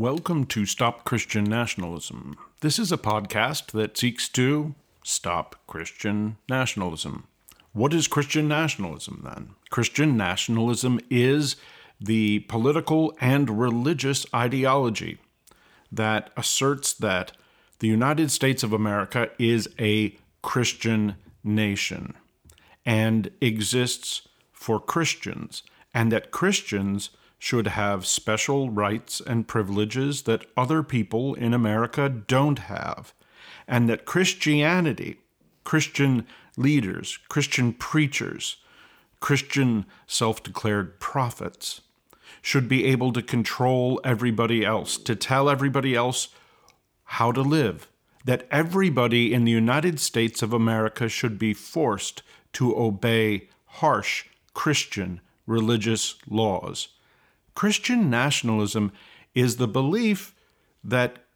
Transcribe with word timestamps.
Welcome 0.00 0.46
to 0.46 0.64
Stop 0.64 1.04
Christian 1.04 1.44
Nationalism. 1.44 2.34
This 2.62 2.78
is 2.78 2.90
a 2.90 2.96
podcast 2.96 3.72
that 3.72 3.98
seeks 3.98 4.30
to 4.30 4.74
stop 5.04 5.56
Christian 5.66 6.38
nationalism. 6.48 7.26
What 7.74 7.92
is 7.92 8.08
Christian 8.08 8.48
nationalism 8.48 9.20
then? 9.22 9.50
Christian 9.68 10.16
nationalism 10.16 11.00
is 11.10 11.56
the 12.00 12.38
political 12.48 13.14
and 13.20 13.60
religious 13.60 14.24
ideology 14.34 15.18
that 15.92 16.30
asserts 16.34 16.94
that 16.94 17.32
the 17.80 17.88
United 17.88 18.30
States 18.30 18.62
of 18.62 18.72
America 18.72 19.28
is 19.38 19.68
a 19.78 20.16
Christian 20.40 21.16
nation 21.44 22.14
and 22.86 23.30
exists 23.42 24.22
for 24.50 24.80
Christians, 24.80 25.62
and 25.92 26.10
that 26.10 26.30
Christians 26.30 27.10
should 27.40 27.68
have 27.68 28.06
special 28.06 28.68
rights 28.68 29.18
and 29.18 29.48
privileges 29.48 30.22
that 30.22 30.44
other 30.58 30.82
people 30.82 31.32
in 31.34 31.54
America 31.54 32.06
don't 32.08 32.60
have, 32.60 33.14
and 33.66 33.88
that 33.88 34.04
Christianity, 34.04 35.16
Christian 35.64 36.26
leaders, 36.58 37.18
Christian 37.30 37.72
preachers, 37.72 38.58
Christian 39.20 39.86
self 40.06 40.42
declared 40.42 41.00
prophets, 41.00 41.80
should 42.42 42.68
be 42.68 42.84
able 42.84 43.10
to 43.14 43.22
control 43.22 43.98
everybody 44.04 44.62
else, 44.62 44.98
to 44.98 45.16
tell 45.16 45.48
everybody 45.48 45.94
else 45.94 46.28
how 47.04 47.32
to 47.32 47.40
live, 47.40 47.90
that 48.26 48.46
everybody 48.50 49.32
in 49.32 49.44
the 49.44 49.50
United 49.50 49.98
States 49.98 50.42
of 50.42 50.52
America 50.52 51.08
should 51.08 51.38
be 51.38 51.54
forced 51.54 52.22
to 52.52 52.78
obey 52.78 53.48
harsh 53.64 54.26
Christian 54.52 55.22
religious 55.46 56.16
laws 56.28 56.88
Christian 57.60 58.08
nationalism 58.08 58.90
is 59.34 59.56
the 59.58 59.68
belief 59.68 60.34
that 60.82 61.26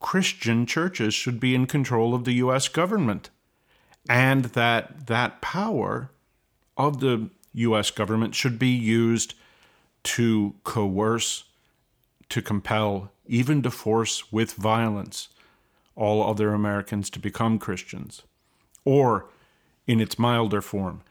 Christian 0.00 0.66
churches 0.66 1.14
should 1.14 1.38
be 1.38 1.54
in 1.54 1.66
control 1.66 2.12
of 2.12 2.24
the 2.24 2.32
U.S. 2.42 2.66
government 2.66 3.30
and 4.08 4.46
that 4.46 5.06
that 5.06 5.40
power 5.40 6.10
of 6.76 6.98
the 6.98 7.30
U.S. 7.52 7.92
government 7.92 8.34
should 8.34 8.58
be 8.58 8.70
used 8.70 9.34
to 10.02 10.56
coerce, 10.64 11.44
to 12.30 12.42
compel, 12.42 13.12
even 13.24 13.62
to 13.62 13.70
force 13.70 14.32
with 14.32 14.54
violence 14.54 15.28
all 15.94 16.28
other 16.28 16.52
Americans 16.52 17.08
to 17.10 17.20
become 17.20 17.60
Christians, 17.60 18.22
or 18.84 19.28
in 19.86 20.00
its 20.00 20.18
milder 20.18 20.62
form, 20.62 21.02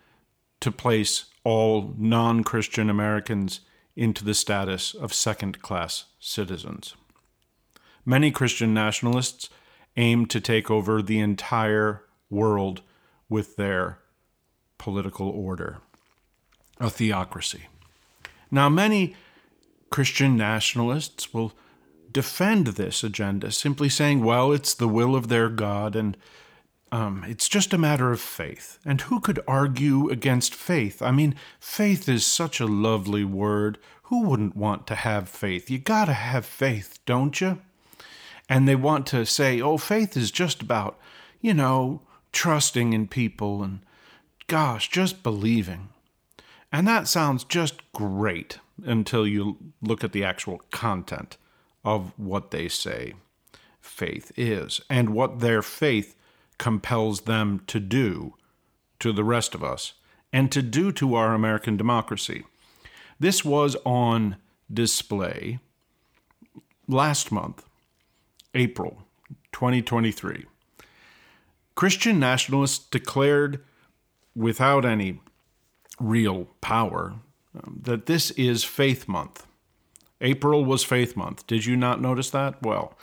to 0.60 0.70
place 0.70 1.28
all 1.46 1.94
non 1.98 2.44
Christian 2.44 2.90
Americans 2.90 3.62
into 4.00 4.24
the 4.24 4.34
status 4.34 4.94
of 4.94 5.14
second 5.14 5.62
class 5.62 6.06
citizens. 6.22 6.96
Many 8.06 8.32
Christian 8.32 8.74
nationalists 8.74 9.50
aim 9.98 10.26
to 10.28 10.40
take 10.40 10.72
over 10.72 11.02
the 11.02 11.20
entire 11.20 12.06
world 12.30 12.82
with 13.28 13.58
their 13.58 14.00
political 14.78 15.28
order, 15.28 15.80
a 16.80 16.90
theocracy. 16.90 17.68
Now, 18.50 18.70
many 18.70 19.18
Christian 19.90 20.38
nationalists 20.38 21.34
will 21.34 21.52
defend 22.10 22.68
this 22.68 23.04
agenda, 23.04 23.52
simply 23.52 23.90
saying, 23.90 24.24
well, 24.24 24.54
it's 24.54 24.74
the 24.74 24.88
will 24.88 25.14
of 25.14 25.28
their 25.28 25.50
God 25.50 25.98
and 25.98 26.16
um, 26.92 27.26
it's 27.28 27.48
just 27.48 27.74
a 27.74 27.78
matter 27.78 28.12
of 28.12 28.22
faith. 28.22 28.80
And 28.86 29.02
who 29.02 29.20
could 29.20 29.40
argue 29.48 30.10
against 30.10 30.56
faith? 30.56 31.02
I 31.02 31.12
mean, 31.12 31.36
faith 31.60 32.10
is 32.10 32.26
such 32.26 32.60
a 32.60 32.66
lovely 32.66 33.24
word. 33.24 33.78
Who 34.04 34.24
wouldn't 34.24 34.56
want 34.56 34.88
to 34.88 34.96
have 34.96 35.30
faith? 35.30 35.70
You 35.70 35.80
gotta 35.80 36.14
have 36.14 36.46
faith, 36.46 37.00
don't 37.06 37.40
you? 37.40 37.60
And 38.48 38.68
they 38.68 38.76
want 38.76 39.06
to 39.08 39.26
say, 39.26 39.62
oh, 39.62 39.78
faith 39.78 40.18
is 40.18 40.32
just 40.32 40.62
about, 40.62 40.98
you 41.40 41.54
know, 41.54 42.02
trusting 42.32 42.94
in 42.94 43.08
people 43.08 43.62
and, 43.62 43.80
gosh, 44.48 44.90
just 44.90 45.22
believing. 45.22 45.90
And 46.72 46.88
that 46.88 47.08
sounds 47.08 47.44
just 47.44 47.92
great 47.94 48.60
until 48.84 49.28
you 49.28 49.58
look 49.82 50.04
at 50.04 50.12
the 50.12 50.24
actual 50.24 50.62
content 50.72 51.38
of 51.84 52.12
what 52.18 52.52
they 52.52 52.68
say 52.68 53.14
faith 53.80 54.32
is 54.38 54.82
and 54.90 55.10
what 55.10 55.40
their 55.40 55.62
faith 55.62 56.16
compels 56.60 57.22
them 57.22 57.64
to 57.66 57.80
do 57.80 58.36
to 59.00 59.12
the 59.12 59.24
rest 59.24 59.56
of 59.56 59.64
us 59.64 59.94
and 60.32 60.52
to 60.52 60.62
do 60.62 60.92
to 60.92 61.16
our 61.16 61.34
American 61.34 61.76
democracy. 61.76 62.44
This 63.20 63.44
was 63.44 63.76
on 63.86 64.36
display 64.72 65.60
last 66.88 67.32
month, 67.32 67.66
April 68.54 69.04
2023. 69.52 70.46
Christian 71.76 72.20
nationalists 72.20 72.78
declared 72.78 73.64
without 74.36 74.86
any 74.86 75.22
real 76.00 76.46
power 76.62 77.16
um, 77.56 77.80
that 77.84 78.06
this 78.06 78.32
is 78.32 78.64
Faith 78.64 79.08
Month. 79.08 79.46
April 80.22 80.66
was 80.66 80.84
Faith 80.84 81.16
Month. 81.16 81.48
Did 81.48 81.66
you 81.66 81.76
not 81.76 82.02
notice 82.02 82.30
that? 82.32 82.62
Well, 82.62 82.98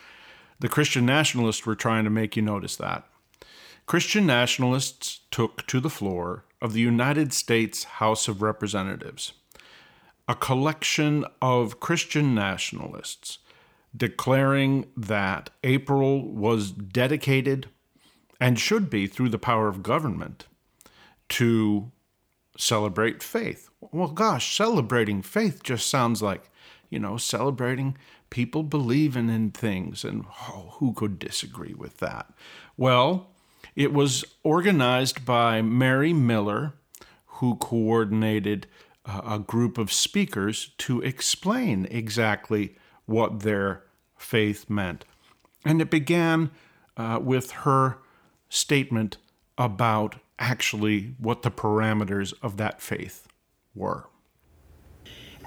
the 0.58 0.68
Christian 0.68 1.06
nationalists 1.06 1.64
were 1.66 1.74
trying 1.74 2.04
to 2.04 2.10
make 2.10 2.36
you 2.36 2.42
notice 2.42 2.76
that. 2.76 3.06
Christian 3.86 4.26
nationalists 4.26 5.20
took 5.30 5.64
to 5.68 5.78
the 5.78 5.90
floor 5.90 6.44
of 6.60 6.72
the 6.72 6.80
United 6.80 7.32
States 7.32 7.84
House 7.84 8.26
of 8.26 8.42
Representatives 8.42 9.32
a 10.28 10.34
collection 10.34 11.24
of 11.40 11.78
Christian 11.78 12.34
nationalists 12.34 13.38
declaring 13.96 14.86
that 14.96 15.50
April 15.62 16.28
was 16.28 16.72
dedicated 16.72 17.68
and 18.40 18.58
should 18.58 18.90
be 18.90 19.06
through 19.06 19.28
the 19.28 19.38
power 19.38 19.68
of 19.68 19.84
government 19.84 20.46
to 21.28 21.92
celebrate 22.58 23.22
faith. 23.22 23.70
Well, 23.80 24.08
gosh, 24.08 24.56
celebrating 24.56 25.22
faith 25.22 25.62
just 25.62 25.88
sounds 25.88 26.20
like, 26.20 26.50
you 26.90 26.98
know, 26.98 27.16
celebrating 27.16 27.96
people 28.30 28.64
believing 28.64 29.30
in 29.30 29.52
things, 29.52 30.04
and 30.04 30.24
oh, 30.48 30.74
who 30.78 30.92
could 30.92 31.18
disagree 31.18 31.74
with 31.74 31.98
that? 31.98 32.32
Well, 32.76 33.28
it 33.76 33.92
was 33.92 34.24
organized 34.42 35.24
by 35.26 35.60
Mary 35.60 36.14
Miller, 36.14 36.72
who 37.26 37.56
coordinated 37.56 38.66
uh, 39.04 39.20
a 39.24 39.38
group 39.38 39.76
of 39.76 39.92
speakers 39.92 40.70
to 40.78 41.02
explain 41.02 41.86
exactly 41.90 42.74
what 43.04 43.40
their 43.40 43.84
faith 44.16 44.68
meant. 44.70 45.04
And 45.64 45.82
it 45.82 45.90
began 45.90 46.50
uh, 46.96 47.20
with 47.22 47.50
her 47.50 47.98
statement 48.48 49.18
about 49.58 50.16
actually 50.38 51.14
what 51.18 51.42
the 51.42 51.50
parameters 51.50 52.32
of 52.42 52.56
that 52.56 52.80
faith 52.80 53.28
were. 53.74 54.06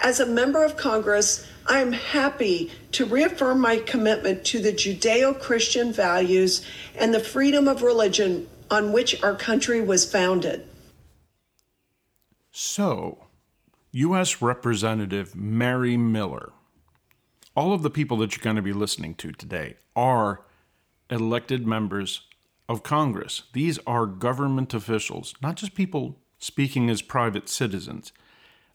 As 0.02 0.20
a 0.20 0.26
member 0.26 0.64
of 0.64 0.78
Congress, 0.78 1.46
I 1.68 1.80
am 1.80 1.92
happy 1.92 2.72
to 2.94 3.06
reaffirm 3.06 3.60
my 3.60 3.78
commitment 3.78 4.46
to 4.46 4.62
the 4.62 4.72
Judeo 4.72 5.40
Christian 5.40 5.92
values 5.92 6.66
and 6.96 7.14
the 7.14 7.20
freedom 7.20 7.68
of 7.68 7.82
religion 7.82 8.48
on 8.72 8.94
which 8.94 9.22
our 9.22 9.36
country 9.36 9.82
was 9.82 10.10
founded. 10.10 10.66
So, 12.52 13.26
U.S. 13.92 14.42
Representative 14.42 15.36
Mary 15.36 15.98
Miller, 15.98 16.54
all 17.56 17.74
of 17.74 17.84
the 17.84 17.90
people 17.90 18.18
that 18.18 18.36
you're 18.36 18.44
going 18.44 18.56
to 18.56 18.62
be 18.62 18.74
listening 18.74 19.16
to 19.16 19.32
today 19.32 19.76
are 19.96 20.46
elected 21.10 21.68
members 21.68 22.22
of 22.70 22.84
Congress. 22.84 23.44
These 23.54 23.80
are 23.86 24.06
government 24.06 24.74
officials, 24.74 25.34
not 25.42 25.56
just 25.56 25.74
people 25.74 26.20
speaking 26.38 26.90
as 26.90 27.02
private 27.02 27.50
citizens. 27.50 28.14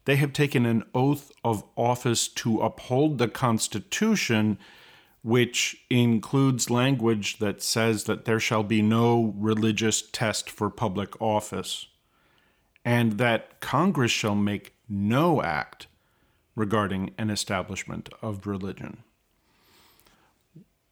They 0.05 0.17
have 0.17 0.33
taken 0.33 0.67
an 0.67 0.85
oath 0.95 1.33
of 1.43 1.65
office 1.77 2.29
to 2.29 2.61
uphold 2.61 3.19
the 3.19 3.29
Constitution, 3.29 4.59
which 5.23 5.85
includes 5.89 6.69
language 6.71 7.39
that 7.39 7.63
says 7.63 8.05
that 8.05 8.25
there 8.25 8.41
shall 8.41 8.63
be 8.63 8.83
no 8.83 9.35
religious 9.37 10.03
test 10.03 10.51
for 10.51 10.69
public 10.69 11.21
office, 11.21 11.87
and 12.85 13.13
that 13.13 13.61
Congress 13.61 14.13
shall 14.13 14.35
make 14.35 14.75
no 14.89 15.43
act 15.43 15.87
regarding 16.55 17.13
an 17.17 17.31
establishment 17.31 18.09
of 18.21 18.47
religion. 18.47 19.03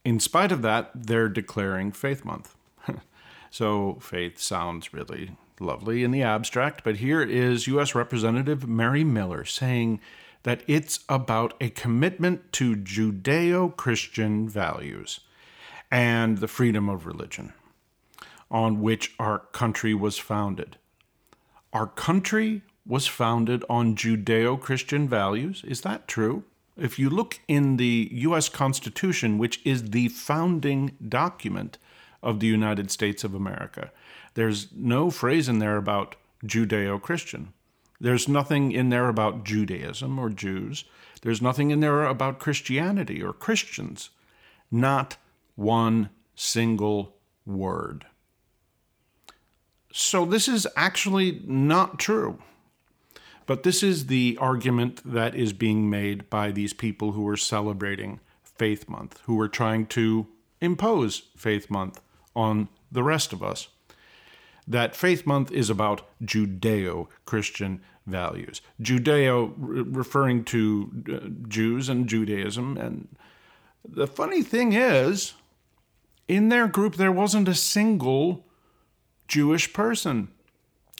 In 0.04 0.18
spite 0.18 0.50
of 0.50 0.62
that, 0.62 0.90
they're 0.94 1.28
declaring 1.28 1.92
Faith 1.92 2.24
Month. 2.24 2.56
so 3.50 3.98
faith 4.00 4.40
sounds 4.40 4.92
really 4.92 5.36
lovely 5.62 6.04
in 6.04 6.10
the 6.10 6.22
abstract, 6.22 6.84
but 6.84 6.96
here 6.96 7.22
is 7.22 7.66
U.S. 7.66 7.94
Representative 7.94 8.68
Mary 8.68 9.04
Miller 9.04 9.44
saying 9.44 10.00
that 10.42 10.62
it's 10.66 11.00
about 11.08 11.54
a 11.60 11.70
commitment 11.70 12.52
to 12.52 12.76
Judeo 12.76 13.74
Christian 13.76 14.48
values 14.48 15.20
and 15.90 16.38
the 16.38 16.48
freedom 16.48 16.88
of 16.88 17.06
religion 17.06 17.52
on 18.50 18.82
which 18.82 19.14
our 19.18 19.38
country 19.38 19.94
was 19.94 20.18
founded. 20.18 20.76
Our 21.72 21.86
country 21.86 22.62
was 22.86 23.06
founded 23.06 23.64
on 23.70 23.96
Judeo 23.96 24.60
Christian 24.60 25.08
values. 25.08 25.62
Is 25.66 25.80
that 25.82 26.06
true? 26.06 26.44
If 26.76 26.98
you 26.98 27.08
look 27.08 27.40
in 27.48 27.76
the 27.76 28.08
U.S. 28.12 28.48
Constitution, 28.48 29.38
which 29.38 29.60
is 29.64 29.90
the 29.90 30.08
founding 30.08 30.96
document 31.06 31.78
of 32.22 32.40
the 32.40 32.46
United 32.46 32.90
States 32.90 33.24
of 33.24 33.34
America, 33.34 33.90
there's 34.34 34.68
no 34.72 35.10
phrase 35.10 35.48
in 35.48 35.58
there 35.58 35.76
about 35.76 36.16
Judeo 36.44 37.00
Christian. 37.00 37.52
There's 38.00 38.28
nothing 38.28 38.72
in 38.72 38.88
there 38.88 39.08
about 39.08 39.44
Judaism 39.44 40.18
or 40.18 40.28
Jews. 40.28 40.84
There's 41.22 41.42
nothing 41.42 41.70
in 41.70 41.80
there 41.80 42.04
about 42.04 42.40
Christianity 42.40 43.22
or 43.22 43.32
Christians. 43.32 44.10
Not 44.70 45.16
one 45.54 46.10
single 46.34 47.14
word. 47.46 48.06
So 49.92 50.24
this 50.24 50.48
is 50.48 50.66
actually 50.74 51.42
not 51.46 51.98
true. 51.98 52.38
But 53.46 53.62
this 53.62 53.82
is 53.82 54.06
the 54.06 54.38
argument 54.40 55.00
that 55.04 55.34
is 55.34 55.52
being 55.52 55.90
made 55.90 56.30
by 56.30 56.50
these 56.52 56.72
people 56.72 57.12
who 57.12 57.26
are 57.28 57.36
celebrating 57.36 58.20
Faith 58.42 58.88
Month, 58.88 59.20
who 59.24 59.38
are 59.40 59.48
trying 59.48 59.86
to 59.86 60.26
impose 60.60 61.24
Faith 61.36 61.68
Month 61.68 62.00
on 62.34 62.68
the 62.90 63.02
rest 63.02 63.32
of 63.32 63.42
us. 63.42 63.68
That 64.66 64.94
Faith 64.94 65.26
Month 65.26 65.50
is 65.50 65.70
about 65.70 66.08
Judeo 66.22 67.08
Christian 67.24 67.82
values. 68.06 68.60
Judeo 68.80 69.52
re- 69.56 69.82
referring 69.82 70.44
to 70.44 71.04
uh, 71.12 71.28
Jews 71.48 71.88
and 71.88 72.08
Judaism. 72.08 72.76
And 72.76 73.08
the 73.86 74.06
funny 74.06 74.42
thing 74.42 74.72
is, 74.72 75.34
in 76.28 76.48
their 76.48 76.68
group, 76.68 76.96
there 76.96 77.12
wasn't 77.12 77.48
a 77.48 77.54
single 77.54 78.46
Jewish 79.28 79.72
person, 79.72 80.28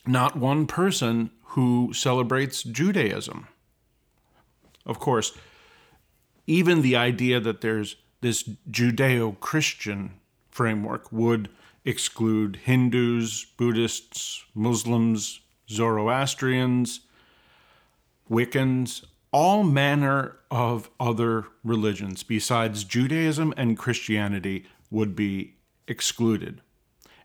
not 0.06 0.37
one 0.37 0.67
person 0.67 1.31
who 1.43 1.93
celebrates 1.93 2.62
Judaism. 2.62 3.47
Of 4.85 4.99
course, 4.99 5.32
even 6.47 6.82
the 6.82 6.97
idea 6.97 7.41
that 7.41 7.61
there's 7.61 7.97
this 8.20 8.43
Judeo 8.70 9.38
Christian 9.41 10.15
framework 10.50 11.12
would 11.12 11.49
exclude 11.84 12.56
Hindus, 12.64 13.44
Buddhists, 13.56 14.44
Muslims, 14.55 15.40
Zoroastrians, 15.69 17.00
Wiccans, 18.31 19.05
all 19.32 19.64
manner 19.64 20.37
of 20.50 20.90
other 21.00 21.46
religions 21.64 22.23
besides 22.23 22.84
Judaism 22.84 23.52
and 23.56 23.79
Christianity 23.79 24.67
would 24.90 25.17
be 25.17 25.55
excluded. 25.88 26.61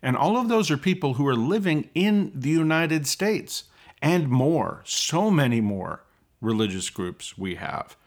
And 0.01 0.15
all 0.15 0.37
of 0.37 0.47
those 0.47 0.71
are 0.71 0.77
people 0.77 1.15
who 1.15 1.27
are 1.27 1.35
living 1.35 1.89
in 1.93 2.31
the 2.33 2.49
United 2.49 3.07
States 3.07 3.65
and 4.01 4.29
more, 4.29 4.81
so 4.85 5.29
many 5.31 5.59
more 5.59 6.03
religious 6.39 6.89
groups 6.89 7.37
we 7.37 7.55
have. 7.55 7.97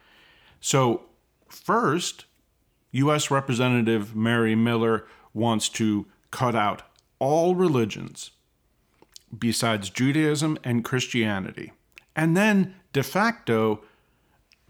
So, 0.60 1.02
first, 1.48 2.26
U.S. 2.92 3.30
Representative 3.30 4.14
Mary 4.14 4.54
Miller 4.54 5.06
wants 5.34 5.68
to 5.70 6.06
cut 6.30 6.54
out 6.54 6.82
all 7.18 7.54
religions 7.54 8.30
besides 9.36 9.90
Judaism 9.90 10.58
and 10.64 10.84
Christianity. 10.84 11.72
And 12.16 12.36
then, 12.36 12.74
de 12.92 13.02
facto, 13.02 13.80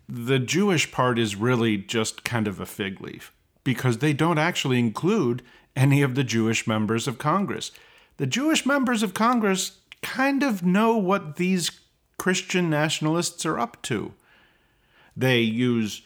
the 0.09 0.39
Jewish 0.39 0.91
part 0.91 1.19
is 1.19 1.37
really 1.37 1.77
just 1.77 2.25
kind 2.25 2.47
of 2.49 2.61
a 2.61 2.67
fig 2.67 3.01
leaf 3.01 3.33
because 3.65 3.99
they 3.99 4.13
don't 4.13 4.39
actually 4.39 4.79
include 4.79 5.43
any 5.77 6.03
of 6.03 6.15
the 6.15 6.25
Jewish 6.25 6.67
members 6.67 7.07
of 7.07 7.19
Congress. 7.19 7.71
The 8.17 8.27
Jewish 8.27 8.67
members 8.67 9.03
of 9.03 9.15
Congress 9.15 9.79
kind 10.03 10.43
of 10.43 10.63
know 10.63 10.97
what 10.97 11.37
these 11.37 11.71
Christian 12.19 12.69
nationalists 12.69 13.47
are 13.47 13.59
up 13.59 13.81
to. 13.83 14.13
They 15.17 15.41
use 15.41 16.03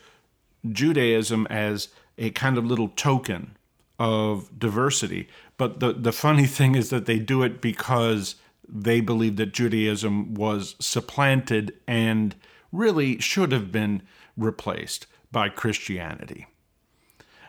Judaism 0.71 1.47
as 1.49 1.89
a 2.19 2.31
kind 2.31 2.59
of 2.59 2.65
little 2.65 2.89
token 2.89 3.57
of 3.99 4.59
diversity. 4.59 5.29
But 5.57 5.81
the, 5.81 5.93
the 5.93 6.13
funny 6.13 6.47
thing 6.47 6.75
is 6.75 6.91
that 6.91 7.07
they 7.07 7.19
do 7.19 7.43
it 7.43 7.61
because 7.61 8.37
they 8.69 9.01
believe 9.01 9.37
that 9.37 9.53
Judaism 9.53 10.35
was 10.35 10.75
supplanted 10.81 11.75
and 11.87 12.35
really 12.73 13.21
should 13.21 13.53
have 13.53 13.71
been 13.71 14.03
replaced 14.37 15.07
by 15.31 15.49
Christianity. 15.49 16.47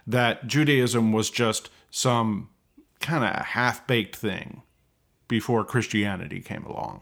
That 0.06 0.46
Judaism 0.46 1.12
was 1.12 1.30
just 1.30 1.70
some 1.90 2.50
kind 3.00 3.24
of 3.24 3.46
half 3.46 3.88
baked 3.88 4.16
thing 4.16 4.62
before 5.28 5.64
Christianity 5.64 6.42
came 6.42 6.64
along. 6.66 7.02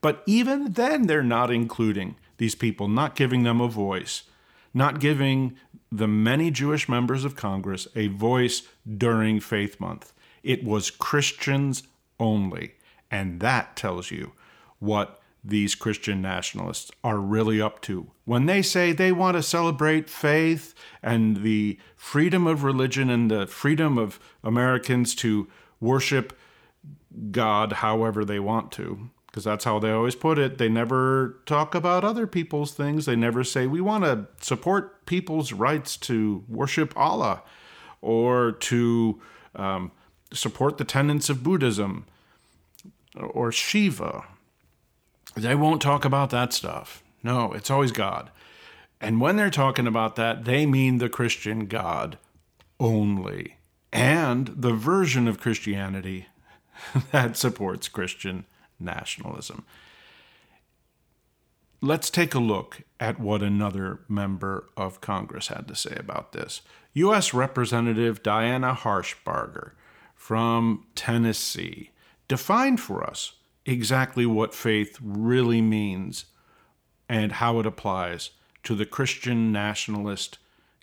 But 0.00 0.22
even 0.26 0.72
then, 0.72 1.06
they're 1.06 1.22
not 1.22 1.50
including 1.50 2.16
these 2.38 2.54
people, 2.54 2.86
not 2.86 3.16
giving 3.16 3.42
them 3.42 3.60
a 3.60 3.68
voice, 3.68 4.24
not 4.74 5.00
giving 5.00 5.56
the 5.90 6.06
many 6.06 6.50
Jewish 6.50 6.88
members 6.88 7.24
of 7.24 7.34
Congress 7.34 7.88
a 7.96 8.08
voice 8.08 8.62
during 8.86 9.40
Faith 9.40 9.80
Month. 9.80 10.12
It 10.46 10.62
was 10.62 10.90
Christians 10.92 11.82
only. 12.20 12.74
And 13.10 13.40
that 13.40 13.74
tells 13.74 14.12
you 14.12 14.32
what 14.78 15.20
these 15.42 15.74
Christian 15.74 16.22
nationalists 16.22 16.92
are 17.02 17.18
really 17.18 17.60
up 17.60 17.80
to. 17.82 18.10
When 18.24 18.46
they 18.46 18.62
say 18.62 18.92
they 18.92 19.10
want 19.10 19.36
to 19.36 19.42
celebrate 19.42 20.08
faith 20.08 20.72
and 21.02 21.38
the 21.38 21.78
freedom 21.96 22.46
of 22.46 22.62
religion 22.62 23.10
and 23.10 23.28
the 23.28 23.48
freedom 23.48 23.98
of 23.98 24.20
Americans 24.44 25.16
to 25.16 25.48
worship 25.80 26.38
God 27.32 27.74
however 27.74 28.24
they 28.24 28.38
want 28.38 28.70
to, 28.72 29.10
because 29.26 29.42
that's 29.44 29.64
how 29.64 29.80
they 29.80 29.90
always 29.90 30.14
put 30.14 30.38
it. 30.38 30.58
They 30.58 30.68
never 30.68 31.40
talk 31.46 31.74
about 31.74 32.04
other 32.04 32.28
people's 32.28 32.72
things. 32.72 33.06
They 33.06 33.16
never 33.16 33.42
say, 33.42 33.66
we 33.66 33.80
want 33.80 34.04
to 34.04 34.26
support 34.40 35.06
people's 35.06 35.52
rights 35.52 35.96
to 35.98 36.44
worship 36.48 36.92
Allah 36.96 37.42
or 38.00 38.52
to 38.52 39.20
um, 39.56 39.90
support 40.32 40.78
the 40.78 40.84
tenets 40.84 41.28
of 41.28 41.42
Buddhism 41.42 42.06
or 43.16 43.52
Shiva. 43.52 44.24
They 45.34 45.54
won't 45.54 45.82
talk 45.82 46.04
about 46.04 46.30
that 46.30 46.52
stuff. 46.52 47.02
No, 47.22 47.52
it's 47.52 47.70
always 47.70 47.92
God. 47.92 48.30
And 49.00 49.20
when 49.20 49.36
they're 49.36 49.50
talking 49.50 49.86
about 49.86 50.16
that, 50.16 50.44
they 50.44 50.64
mean 50.64 50.98
the 50.98 51.08
Christian 51.08 51.66
God 51.66 52.18
only 52.80 53.56
and 53.92 54.48
the 54.48 54.72
version 54.72 55.28
of 55.28 55.40
Christianity 55.40 56.26
that 57.12 57.36
supports 57.36 57.88
Christian 57.88 58.44
nationalism. 58.78 59.64
Let's 61.82 62.10
take 62.10 62.34
a 62.34 62.40
look 62.40 62.82
at 62.98 63.20
what 63.20 63.42
another 63.42 64.00
member 64.08 64.68
of 64.76 65.00
Congress 65.00 65.48
had 65.48 65.68
to 65.68 65.74
say 65.74 65.94
about 65.98 66.32
this. 66.32 66.62
U.S. 66.94 67.34
Representative 67.34 68.22
Diana 68.22 68.74
Harshbarger 68.74 69.72
from 70.16 70.84
Tennessee 70.96 71.90
defined 72.26 72.80
for 72.80 73.04
us 73.04 73.34
exactly 73.64 74.26
what 74.26 74.54
faith 74.54 74.98
really 75.00 75.60
means 75.60 76.24
and 77.08 77.32
how 77.32 77.60
it 77.60 77.66
applies 77.66 78.30
to 78.64 78.74
the 78.74 78.86
Christian 78.86 79.52
nationalist 79.52 80.38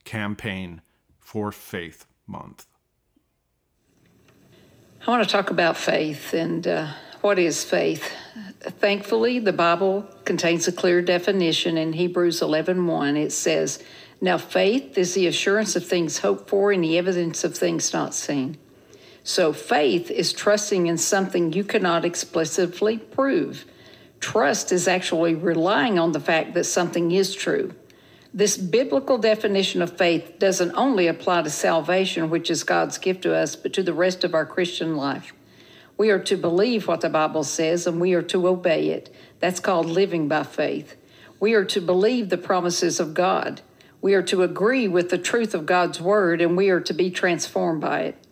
campaign 0.06 0.82
for 1.20 1.52
Faith 1.52 2.06
Month. 2.26 2.66
I 5.06 5.12
want 5.12 5.22
to 5.22 5.30
talk 5.30 5.50
about 5.50 5.76
faith 5.76 6.34
and 6.34 6.66
uh, 6.66 6.94
what 7.20 7.38
is 7.38 7.64
faith. 7.66 8.14
Thankfully, 8.62 9.40
the 9.40 9.52
Bible 9.52 10.08
contains 10.24 10.68
a 10.70 10.72
clear 10.72 11.02
definition 11.02 11.78
in 11.78 11.92
Hebrews 11.92 12.40
11:1. 12.40 12.86
1. 12.86 13.18
It 13.18 13.34
says, 13.34 13.84
"Now 14.22 14.38
faith 14.38 14.98
is 14.98 15.14
the 15.14 15.28
assurance 15.28 15.76
of 15.76 15.86
things 15.86 16.20
hoped 16.20 16.50
for 16.50 16.72
and 16.72 16.82
the 16.82 16.98
evidence 16.98 17.44
of 17.44 17.58
things 17.58 17.92
not 17.92 18.14
seen." 18.14 18.58
So 19.24 19.54
faith 19.54 20.12
is 20.12 20.34
trusting 20.34 20.88
in 20.88 20.98
something 20.98 21.54
you 21.54 21.64
cannot 21.64 22.04
explicitly 22.04 22.98
prove. 22.98 23.66
Trust 24.20 24.72
is 24.72 24.88
actually 24.88 25.36
relying 25.36 25.98
on 25.98 26.12
the 26.12 26.20
fact 26.20 26.54
that 26.54 26.66
something 26.66 27.12
is 27.12 27.34
true. 27.34 27.74
This 28.34 28.58
biblical 28.58 29.18
definition 29.18 29.82
of 29.82 29.96
faith 29.96 30.40
doesn't 30.40 30.74
only 30.76 31.08
apply 31.08 31.44
to 31.44 31.50
salvation, 31.50 32.30
which 32.30 32.50
is 32.50 32.64
God's 32.64 32.98
gift 32.98 33.22
to 33.24 33.36
us, 33.36 33.56
but 33.56 33.74
to 33.74 33.84
the 33.84 33.94
rest 33.94 34.24
of 34.24 34.34
our 34.34 34.46
Christian 34.46 34.98
life. 34.98 35.34
We 35.98 36.10
are 36.10 36.20
to 36.20 36.36
believe 36.36 36.88
what 36.88 37.02
the 37.02 37.10
Bible 37.10 37.44
says 37.44 37.86
and 37.86 38.02
we 38.02 38.14
are 38.14 38.24
to 38.24 38.48
obey 38.48 38.90
it. 38.90 39.14
That's 39.40 39.60
called 39.60 39.86
living 39.86 40.28
by 40.28 40.44
faith. 40.44 40.96
We 41.40 41.54
are 41.54 41.66
to 41.66 41.80
believe 41.80 42.30
the 42.30 42.38
promises 42.38 43.00
of 43.00 43.14
God. 43.14 43.62
We 44.02 44.16
are 44.16 44.24
to 44.24 44.42
agree 44.42 44.88
with 44.88 45.10
the 45.10 45.18
truth 45.18 45.54
of 45.54 45.66
God's 45.66 46.02
word 46.02 46.42
and 46.42 46.58
we 46.58 46.70
are 46.70 46.82
to 46.82 46.94
be 46.94 47.12
transformed 47.12 47.82
by 47.82 48.02
it. 48.02 48.23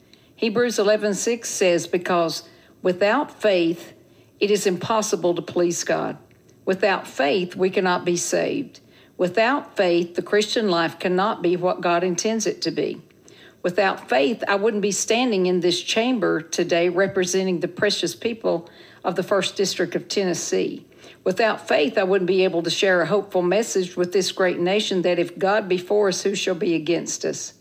Hebrews 0.42 0.80
11:6 0.80 1.46
says 1.46 1.86
because 1.86 2.50
without 2.82 3.40
faith 3.40 3.94
it 4.40 4.50
is 4.50 4.66
impossible 4.66 5.36
to 5.36 5.42
please 5.44 5.84
God. 5.84 6.18
Without 6.66 7.06
faith 7.06 7.56
we 7.56 7.70
cannot 7.70 8.06
be 8.06 8.18
saved. 8.18 8.80
Without 9.20 9.78
faith, 9.78 10.16
the 10.16 10.24
Christian 10.24 10.68
life 10.68 10.98
cannot 10.98 11.44
be 11.44 11.56
what 11.56 11.82
God 11.82 12.04
intends 12.04 12.48
it 12.48 12.60
to 12.64 12.72
be. 12.72 13.04
Without 13.62 14.10
faith, 14.10 14.44
I 14.48 14.56
wouldn't 14.56 14.82
be 14.82 14.92
standing 14.92 15.46
in 15.46 15.60
this 15.60 15.80
chamber 15.80 16.42
today 16.42 16.90
representing 16.90 17.60
the 17.60 17.68
precious 17.68 18.16
people 18.16 18.68
of 19.04 19.16
the 19.16 19.22
First 19.22 19.56
District 19.56 19.94
of 19.94 20.08
Tennessee. 20.08 20.88
Without 21.24 21.68
faith, 21.68 22.00
I 22.00 22.04
wouldn't 22.04 22.28
be 22.28 22.44
able 22.46 22.64
to 22.64 22.72
share 22.72 23.04
a 23.04 23.06
hopeful 23.06 23.44
message 23.44 23.96
with 23.96 24.12
this 24.12 24.32
great 24.32 24.60
nation 24.60 25.04
that 25.04 25.20
if 25.20 25.38
God 25.38 25.70
be 25.70 25.78
for 25.78 26.08
us, 26.08 26.24
who 26.24 26.34
shall 26.34 26.56
be 26.56 26.74
against 26.74 27.26
us? 27.26 27.54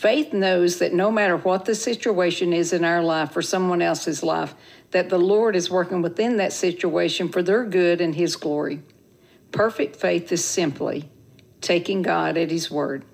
Faith 0.00 0.32
knows 0.32 0.78
that 0.78 0.94
no 0.94 1.10
matter 1.10 1.36
what 1.36 1.66
the 1.66 1.74
situation 1.74 2.54
is 2.54 2.72
in 2.72 2.86
our 2.86 3.02
life 3.02 3.36
or 3.36 3.42
someone 3.42 3.82
else's 3.82 4.22
life, 4.22 4.54
that 4.92 5.10
the 5.10 5.18
Lord 5.18 5.54
is 5.54 5.70
working 5.70 6.00
within 6.00 6.38
that 6.38 6.54
situation 6.54 7.28
for 7.28 7.42
their 7.42 7.66
good 7.66 8.00
and 8.00 8.14
His 8.14 8.34
glory. 8.34 8.80
Perfect 9.52 9.96
faith 9.96 10.32
is 10.32 10.42
simply 10.42 11.10
taking 11.60 12.00
God 12.00 12.38
at 12.38 12.50
His 12.50 12.70
word. 12.70 13.04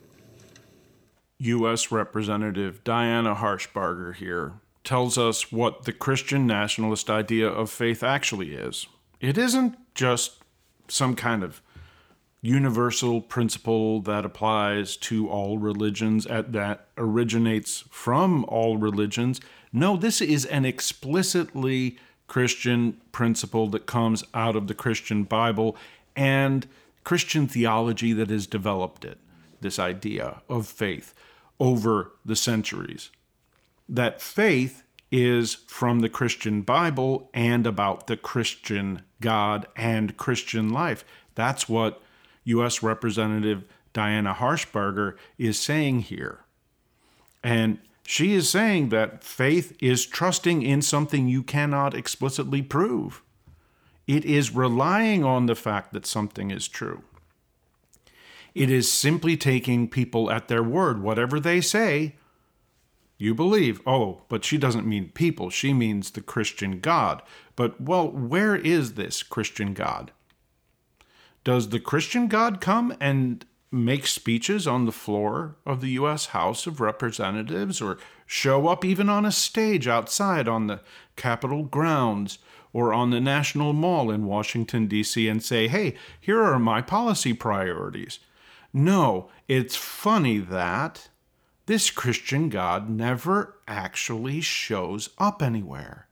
U.S. 1.39 1.91
Representative 1.91 2.85
Diana 2.85 3.35
Harshbarger 3.35 4.15
here 4.15 4.53
tells 4.85 5.19
us 5.19 5.51
what 5.51 5.87
the 5.87 5.93
Christian 5.93 6.47
nationalist 6.47 7.11
idea 7.11 7.49
of 7.49 7.69
faith 7.69 8.05
actually 8.05 8.55
is. 8.55 8.87
It 9.21 9.37
isn't 9.37 9.75
just 9.97 10.37
some 10.87 11.17
kind 11.17 11.43
of 11.43 11.61
universal 12.47 13.21
principle 13.21 14.01
that 14.03 14.25
applies 14.25 14.97
to 14.97 15.29
all 15.29 15.59
religions, 15.59 16.27
that 16.27 16.87
originates 16.97 17.85
from 17.91 18.45
all 18.45 18.77
religions. 18.77 19.41
No, 19.73 19.97
this 19.97 20.21
is 20.21 20.45
an 20.47 20.65
explicitly 20.65 21.99
Christian 22.29 23.01
principle 23.11 23.67
that 23.69 23.87
comes 23.87 24.23
out 24.33 24.55
of 24.57 24.69
the 24.69 24.75
Christian 24.75 25.25
Bible 25.25 25.77
and 26.15 26.67
Christian 27.05 27.47
theology 27.49 28.13
that 28.13 28.31
has 28.31 28.47
developed 28.47 29.05
it, 29.05 29.19
this 29.61 29.79
idea 29.79 30.43
of 30.49 30.67
faith 30.67 31.15
over 31.59 32.13
the 32.25 32.37
centuries. 32.37 33.11
That 33.89 34.21
faith 34.21 34.83
is 35.11 35.55
from 35.67 36.01
the 36.01 36.09
Christian 36.09 36.63
Bible 36.63 37.31
and 37.33 37.67
about 37.67 38.07
the 38.07 38.17
Christian 38.17 39.03
God 39.21 39.67
and 39.77 40.17
Christian 40.17 40.71
life. 40.71 41.05
That's 41.35 41.69
what 41.69 42.03
U.S. 42.47 42.83
Representative 42.83 43.65
Diana 43.93 44.35
Harshbarger 44.35 45.17
is 45.39 45.59
saying 45.59 46.01
here. 46.01 46.41
And 47.43 47.79
she 48.07 48.35
is 48.35 48.49
saying 48.49 48.91
that 48.91 49.25
faith 49.25 49.77
is 49.81 50.07
trusting 50.07 50.63
in 50.63 50.83
something 50.83 51.29
you 51.29 51.43
cannot 51.43 51.95
explicitly 51.95 52.63
prove. 52.63 53.23
It 54.07 54.25
is 54.25 54.55
relying 54.55 55.25
on 55.25 55.47
the 55.47 55.55
fact 55.55 55.93
that 55.93 56.07
something 56.07 56.51
is 56.51 56.69
true. 56.69 57.03
It 58.55 58.71
is 58.71 58.91
simply 58.91 59.37
taking 59.37 59.89
people 59.89 60.31
at 60.31 60.49
their 60.49 60.63
word. 60.63 61.03
Whatever 61.03 61.41
they 61.41 61.61
say, 61.61 62.15
you 63.19 63.35
believe. 63.35 63.81
Oh, 63.87 64.23
but 64.29 64.45
she 64.45 64.59
doesn't 64.59 64.87
mean 64.87 65.11
people, 65.15 65.51
she 65.51 65.73
means 65.73 66.11
the 66.11 66.21
Christian 66.21 66.81
God. 66.81 67.23
But, 67.57 67.81
well, 67.81 68.09
where 68.09 68.55
is 68.55 68.95
this 68.95 69.23
Christian 69.23 69.75
God? 69.75 70.13
Does 71.47 71.69
the 71.69 71.79
Christian 71.79 72.27
God 72.27 72.61
come 72.61 72.93
and 73.01 73.47
make 73.71 74.09
speeches 74.09 74.67
on 74.67 74.85
the 74.85 74.91
floor 74.91 75.55
of 75.65 75.81
the 75.81 75.91
U.S. 75.91 76.27
House 76.27 76.67
of 76.67 76.81
Representatives 76.81 77.81
or 77.81 77.99
show 78.27 78.67
up 78.67 78.85
even 78.85 79.09
on 79.09 79.25
a 79.25 79.31
stage 79.31 79.87
outside 79.87 80.49
on 80.49 80.67
the 80.67 80.81
Capitol 81.15 81.63
grounds 81.63 82.39
or 82.73 82.93
on 82.93 83.11
the 83.11 83.21
National 83.21 83.73
Mall 83.73 84.11
in 84.11 84.27
Washington, 84.27 84.89
D.C., 84.89 85.29
and 85.29 85.41
say, 85.41 85.69
hey, 85.69 85.95
here 86.21 86.43
are 86.43 86.59
my 86.59 86.83
policy 86.83 87.33
priorities. 87.33 88.19
No, 88.73 89.31
it's 89.47 89.77
funny 89.77 90.39
that 90.39 91.11
this 91.67 91.93
Christian 91.93 92.49
God 92.49 92.91
never 92.91 93.55
actually 93.69 94.41
shows 94.41 95.11
up 95.17 95.41
anywhere. 95.41 96.09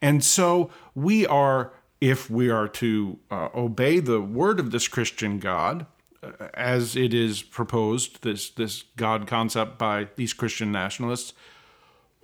And 0.00 0.24
so 0.24 0.70
we 0.94 1.26
are, 1.26 1.74
if 2.00 2.30
we 2.30 2.48
are 2.48 2.68
to 2.68 3.18
uh, 3.30 3.48
obey 3.54 4.00
the 4.00 4.20
word 4.20 4.60
of 4.60 4.70
this 4.70 4.88
Christian 4.88 5.38
God, 5.38 5.86
uh, 6.22 6.48
as 6.54 6.96
it 6.96 7.12
is 7.12 7.42
proposed, 7.42 8.22
this, 8.22 8.50
this 8.50 8.84
God 8.96 9.26
concept 9.26 9.78
by 9.78 10.08
these 10.16 10.32
Christian 10.32 10.70
nationalists, 10.70 11.32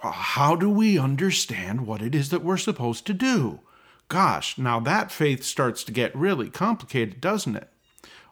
how 0.00 0.54
do 0.54 0.68
we 0.68 0.98
understand 0.98 1.86
what 1.86 2.02
it 2.02 2.14
is 2.14 2.30
that 2.30 2.44
we're 2.44 2.56
supposed 2.56 3.06
to 3.06 3.14
do? 3.14 3.60
Gosh, 4.08 4.58
now 4.58 4.78
that 4.80 5.10
faith 5.10 5.42
starts 5.42 5.82
to 5.84 5.92
get 5.92 6.14
really 6.14 6.50
complicated, 6.50 7.20
doesn't 7.20 7.56
it? 7.56 7.68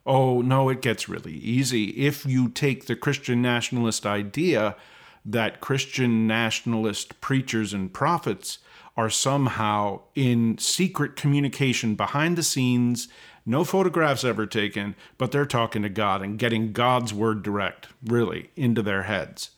Oh, 0.04 0.42
no, 0.42 0.68
it 0.68 0.82
gets 0.82 1.08
really 1.08 1.32
easy. 1.34 1.90
If 1.90 2.26
you 2.26 2.49
take 2.49 2.87
the 2.87 2.96
Christian 2.96 3.40
nationalist 3.40 4.04
idea 4.04 4.76
that 5.25 5.61
Christian 5.61 6.26
nationalist 6.26 7.20
preachers 7.20 7.72
and 7.72 7.92
prophets 7.92 8.58
are 8.96 9.11
somehow 9.11 10.00
in 10.14 10.58
secret 10.58 11.16
communication 11.16 11.94
behind 11.94 12.37
the 12.37 12.42
scenes, 12.42 13.08
no 13.46 13.64
photographs 13.64 14.25
ever 14.25 14.46
taken, 14.46 14.94
but 15.18 15.32
they're 15.32 15.46
talking 15.46 15.82
to 15.82 15.88
God 15.88 16.22
and 16.22 16.38
getting 16.38 16.72
God's 16.72 17.12
word 17.12 17.42
direct, 17.42 17.88
really, 18.04 18.50
into 18.56 18.82
their 18.82 19.04
heads. 19.04 19.50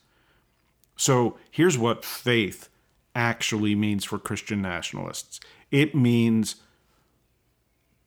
So 0.97 1.39
here's 1.51 1.77
what 1.77 2.05
faith 2.05 2.69
actually 3.15 3.75
means 3.75 4.05
for 4.05 4.19
Christian 4.19 4.63
nationalists 4.63 5.41
it 5.71 5.95
means 5.95 6.57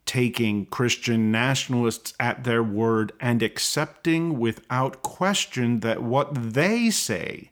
taking 0.05 0.65
Christian 0.67 1.31
nationalists 1.31 2.13
at 2.17 2.46
their 2.46 2.63
word 2.63 3.12
and 3.19 3.43
accepting 3.43 4.39
without 4.39 5.03
question 5.03 5.81
that 5.81 6.01
what 6.01 6.53
they 6.53 6.89
say, 6.89 7.51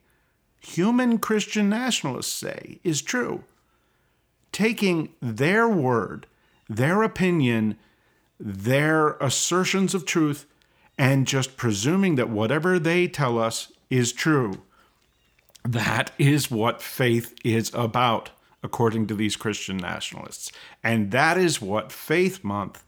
human 0.58 1.18
Christian 1.18 1.68
nationalists 1.68 2.32
say, 2.32 2.80
is 2.82 3.02
true. 3.02 3.44
Taking 4.52 5.10
their 5.20 5.68
word, 5.68 6.26
their 6.68 7.02
opinion, 7.02 7.76
their 8.38 9.10
assertions 9.18 9.94
of 9.94 10.04
truth, 10.04 10.46
and 10.98 11.26
just 11.26 11.56
presuming 11.56 12.14
that 12.14 12.30
whatever 12.30 12.78
they 12.78 13.06
tell 13.06 13.38
us 13.38 13.72
is 13.90 14.12
true. 14.12 14.62
That 15.64 16.12
is 16.18 16.50
what 16.50 16.80
faith 16.80 17.34
is 17.44 17.70
about 17.74 18.30
according 18.62 19.06
to 19.06 19.14
these 19.14 19.36
Christian 19.36 19.76
nationalists. 19.76 20.50
And 20.82 21.10
that 21.10 21.36
is 21.36 21.60
what 21.60 21.92
Faith 21.92 22.42
Month, 22.42 22.82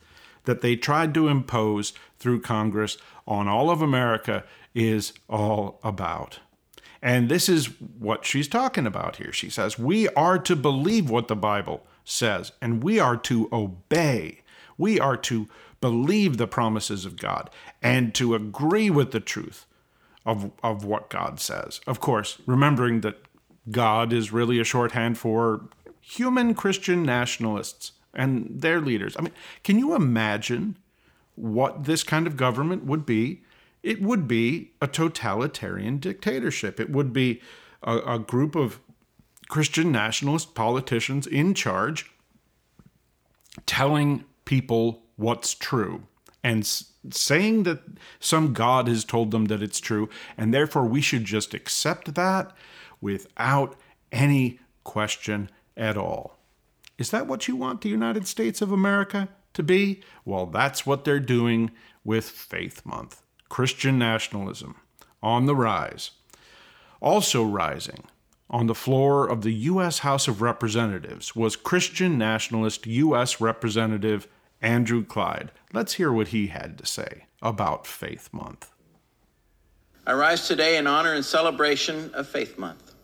that 0.44 0.60
they 0.60 0.76
tried 0.76 1.14
to 1.14 1.28
impose 1.28 1.92
through 2.18 2.40
Congress 2.40 2.96
on 3.26 3.48
all 3.48 3.70
of 3.70 3.82
America, 3.82 4.44
is 4.74 5.12
all 5.28 5.78
about. 5.82 6.40
And 7.00 7.28
this 7.28 7.48
is 7.48 7.66
what 7.98 8.24
she's 8.24 8.48
talking 8.48 8.86
about 8.86 9.16
here. 9.16 9.32
She 9.32 9.50
says, 9.50 9.78
We 9.78 10.08
are 10.10 10.38
to 10.40 10.56
believe 10.56 11.10
what 11.10 11.28
the 11.28 11.36
Bible 11.36 11.86
says, 12.04 12.52
and 12.60 12.82
we 12.82 12.98
are 12.98 13.16
to 13.16 13.48
obey. 13.52 14.42
We 14.76 14.98
are 14.98 15.16
to 15.18 15.48
believe 15.80 16.36
the 16.36 16.46
promises 16.46 17.04
of 17.04 17.16
God 17.16 17.50
and 17.82 18.14
to 18.14 18.34
agree 18.34 18.90
with 18.90 19.12
the 19.12 19.20
truth 19.20 19.66
of, 20.26 20.50
of 20.62 20.84
what 20.84 21.10
God 21.10 21.40
says. 21.40 21.80
Of 21.86 22.00
course, 22.00 22.38
remembering 22.46 23.00
that 23.02 23.22
God 23.70 24.12
is 24.12 24.32
really 24.32 24.58
a 24.58 24.64
shorthand 24.64 25.18
for 25.18 25.62
human 26.00 26.54
Christian 26.54 27.02
nationalists 27.02 27.92
and 28.14 28.60
their 28.60 28.80
leaders. 28.80 29.16
I 29.18 29.22
mean, 29.22 29.32
can 29.62 29.78
you 29.78 29.94
imagine 29.94 30.76
what 31.34 31.84
this 31.84 32.02
kind 32.02 32.26
of 32.26 32.36
government 32.36 32.84
would 32.84 33.06
be? 33.06 33.42
It 33.82 34.02
would 34.02 34.26
be 34.26 34.72
a 34.80 34.86
totalitarian 34.86 35.98
dictatorship. 35.98 36.80
It 36.80 36.90
would 36.90 37.12
be 37.12 37.40
a, 37.82 37.98
a 37.98 38.18
group 38.18 38.54
of 38.56 38.80
Christian 39.48 39.90
nationalist 39.92 40.54
politicians 40.54 41.26
in 41.26 41.54
charge 41.54 42.10
telling 43.66 44.24
people 44.44 45.02
what's 45.16 45.54
true 45.54 46.02
and 46.44 46.66
saying 47.10 47.64
that 47.64 47.80
some 48.20 48.52
God 48.52 48.88
has 48.88 49.04
told 49.04 49.30
them 49.30 49.46
that 49.46 49.62
it's 49.62 49.80
true, 49.80 50.08
and 50.36 50.52
therefore 50.52 50.84
we 50.84 51.00
should 51.00 51.24
just 51.24 51.54
accept 51.54 52.14
that 52.14 52.52
without 53.00 53.76
any 54.12 54.60
question 54.84 55.50
at 55.76 55.96
all. 55.96 56.38
Is 56.96 57.10
that 57.10 57.26
what 57.26 57.48
you 57.48 57.56
want 57.56 57.80
the 57.80 57.88
United 57.88 58.26
States 58.26 58.60
of 58.60 58.72
America 58.72 59.28
to 59.54 59.62
be? 59.62 60.02
Well, 60.24 60.46
that's 60.46 60.84
what 60.84 61.04
they're 61.04 61.20
doing 61.20 61.70
with 62.04 62.28
Faith 62.28 62.84
Month. 62.84 63.22
Christian 63.48 63.98
nationalism 63.98 64.76
on 65.22 65.46
the 65.46 65.56
rise. 65.56 66.12
Also 67.00 67.44
rising 67.44 68.04
on 68.50 68.66
the 68.66 68.74
floor 68.74 69.26
of 69.28 69.42
the 69.42 69.52
U.S. 69.52 70.00
House 70.00 70.26
of 70.26 70.40
Representatives 70.40 71.36
was 71.36 71.56
Christian 71.56 72.16
nationalist 72.16 72.86
U.S. 72.86 73.40
Representative 73.40 74.26
Andrew 74.62 75.04
Clyde. 75.04 75.52
Let's 75.72 75.94
hear 75.94 76.12
what 76.12 76.28
he 76.28 76.48
had 76.48 76.78
to 76.78 76.86
say 76.86 77.26
about 77.42 77.86
Faith 77.86 78.30
Month. 78.32 78.70
I 80.06 80.12
rise 80.14 80.48
today 80.48 80.78
in 80.78 80.86
honor 80.86 81.12
and 81.12 81.24
celebration 81.24 82.10
of 82.14 82.26
Faith 82.26 82.58
Month. 82.58 82.94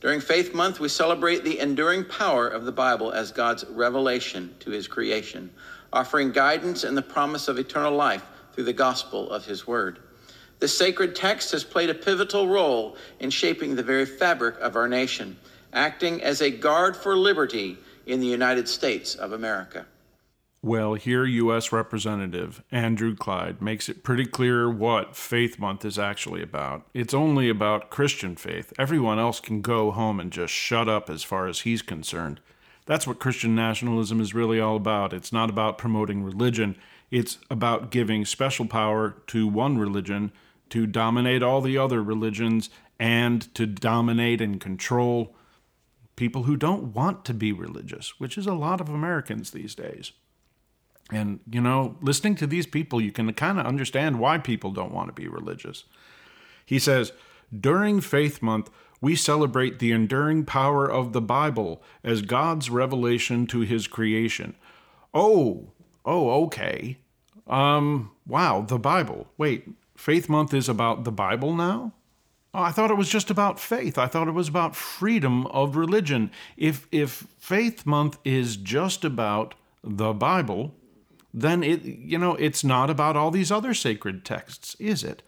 During 0.00 0.20
Faith 0.20 0.54
Month, 0.54 0.80
we 0.80 0.88
celebrate 0.88 1.44
the 1.44 1.60
enduring 1.60 2.04
power 2.04 2.48
of 2.48 2.64
the 2.64 2.72
Bible 2.72 3.12
as 3.12 3.30
God's 3.30 3.64
revelation 3.66 4.54
to 4.60 4.70
his 4.70 4.88
creation, 4.88 5.50
offering 5.92 6.32
guidance 6.32 6.84
and 6.84 6.96
the 6.96 7.02
promise 7.02 7.48
of 7.48 7.58
eternal 7.58 7.94
life 7.94 8.24
through 8.52 8.64
the 8.64 8.72
gospel 8.72 9.30
of 9.30 9.44
his 9.44 9.66
word. 9.66 9.98
This 10.58 10.76
sacred 10.76 11.14
text 11.14 11.52
has 11.52 11.64
played 11.64 11.90
a 11.90 11.94
pivotal 11.94 12.46
role 12.46 12.96
in 13.18 13.30
shaping 13.30 13.74
the 13.74 13.82
very 13.82 14.04
fabric 14.04 14.58
of 14.60 14.76
our 14.76 14.88
nation, 14.88 15.36
acting 15.72 16.22
as 16.22 16.42
a 16.42 16.50
guard 16.50 16.96
for 16.96 17.16
liberty 17.16 17.78
in 18.06 18.20
the 18.20 18.26
United 18.26 18.68
States 18.68 19.14
of 19.14 19.32
America. 19.32 19.86
Well, 20.62 20.92
here, 20.92 21.24
U.S. 21.24 21.72
Representative 21.72 22.62
Andrew 22.70 23.16
Clyde 23.16 23.62
makes 23.62 23.88
it 23.88 24.04
pretty 24.04 24.26
clear 24.26 24.68
what 24.68 25.16
Faith 25.16 25.58
Month 25.58 25.86
is 25.86 25.98
actually 25.98 26.42
about. 26.42 26.86
It's 26.92 27.14
only 27.14 27.48
about 27.48 27.88
Christian 27.88 28.36
faith. 28.36 28.70
Everyone 28.78 29.18
else 29.18 29.40
can 29.40 29.62
go 29.62 29.90
home 29.90 30.20
and 30.20 30.30
just 30.30 30.52
shut 30.52 30.86
up 30.86 31.08
as 31.08 31.22
far 31.22 31.46
as 31.46 31.60
he's 31.60 31.80
concerned. 31.80 32.40
That's 32.84 33.06
what 33.06 33.20
Christian 33.20 33.54
nationalism 33.54 34.20
is 34.20 34.34
really 34.34 34.60
all 34.60 34.76
about. 34.76 35.14
It's 35.14 35.32
not 35.32 35.48
about 35.48 35.78
promoting 35.78 36.22
religion, 36.24 36.76
it's 37.10 37.38
about 37.50 37.90
giving 37.90 38.24
special 38.24 38.66
power 38.66 39.16
to 39.28 39.46
one 39.46 39.78
religion 39.78 40.32
to 40.70 40.86
dominate 40.86 41.42
all 41.42 41.60
the 41.60 41.76
other 41.76 42.02
religions 42.02 42.70
and 42.98 43.52
to 43.54 43.66
dominate 43.66 44.40
and 44.40 44.60
control 44.60 45.34
people 46.16 46.44
who 46.44 46.56
don't 46.56 46.94
want 46.94 47.24
to 47.24 47.34
be 47.34 47.52
religious, 47.52 48.20
which 48.20 48.36
is 48.36 48.46
a 48.46 48.54
lot 48.54 48.80
of 48.80 48.88
Americans 48.88 49.50
these 49.50 49.74
days. 49.74 50.12
And, 51.10 51.40
you 51.50 51.60
know, 51.60 51.96
listening 52.00 52.36
to 52.36 52.46
these 52.46 52.66
people, 52.66 53.00
you 53.00 53.10
can 53.10 53.32
kind 53.32 53.58
of 53.58 53.66
understand 53.66 54.20
why 54.20 54.38
people 54.38 54.70
don't 54.70 54.92
want 54.92 55.08
to 55.08 55.12
be 55.12 55.26
religious. 55.26 55.84
He 56.64 56.78
says, 56.78 57.12
During 57.58 58.00
Faith 58.00 58.42
Month, 58.42 58.70
we 59.00 59.16
celebrate 59.16 59.78
the 59.78 59.92
enduring 59.92 60.44
power 60.44 60.88
of 60.88 61.12
the 61.12 61.22
Bible 61.22 61.82
as 62.04 62.22
God's 62.22 62.70
revelation 62.70 63.46
to 63.48 63.60
his 63.60 63.86
creation. 63.86 64.54
Oh, 65.14 65.72
oh, 66.04 66.44
okay. 66.44 66.98
Um, 67.46 68.12
wow, 68.26 68.62
the 68.62 68.78
Bible. 68.78 69.28
Wait, 69.36 69.68
Faith 69.96 70.28
Month 70.28 70.54
is 70.54 70.68
about 70.68 71.04
the 71.04 71.12
Bible 71.12 71.54
now? 71.54 71.92
Oh, 72.52 72.62
I 72.62 72.72
thought 72.72 72.90
it 72.90 72.96
was 72.96 73.08
just 73.08 73.30
about 73.30 73.60
faith. 73.60 73.96
I 73.96 74.06
thought 74.06 74.28
it 74.28 74.32
was 74.32 74.48
about 74.48 74.74
freedom 74.74 75.46
of 75.48 75.76
religion. 75.76 76.30
If 76.56 76.88
if 76.90 77.26
Faith 77.38 77.86
Month 77.86 78.18
is 78.24 78.56
just 78.56 79.04
about 79.04 79.54
the 79.84 80.12
Bible, 80.12 80.74
then 81.32 81.62
it 81.62 81.82
you 81.84 82.18
know 82.18 82.34
it's 82.36 82.64
not 82.64 82.90
about 82.90 83.16
all 83.16 83.30
these 83.30 83.52
other 83.52 83.74
sacred 83.74 84.24
texts 84.24 84.76
is 84.78 85.04
it 85.04 85.22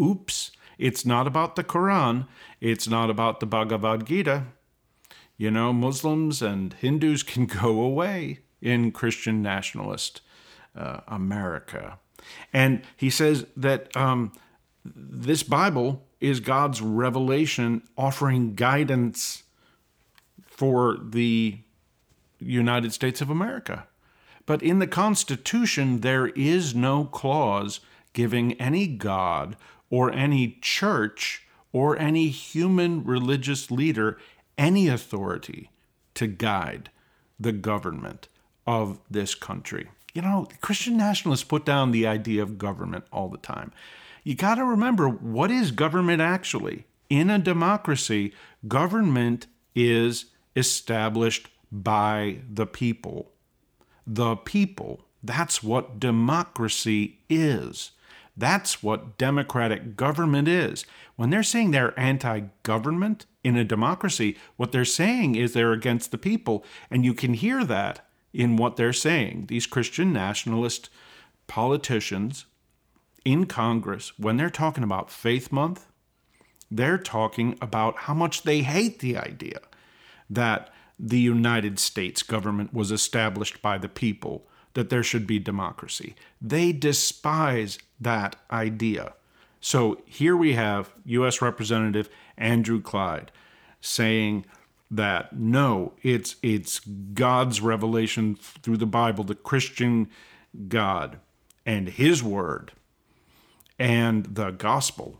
oops 0.00 0.50
it's 0.78 1.04
not 1.04 1.26
about 1.26 1.56
the 1.56 1.64
quran 1.64 2.26
it's 2.60 2.88
not 2.88 3.10
about 3.10 3.40
the 3.40 3.46
bhagavad 3.46 4.06
gita 4.06 4.44
you 5.36 5.50
know 5.50 5.72
muslims 5.72 6.40
and 6.40 6.74
hindus 6.74 7.22
can 7.32 7.46
go 7.46 7.80
away 7.80 8.40
in 8.62 8.92
christian 8.92 9.42
nationalist 9.42 10.20
uh, 10.76 11.00
america. 11.08 11.98
And 12.52 12.82
he 12.96 13.10
says 13.10 13.44
that 13.56 13.94
um, 13.96 14.32
this 14.84 15.42
bible 15.42 16.02
is 16.20 16.40
god's 16.40 16.80
revelation 16.80 17.82
offering 17.98 18.54
guidance 18.54 19.42
for 20.46 20.96
the 21.02 21.58
united 22.38 22.92
states 22.92 23.20
of 23.20 23.28
america. 23.28 23.86
But 24.44 24.62
in 24.62 24.80
the 24.80 24.86
Constitution, 24.86 26.00
there 26.00 26.28
is 26.28 26.74
no 26.74 27.04
clause 27.04 27.80
giving 28.12 28.54
any 28.54 28.86
God 28.86 29.56
or 29.90 30.10
any 30.12 30.58
church 30.60 31.46
or 31.72 31.98
any 31.98 32.28
human 32.28 33.04
religious 33.04 33.70
leader 33.70 34.18
any 34.58 34.88
authority 34.88 35.70
to 36.14 36.26
guide 36.26 36.90
the 37.40 37.52
government 37.52 38.28
of 38.66 39.00
this 39.10 39.34
country. 39.34 39.88
You 40.14 40.22
know, 40.22 40.48
Christian 40.60 40.96
nationalists 40.96 41.44
put 41.44 41.64
down 41.64 41.90
the 41.90 42.06
idea 42.06 42.42
of 42.42 42.58
government 42.58 43.04
all 43.12 43.28
the 43.28 43.38
time. 43.38 43.72
You 44.24 44.34
got 44.34 44.56
to 44.56 44.64
remember 44.64 45.08
what 45.08 45.50
is 45.50 45.70
government 45.70 46.20
actually? 46.20 46.84
In 47.08 47.28
a 47.30 47.38
democracy, 47.38 48.32
government 48.68 49.46
is 49.74 50.26
established 50.54 51.48
by 51.70 52.38
the 52.50 52.66
people 52.66 53.32
the 54.06 54.36
people. 54.36 55.04
That's 55.22 55.62
what 55.62 56.00
democracy 56.00 57.18
is. 57.28 57.92
That's 58.36 58.82
what 58.82 59.18
democratic 59.18 59.96
government 59.96 60.48
is. 60.48 60.84
When 61.16 61.30
they're 61.30 61.42
saying 61.42 61.70
they're 61.70 61.98
anti 61.98 62.42
government 62.62 63.26
in 63.44 63.56
a 63.56 63.64
democracy, 63.64 64.36
what 64.56 64.72
they're 64.72 64.84
saying 64.84 65.34
is 65.34 65.52
they're 65.52 65.72
against 65.72 66.10
the 66.10 66.18
people. 66.18 66.64
And 66.90 67.04
you 67.04 67.14
can 67.14 67.34
hear 67.34 67.64
that 67.64 68.06
in 68.32 68.56
what 68.56 68.76
they're 68.76 68.92
saying. 68.92 69.46
These 69.48 69.66
Christian 69.66 70.12
nationalist 70.12 70.88
politicians 71.46 72.46
in 73.24 73.46
Congress, 73.46 74.18
when 74.18 74.36
they're 74.36 74.50
talking 74.50 74.84
about 74.84 75.10
Faith 75.10 75.52
Month, 75.52 75.86
they're 76.70 76.98
talking 76.98 77.56
about 77.60 77.96
how 77.98 78.14
much 78.14 78.42
they 78.42 78.62
hate 78.62 79.00
the 79.00 79.16
idea 79.16 79.60
that 80.30 80.72
the 80.98 81.20
United 81.20 81.78
States 81.78 82.22
government 82.22 82.72
was 82.72 82.90
established 82.90 83.60
by 83.60 83.76
the 83.76 83.88
people, 83.88 84.46
that 84.74 84.88
there 84.88 85.02
should 85.02 85.26
be 85.26 85.38
democracy. 85.38 86.14
They 86.40 86.72
despise 86.72 87.78
that 88.00 88.36
idea. 88.50 89.12
So 89.60 90.00
here 90.06 90.36
we 90.36 90.54
have 90.54 90.92
U.S. 91.04 91.42
Representative 91.42 92.08
Andrew 92.36 92.80
Clyde 92.80 93.30
saying 93.80 94.46
that 94.92 95.32
no, 95.32 95.94
it's 96.02 96.36
it's 96.42 96.80
God's 96.80 97.60
revelation 97.60 98.36
through 98.36 98.76
the 98.76 98.86
Bible, 98.86 99.24
the 99.24 99.34
Christian 99.34 100.08
God 100.68 101.18
and 101.66 101.88
His 101.88 102.22
Word 102.22 102.72
and 103.78 104.26
the 104.26 104.50
gospel 104.50 105.18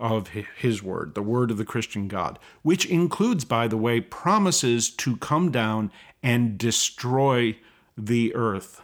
of 0.00 0.28
his 0.28 0.82
word, 0.82 1.14
the 1.14 1.22
word 1.22 1.52
of 1.52 1.56
the 1.56 1.64
Christian 1.64 2.08
God, 2.08 2.40
which 2.62 2.84
includes, 2.86 3.44
by 3.44 3.68
the 3.68 3.76
way, 3.76 4.00
promises 4.00 4.90
to 4.90 5.16
come 5.18 5.52
down 5.52 5.92
and 6.24 6.58
destroy 6.58 7.56
the 7.96 8.34
earth 8.34 8.82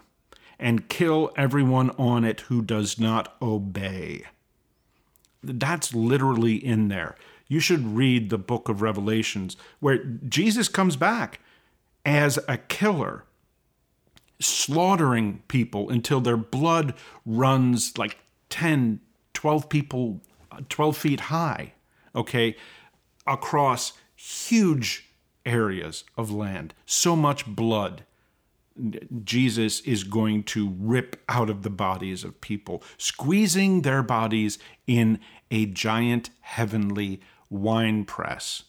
and 0.57 0.89
kill 0.89 1.33
everyone 1.37 1.91
on 1.99 2.25
it 2.25 2.43
who 2.43 2.63
does 2.63 3.01
not 3.01 3.37
obey. 3.43 4.23
That's 5.43 5.93
literally 5.93 6.55
in 6.55 6.87
there. 6.87 7.17
You 7.49 7.61
should 7.61 7.97
read 7.97 8.31
the 8.31 8.39
book 8.39 8.69
of 8.69 8.83
Revelations, 8.83 9.57
where 9.81 10.05
Jesus 10.05 10.69
comes 10.69 10.97
back 10.97 11.41
as 12.05 12.39
a 12.47 12.59
killer, 12.59 13.25
slaughtering 14.39 15.43
people 15.49 15.91
until 15.91 16.21
their 16.21 16.37
blood 16.37 16.95
runs 17.27 17.97
like 17.99 18.19
10, 18.51 19.01
12 19.33 19.69
people 19.69 20.21
12 20.69 20.97
feet 20.97 21.21
high, 21.21 21.73
okay, 22.15 22.57
across 23.27 23.93
huge 24.17 25.11
areas 25.47 26.05
of 26.17 26.31
land. 26.31 26.75
So 26.87 27.15
much 27.15 27.47
blood. 27.47 28.05
Jesus 29.25 29.81
is 29.81 30.05
going 30.05 30.45
to 30.45 30.75
rip 30.79 31.21
out 31.29 31.51
of 31.51 31.63
the 31.63 31.71
bodies 31.71 32.23
of 32.23 32.41
people, 32.41 32.83
squeezing 32.97 33.83
their 33.83 34.03
bodies 34.03 34.59
in 34.87 35.19
a 35.51 35.67
giant 35.67 36.31
heavenly 36.41 37.21
wine 37.51 38.05
press, 38.05 38.65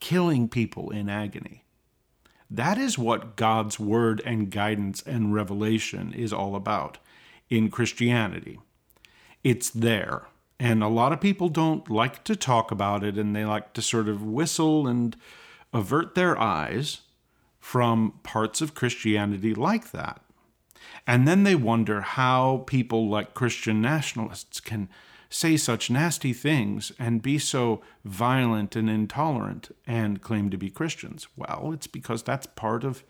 killing 0.00 0.48
people 0.48 0.90
in 0.90 1.08
agony. 1.08 1.64
That 2.50 2.76
is 2.76 2.98
what 2.98 3.36
God's 3.36 3.80
word 3.80 4.20
and 4.26 4.50
guidance 4.50 5.02
and 5.02 5.32
revelation 5.32 6.12
is 6.12 6.32
all 6.32 6.54
about 6.54 6.98
in 7.48 7.70
Christianity. 7.70 8.60
It's 9.42 9.70
there. 9.70 10.26
And 10.60 10.82
a 10.82 10.88
lot 10.88 11.12
of 11.12 11.20
people 11.20 11.48
don't 11.48 11.90
like 11.90 12.24
to 12.24 12.36
talk 12.36 12.70
about 12.70 13.02
it 13.02 13.18
and 13.18 13.34
they 13.34 13.44
like 13.44 13.72
to 13.72 13.82
sort 13.82 14.08
of 14.08 14.22
whistle 14.22 14.86
and 14.86 15.16
avert 15.72 16.14
their 16.14 16.38
eyes 16.38 17.00
from 17.58 18.20
parts 18.22 18.60
of 18.60 18.74
Christianity 18.74 19.54
like 19.54 19.90
that. 19.92 20.20
And 21.06 21.26
then 21.26 21.44
they 21.44 21.54
wonder 21.54 22.00
how 22.02 22.64
people 22.66 23.08
like 23.08 23.34
Christian 23.34 23.80
nationalists 23.80 24.60
can 24.60 24.88
say 25.32 25.56
such 25.56 25.90
nasty 25.90 26.32
things 26.32 26.92
and 26.98 27.22
be 27.22 27.38
so 27.38 27.80
violent 28.04 28.76
and 28.76 28.90
intolerant 28.90 29.74
and 29.86 30.20
claim 30.20 30.50
to 30.50 30.58
be 30.58 30.68
Christians. 30.68 31.26
Well, 31.36 31.70
it's 31.72 31.86
because 31.86 32.22
that's 32.22 32.46
part 32.46 32.84
of 32.84 33.02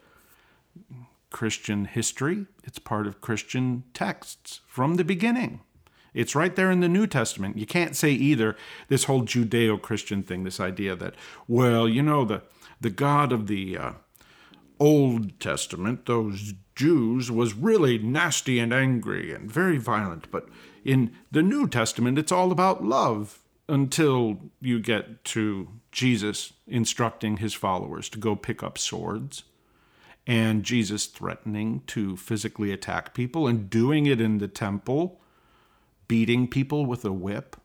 Christian 1.30 1.86
history, 1.86 2.46
it's 2.62 2.78
part 2.78 3.06
of 3.06 3.20
Christian 3.20 3.84
texts 3.94 4.60
from 4.66 4.94
the 4.94 5.04
beginning. 5.04 5.60
It's 6.14 6.34
right 6.34 6.54
there 6.54 6.70
in 6.70 6.80
the 6.80 6.88
New 6.88 7.06
Testament. 7.06 7.56
You 7.56 7.64
can't 7.66 7.96
say 7.96 8.10
either 8.10 8.54
this 8.88 9.04
whole 9.04 9.22
Judeo 9.22 9.80
Christian 9.80 10.22
thing, 10.22 10.44
this 10.44 10.60
idea 10.60 10.94
that, 10.94 11.14
well, 11.48 11.88
you 11.88 12.02
know, 12.02 12.24
the, 12.26 12.42
the 12.80 12.90
God 12.90 13.32
of 13.32 13.46
the 13.46 13.78
uh, 13.78 13.92
Old 14.78 15.40
Testament, 15.40 16.04
those 16.04 16.52
Jews, 16.76 17.30
was 17.30 17.54
really 17.54 17.96
nasty 17.96 18.58
and 18.58 18.74
angry 18.74 19.32
and 19.32 19.50
very 19.50 19.78
violent. 19.78 20.30
But 20.30 20.48
in 20.84 21.12
the 21.30 21.42
New 21.42 21.68
Testament, 21.68 22.18
it's 22.18 22.32
all 22.32 22.52
about 22.52 22.84
love 22.84 23.40
until 23.68 24.38
you 24.60 24.80
get 24.80 25.24
to 25.24 25.68
Jesus 25.92 26.52
instructing 26.66 27.38
his 27.38 27.54
followers 27.54 28.08
to 28.10 28.18
go 28.18 28.34
pick 28.36 28.62
up 28.62 28.76
swords 28.76 29.44
and 30.26 30.62
Jesus 30.62 31.06
threatening 31.06 31.82
to 31.88 32.16
physically 32.16 32.72
attack 32.72 33.14
people 33.14 33.46
and 33.46 33.70
doing 33.70 34.06
it 34.06 34.20
in 34.20 34.38
the 34.38 34.48
temple 34.48 35.20
beating 36.12 36.46
people 36.46 36.84
with 36.84 37.06
a 37.06 37.12
whip, 37.12 37.56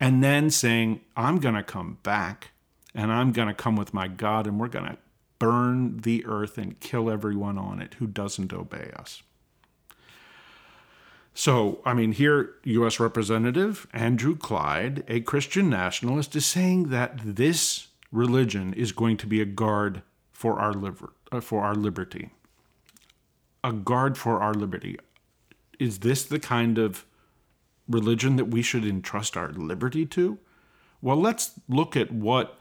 and 0.00 0.20
then 0.20 0.50
saying, 0.50 1.00
I'm 1.16 1.38
going 1.38 1.54
to 1.54 1.62
come 1.62 1.98
back 2.02 2.50
and 2.92 3.12
I'm 3.12 3.30
going 3.30 3.46
to 3.46 3.54
come 3.54 3.76
with 3.76 3.94
my 3.94 4.08
God 4.08 4.48
and 4.48 4.58
we're 4.58 4.66
going 4.66 4.86
to 4.86 4.98
burn 5.38 5.98
the 5.98 6.26
earth 6.26 6.58
and 6.58 6.80
kill 6.80 7.08
everyone 7.08 7.56
on 7.56 7.80
it 7.80 7.94
who 7.94 8.08
doesn't 8.08 8.52
obey 8.52 8.90
us. 8.96 9.22
So, 11.34 11.82
I 11.84 11.94
mean, 11.94 12.12
here, 12.12 12.54
U.S. 12.62 13.00
Representative 13.00 13.88
Andrew 13.92 14.36
Clyde, 14.36 15.02
a 15.08 15.20
Christian 15.20 15.68
nationalist, 15.68 16.36
is 16.36 16.46
saying 16.46 16.90
that 16.90 17.18
this 17.24 17.88
religion 18.12 18.72
is 18.72 18.92
going 18.92 19.16
to 19.16 19.26
be 19.26 19.40
a 19.40 19.44
guard 19.44 20.02
for 20.30 20.60
our, 20.60 20.74
uh, 21.32 21.40
for 21.40 21.64
our 21.64 21.74
liberty. 21.74 22.30
A 23.64 23.72
guard 23.72 24.16
for 24.16 24.40
our 24.40 24.54
liberty. 24.54 24.96
Is 25.80 25.98
this 26.00 26.22
the 26.24 26.38
kind 26.38 26.78
of 26.78 27.04
religion 27.88 28.36
that 28.36 28.46
we 28.46 28.62
should 28.62 28.84
entrust 28.84 29.36
our 29.36 29.50
liberty 29.50 30.06
to? 30.06 30.38
Well, 31.02 31.16
let's 31.16 31.58
look 31.68 31.96
at 31.96 32.12
what 32.12 32.58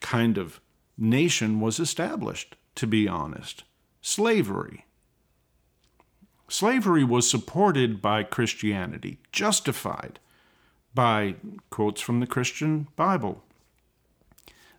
kind 0.00 0.38
of 0.38 0.60
nation 0.96 1.60
was 1.60 1.80
established, 1.80 2.54
to 2.76 2.86
be 2.86 3.08
honest. 3.08 3.64
Slavery. 4.00 4.84
Slavery 6.48 7.04
was 7.04 7.28
supported 7.28 8.00
by 8.00 8.22
Christianity, 8.22 9.18
justified 9.32 10.18
by 10.94 11.36
quotes 11.70 12.00
from 12.00 12.20
the 12.20 12.26
Christian 12.26 12.88
Bible. 12.96 13.44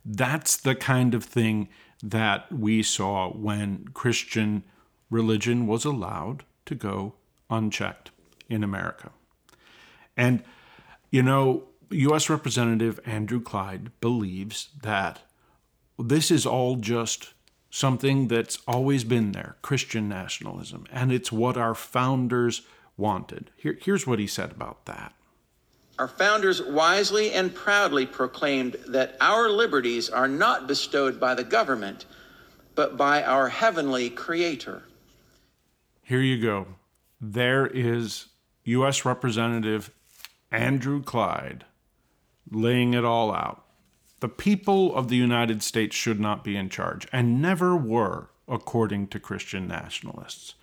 That's 0.04 0.58
the 0.58 0.76
kind 0.76 1.14
of 1.14 1.24
thing 1.24 1.70
that 2.02 2.52
we 2.52 2.82
saw 2.82 3.30
when 3.30 3.90
Christian 3.94 4.64
religion 5.10 5.68
was 5.68 5.86
allowed 5.86 6.44
to 6.66 6.76
go 6.76 7.14
unchecked 7.50 8.12
in 8.50 8.64
America. 8.64 9.12
And, 10.18 10.44
you 11.12 11.22
know, 11.22 11.66
U.S. 11.92 12.30
Representative 12.30 13.00
Andrew 13.06 13.42
Clyde 13.42 13.92
believes 14.02 14.70
that 14.82 15.22
this 15.98 16.32
is 16.32 16.46
all 16.46 16.76
just 16.76 17.34
something 17.70 18.28
that's 18.28 18.60
always 18.68 19.04
been 19.04 19.32
there 19.32 19.56
Christian 19.62 20.10
nationalism, 20.10 20.86
and 20.92 21.12
it's 21.12 21.32
what 21.32 21.58
our 21.58 21.76
founders 21.76 22.62
wanted. 22.98 23.52
Here, 23.56 23.78
here's 23.82 24.06
what 24.06 24.20
he 24.20 24.28
said 24.28 24.52
about 24.52 24.86
that. 24.86 25.14
Our 25.98 26.08
founders 26.08 26.62
wisely 26.62 27.34
and 27.34 27.54
proudly 27.54 28.06
proclaimed 28.06 28.78
that 28.88 29.18
our 29.20 29.50
liberties 29.50 30.10
are 30.10 30.30
not 30.30 30.66
bestowed 30.66 31.20
by 31.20 31.36
the 31.36 31.44
government, 31.44 32.06
but 32.74 32.96
by 32.96 33.22
our 33.22 33.50
heavenly 33.50 34.10
Creator. 34.10 34.84
Here 36.02 36.22
you 36.22 36.42
go. 36.42 36.68
There 37.20 37.68
is 37.68 38.28
U.S. 38.64 39.04
Representative 39.04 39.92
Andrew 40.52 41.04
Clyde 41.04 41.66
laying 42.50 42.94
it 42.94 43.04
all 43.04 43.34
out. 43.34 43.66
The 44.20 44.30
people 44.30 44.94
of 44.96 45.08
the 45.08 45.16
United 45.16 45.64
States 45.64 45.96
should 45.96 46.20
not 46.20 46.44
be 46.44 46.58
in 46.58 46.70
charge, 46.70 47.08
and 47.12 47.42
never 47.42 47.76
were, 47.76 48.30
according 48.48 49.08
to 49.08 49.20
Christian 49.20 49.68
nationalists. 49.68 50.56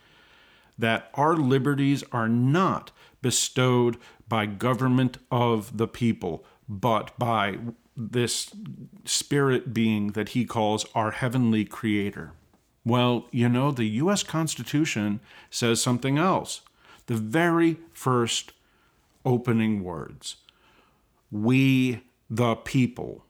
That 0.78 1.10
our 1.14 1.34
liberties 1.34 2.04
are 2.12 2.28
not 2.28 2.90
bestowed 3.22 3.96
by 4.28 4.44
government 4.46 5.18
of 5.30 5.78
the 5.78 5.88
people, 5.88 6.44
but 6.68 7.18
by 7.18 7.58
this 7.96 8.54
spirit 9.04 9.72
being 9.72 10.08
that 10.12 10.30
he 10.30 10.44
calls 10.44 10.84
our 10.94 11.12
heavenly 11.12 11.64
creator. 11.64 12.32
Well, 12.84 13.26
you 13.30 13.48
know, 13.48 13.70
the 13.70 13.86
U.S. 13.86 14.22
Constitution 14.22 15.20
says 15.50 15.80
something 15.80 16.18
else. 16.18 16.60
The 17.06 17.14
very 17.14 17.78
first 17.92 18.52
opening 19.24 19.82
words 19.82 20.36
We, 21.30 22.02
the 22.30 22.54
people, 22.54 23.25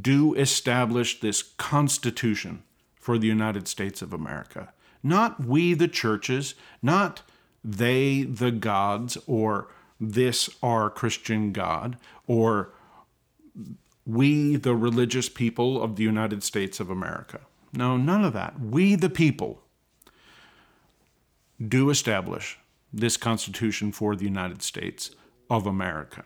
do 0.00 0.34
establish 0.34 1.20
this 1.20 1.42
Constitution 1.42 2.62
for 2.98 3.18
the 3.18 3.26
United 3.26 3.68
States 3.68 4.02
of 4.02 4.12
America. 4.12 4.72
Not 5.02 5.44
we, 5.44 5.74
the 5.74 5.88
churches, 5.88 6.54
not 6.82 7.22
they, 7.62 8.22
the 8.22 8.50
gods, 8.50 9.18
or 9.26 9.68
this, 10.00 10.48
our 10.62 10.90
Christian 10.90 11.52
God, 11.52 11.96
or 12.26 12.70
we, 14.06 14.56
the 14.56 14.74
religious 14.74 15.28
people 15.28 15.82
of 15.82 15.96
the 15.96 16.02
United 16.02 16.42
States 16.42 16.80
of 16.80 16.90
America. 16.90 17.40
No, 17.72 17.96
none 17.96 18.24
of 18.24 18.32
that. 18.32 18.60
We, 18.60 18.94
the 18.94 19.10
people, 19.10 19.62
do 21.66 21.90
establish 21.90 22.58
this 22.92 23.16
Constitution 23.16 23.92
for 23.92 24.14
the 24.14 24.24
United 24.24 24.62
States 24.62 25.10
of 25.50 25.66
America. 25.66 26.24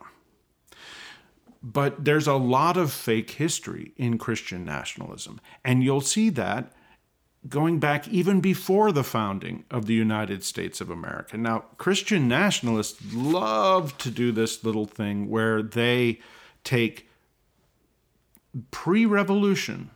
But 1.62 2.04
there's 2.04 2.26
a 2.26 2.34
lot 2.34 2.76
of 2.76 2.92
fake 2.92 3.30
history 3.32 3.92
in 3.96 4.18
Christian 4.18 4.64
nationalism. 4.64 5.40
And 5.64 5.82
you'll 5.82 6.00
see 6.00 6.30
that 6.30 6.72
going 7.48 7.78
back 7.78 8.08
even 8.08 8.40
before 8.40 8.92
the 8.92 9.04
founding 9.04 9.64
of 9.70 9.86
the 9.86 9.94
United 9.94 10.44
States 10.44 10.80
of 10.80 10.90
America. 10.90 11.36
Now, 11.36 11.64
Christian 11.76 12.28
nationalists 12.28 13.00
love 13.12 13.96
to 13.98 14.10
do 14.10 14.32
this 14.32 14.64
little 14.64 14.86
thing 14.86 15.28
where 15.28 15.62
they 15.62 16.20
take 16.64 17.08
pre 18.70 19.06
revolution 19.06 19.90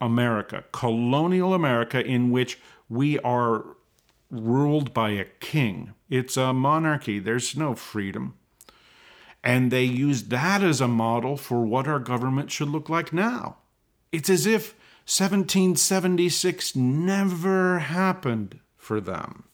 America, 0.00 0.64
colonial 0.72 1.52
America, 1.52 2.04
in 2.04 2.30
which 2.30 2.58
we 2.88 3.18
are 3.20 3.64
ruled 4.30 4.94
by 4.94 5.10
a 5.10 5.24
king. 5.24 5.92
It's 6.08 6.36
a 6.36 6.52
monarchy, 6.52 7.18
there's 7.18 7.56
no 7.56 7.74
freedom. 7.74 8.34
And 9.42 9.70
they 9.70 9.84
use 9.84 10.24
that 10.24 10.62
as 10.62 10.80
a 10.80 10.88
model 10.88 11.36
for 11.36 11.64
what 11.64 11.88
our 11.88 11.98
government 11.98 12.50
should 12.50 12.68
look 12.68 12.88
like 12.88 13.12
now. 13.12 13.56
It's 14.12 14.28
as 14.28 14.46
if 14.46 14.74
1776 15.06 16.76
never 16.76 17.78
happened 17.78 18.60
for 18.76 19.00
them. 19.00 19.44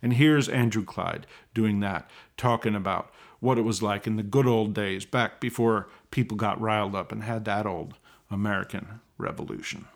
And 0.00 0.14
here's 0.14 0.48
Andrew 0.48 0.84
Clyde 0.84 1.26
doing 1.52 1.80
that, 1.80 2.08
talking 2.36 2.74
about 2.74 3.10
what 3.40 3.58
it 3.58 3.62
was 3.62 3.82
like 3.82 4.06
in 4.06 4.16
the 4.16 4.22
good 4.22 4.46
old 4.46 4.72
days, 4.72 5.04
back 5.04 5.40
before 5.40 5.88
people 6.10 6.36
got 6.36 6.60
riled 6.60 6.94
up 6.94 7.12
and 7.12 7.22
had 7.22 7.44
that 7.44 7.66
old 7.66 7.94
American 8.30 9.00
Revolution. 9.18 9.86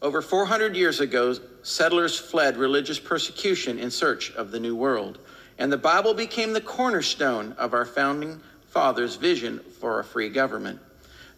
Over 0.00 0.22
400 0.22 0.76
years 0.76 1.00
ago, 1.00 1.34
settlers 1.62 2.18
fled 2.18 2.56
religious 2.56 2.98
persecution 2.98 3.78
in 3.78 3.90
search 3.90 4.32
of 4.32 4.50
the 4.50 4.60
New 4.60 4.74
World, 4.74 5.18
and 5.58 5.72
the 5.72 5.78
Bible 5.78 6.14
became 6.14 6.52
the 6.52 6.60
cornerstone 6.60 7.52
of 7.52 7.72
our 7.72 7.84
founding 7.84 8.40
fathers' 8.72 9.16
vision 9.16 9.60
for 9.80 10.00
a 10.00 10.04
free 10.04 10.28
government. 10.28 10.80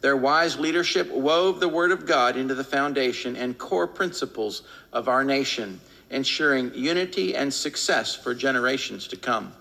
Their 0.01 0.17
wise 0.17 0.59
leadership 0.59 1.11
wove 1.11 1.61
the 1.61 1.69
Word 1.69 1.91
of 1.91 2.07
God 2.07 2.37
into 2.37 2.55
the 2.55 2.65
foundation 2.65 3.37
and 3.37 3.59
core 3.59 3.87
principles 3.89 4.63
of 4.93 5.09
our 5.09 5.25
nation, 5.25 5.81
ensuring 6.11 6.73
unity 6.75 7.35
and 7.35 7.53
success 7.53 8.15
for 8.15 8.35
generations 8.35 9.09
to 9.09 9.17
come. 9.17 9.53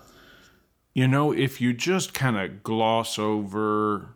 You 0.92 1.08
know, 1.08 1.32
if 1.32 1.60
you 1.60 1.72
just 1.72 2.14
kind 2.14 2.36
of 2.36 2.62
gloss 2.62 3.18
over 3.18 4.14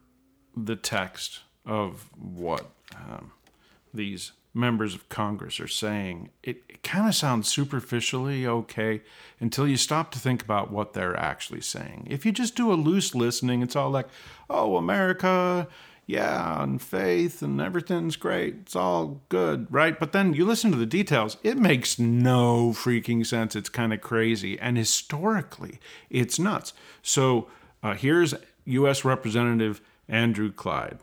the 0.57 0.77
text 0.77 1.41
of 1.67 2.09
what 2.17 2.71
um, 2.95 3.33
these 3.93 4.33
members 4.55 4.95
of 4.95 5.09
Congress 5.09 5.61
are 5.61 5.69
saying, 5.69 6.31
it, 6.43 6.63
it 6.69 6.83
kind 6.83 7.09
of 7.09 7.15
sounds 7.15 7.49
superficially 7.49 8.47
okay 8.47 9.03
until 9.41 9.69
you 9.69 9.77
stop 9.77 10.11
to 10.13 10.19
think 10.19 10.43
about 10.43 10.71
what 10.71 10.95
they're 10.95 11.17
actually 11.17 11.61
saying. 11.61 12.07
If 12.11 12.27
you 12.27 12.33
just 12.33 12.57
do 12.57 12.73
a 12.73 12.75
loose 12.75 13.15
listening, 13.15 13.63
it's 13.63 13.77
all 13.77 13.91
like, 13.91 14.09
oh, 14.51 14.77
America, 14.77 15.69
yeah, 16.09 16.63
and 16.63 16.81
faith 16.81 17.43
and 17.43 17.61
everything's 17.61 18.17
great. 18.17 18.55
It's 18.63 18.75
all 18.75 19.21
good, 19.29 19.67
right? 19.71 19.99
But 20.01 20.13
then 20.13 20.33
you 20.33 20.47
listen 20.47 20.71
to 20.71 20.79
the 20.79 20.87
details, 20.87 21.37
it 21.43 21.59
makes 21.59 21.99
no 21.99 22.71
freaking 22.71 23.27
sense. 23.27 23.55
It's 23.55 23.69
kind 23.69 23.93
of 23.93 24.01
crazy. 24.01 24.59
And 24.59 24.79
historically, 24.79 25.79
it's 26.09 26.39
nuts. 26.39 26.73
So 27.03 27.49
uh, 27.83 27.95
here's 27.95 28.35
U.S. 28.65 29.05
Representative 29.05 29.83
Andrew 30.09 30.51
Clyde. 30.51 30.99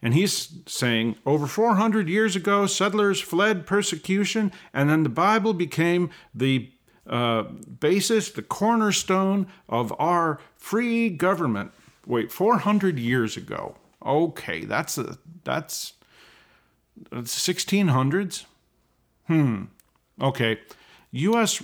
And 0.00 0.14
he's 0.14 0.60
saying 0.66 1.16
over 1.26 1.46
400 1.46 2.08
years 2.08 2.36
ago, 2.36 2.66
settlers 2.66 3.20
fled 3.20 3.66
persecution, 3.66 4.52
and 4.72 4.88
then 4.88 5.02
the 5.02 5.08
Bible 5.08 5.54
became 5.54 6.10
the 6.34 6.70
uh, 7.06 7.42
basis, 7.42 8.30
the 8.30 8.42
cornerstone 8.42 9.46
of 9.68 9.92
our 9.98 10.38
free 10.56 11.08
government. 11.08 11.72
Wait, 12.06 12.30
400 12.30 12.98
years 12.98 13.36
ago. 13.36 13.76
Okay, 14.04 14.64
that's 14.64 14.98
a, 14.98 15.18
that's, 15.44 15.94
that's 17.10 17.48
1600s. 17.48 18.44
Hmm. 19.26 19.64
Okay. 20.20 20.60
U.S. 21.10 21.62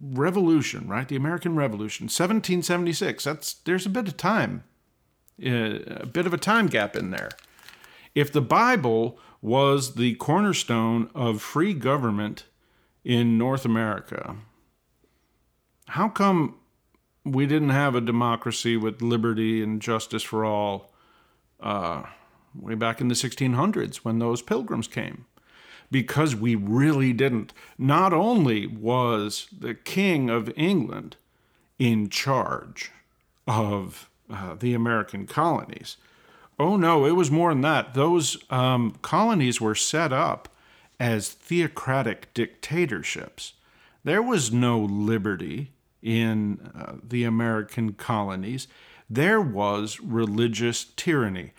Revolution, 0.00 0.88
right? 0.88 1.08
The 1.08 1.16
American 1.16 1.56
Revolution, 1.56 2.04
1776. 2.04 3.24
That's 3.24 3.54
there's 3.54 3.86
a 3.86 3.90
bit 3.90 4.08
of 4.08 4.16
time 4.16 4.64
a 5.42 6.06
bit 6.06 6.26
of 6.26 6.34
a 6.34 6.38
time 6.38 6.66
gap 6.66 6.96
in 6.96 7.10
there. 7.10 7.30
If 8.14 8.32
the 8.32 8.40
Bible 8.40 9.18
was 9.42 9.94
the 9.94 10.14
cornerstone 10.14 11.10
of 11.14 11.42
free 11.42 11.74
government 11.74 12.44
in 13.04 13.36
North 13.38 13.64
America, 13.64 14.36
how 15.88 16.08
come 16.08 16.56
we 17.26 17.44
didn't 17.46 17.70
have 17.70 17.94
a 17.94 18.00
democracy 18.00 18.76
with 18.76 19.02
liberty 19.02 19.62
and 19.62 19.82
justice 19.82 20.22
for 20.22 20.44
all 20.44 20.92
uh, 21.60 22.04
way 22.54 22.74
back 22.74 23.00
in 23.00 23.08
the 23.08 23.14
1600s 23.14 23.96
when 23.96 24.18
those 24.18 24.42
pilgrims 24.42 24.86
came. 24.86 25.26
Because 25.90 26.34
we 26.34 26.54
really 26.54 27.12
didn't. 27.12 27.52
Not 27.78 28.12
only 28.12 28.66
was 28.66 29.48
the 29.56 29.74
King 29.74 30.30
of 30.30 30.52
England 30.56 31.16
in 31.78 32.08
charge 32.08 32.90
of 33.46 34.08
uh, 34.30 34.54
the 34.54 34.74
American 34.74 35.26
colonies, 35.26 35.96
oh 36.58 36.76
no, 36.76 37.04
it 37.04 37.12
was 37.12 37.30
more 37.30 37.50
than 37.50 37.62
that. 37.62 37.94
Those 37.94 38.36
um, 38.50 38.96
colonies 39.02 39.60
were 39.60 39.74
set 39.74 40.12
up 40.12 40.48
as 40.98 41.28
theocratic 41.30 42.32
dictatorships. 42.34 43.54
There 44.04 44.22
was 44.22 44.52
no 44.52 44.78
liberty 44.78 45.72
in 46.02 46.70
uh, 46.74 46.94
the 47.02 47.24
American 47.24 47.92
colonies. 47.94 48.68
There 49.10 49.40
was 49.40 50.00
religious 50.00 50.84
tyranny. 50.96 51.52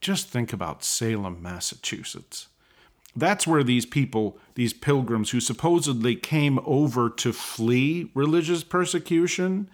Just 0.00 0.28
think 0.28 0.52
about 0.52 0.82
Salem, 0.82 1.40
Massachusetts. 1.42 2.48
That's 3.14 3.46
where 3.46 3.62
these 3.62 3.86
people, 3.86 4.38
these 4.54 4.72
pilgrims 4.72 5.30
who 5.30 5.40
supposedly 5.40 6.16
came 6.16 6.58
over 6.64 7.10
to 7.10 7.32
flee 7.32 8.10
religious 8.14 8.64
persecution 8.64 9.68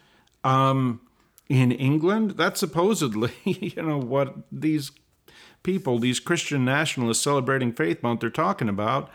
um, 0.44 1.00
in 1.48 1.72
England, 1.72 2.32
that's 2.32 2.60
supposedly, 2.60 3.32
you 3.44 3.82
know, 3.82 3.98
what 3.98 4.34
these 4.52 4.92
people, 5.62 5.98
these 5.98 6.20
Christian 6.20 6.64
nationalists 6.64 7.22
celebrating 7.22 7.72
Faith 7.72 8.02
Month, 8.02 8.20
they're 8.20 8.30
talking 8.30 8.68
about. 8.68 9.10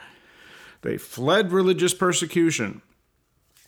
They 0.82 0.98
fled 0.98 1.52
religious 1.52 1.94
persecution. 1.94 2.82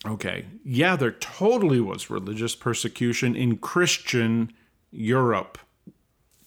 Okay, 0.06 0.46
yeah, 0.64 0.96
there 0.96 1.12
totally 1.12 1.80
was 1.80 2.10
religious 2.10 2.54
persecution 2.54 3.36
in 3.36 3.58
Christian 3.58 4.52
Europe 4.92 5.58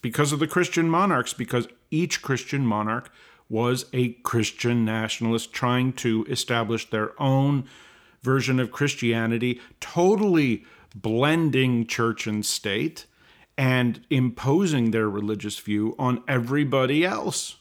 because 0.00 0.32
of 0.32 0.38
the 0.38 0.46
Christian 0.46 0.88
monarchs, 0.88 1.32
because 1.32 1.66
each 1.90 2.22
Christian 2.22 2.64
monarch 2.64 3.10
was 3.48 3.86
a 3.92 4.10
Christian 4.22 4.84
nationalist 4.84 5.52
trying 5.52 5.92
to 5.94 6.24
establish 6.28 6.88
their 6.88 7.20
own 7.20 7.64
version 8.22 8.60
of 8.60 8.70
Christianity, 8.70 9.60
totally 9.80 10.64
blending 10.94 11.86
church 11.86 12.26
and 12.26 12.44
state 12.44 13.06
and 13.56 14.00
imposing 14.08 14.90
their 14.90 15.08
religious 15.08 15.58
view 15.58 15.94
on 15.98 16.22
everybody 16.28 17.04
else. 17.04 17.56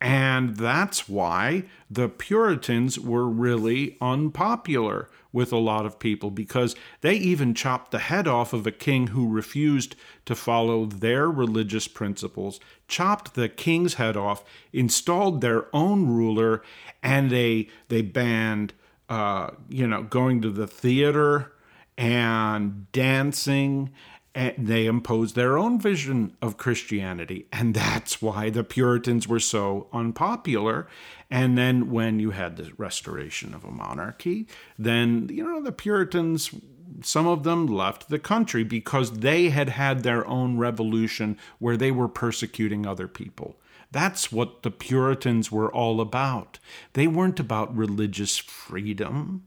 And 0.00 0.56
that's 0.56 1.08
why 1.08 1.64
the 1.90 2.08
Puritans 2.08 3.00
were 3.00 3.28
really 3.28 3.96
unpopular 4.00 5.10
with 5.32 5.52
a 5.52 5.58
lot 5.58 5.84
of 5.84 5.98
people 5.98 6.30
because 6.30 6.76
they 7.00 7.14
even 7.14 7.52
chopped 7.52 7.90
the 7.90 7.98
head 7.98 8.28
off 8.28 8.52
of 8.52 8.66
a 8.66 8.70
king 8.70 9.08
who 9.08 9.28
refused 9.28 9.96
to 10.24 10.36
follow 10.36 10.86
their 10.86 11.28
religious 11.28 11.88
principles, 11.88 12.60
chopped 12.86 13.34
the 13.34 13.48
king's 13.48 13.94
head 13.94 14.16
off, 14.16 14.44
installed 14.72 15.40
their 15.40 15.66
own 15.74 16.06
ruler, 16.06 16.62
and 17.02 17.30
they 17.30 17.68
they 17.88 18.02
banned 18.02 18.72
uh, 19.08 19.50
you 19.68 19.86
know 19.86 20.04
going 20.04 20.40
to 20.42 20.50
the 20.50 20.66
theater 20.66 21.52
and 21.98 22.90
dancing 22.92 23.90
and 24.34 24.54
they 24.56 24.86
imposed 24.86 25.34
their 25.34 25.58
own 25.58 25.80
vision 25.80 26.36
of 26.40 26.56
Christianity. 26.56 27.48
And 27.52 27.74
that's 27.74 28.22
why 28.22 28.50
the 28.50 28.62
Puritans 28.62 29.26
were 29.26 29.40
so 29.40 29.88
unpopular. 29.92 30.86
And 31.28 31.58
then 31.58 31.90
when 31.90 32.20
you 32.20 32.30
had 32.30 32.56
the 32.56 32.70
restoration 32.76 33.52
of 33.52 33.64
a 33.64 33.72
monarchy, 33.72 34.46
then, 34.78 35.28
you 35.28 35.42
know, 35.42 35.60
the 35.60 35.72
Puritans, 35.72 36.54
some 37.02 37.26
of 37.26 37.42
them 37.42 37.66
left 37.66 38.08
the 38.08 38.20
country 38.20 38.62
because 38.62 39.10
they 39.10 39.48
had 39.48 39.70
had 39.70 40.04
their 40.04 40.24
own 40.28 40.56
revolution 40.56 41.36
where 41.58 41.76
they 41.76 41.90
were 41.90 42.08
persecuting 42.08 42.86
other 42.86 43.08
people. 43.08 43.58
That's 43.90 44.30
what 44.30 44.62
the 44.62 44.70
Puritans 44.70 45.50
were 45.50 45.72
all 45.72 46.00
about. 46.00 46.60
They 46.92 47.08
weren't 47.08 47.40
about 47.40 47.76
religious 47.76 48.38
freedom. 48.38 49.44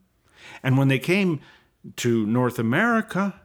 And 0.62 0.78
when 0.78 0.90
they 0.90 1.00
came 1.00 1.40
to 1.98 2.26
North 2.26 2.60
America, 2.60 3.42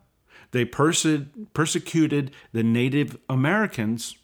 they 0.50 0.64
perse- 0.64 1.06
persecuted 1.54 2.30
the 2.52 2.62
Native 2.62 3.16
Americans 3.28 4.16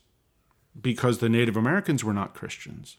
because 0.80 1.18
the 1.18 1.28
Native 1.28 1.56
Americans 1.56 2.02
were 2.02 2.12
not 2.12 2.34
Christians. 2.34 2.96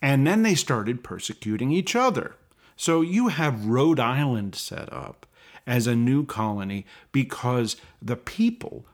And 0.00 0.26
then 0.26 0.42
they 0.42 0.54
started 0.54 1.04
persecuting 1.04 1.70
each 1.70 1.94
other. 1.94 2.36
So 2.76 3.00
you 3.00 3.28
have 3.28 3.66
Rhode 3.66 4.00
Island 4.00 4.54
set 4.54 4.92
up 4.92 5.26
as 5.66 5.86
a 5.86 5.94
new 5.94 6.26
colony 6.26 6.84
because 7.12 7.76
the 8.00 8.16
people 8.16 8.84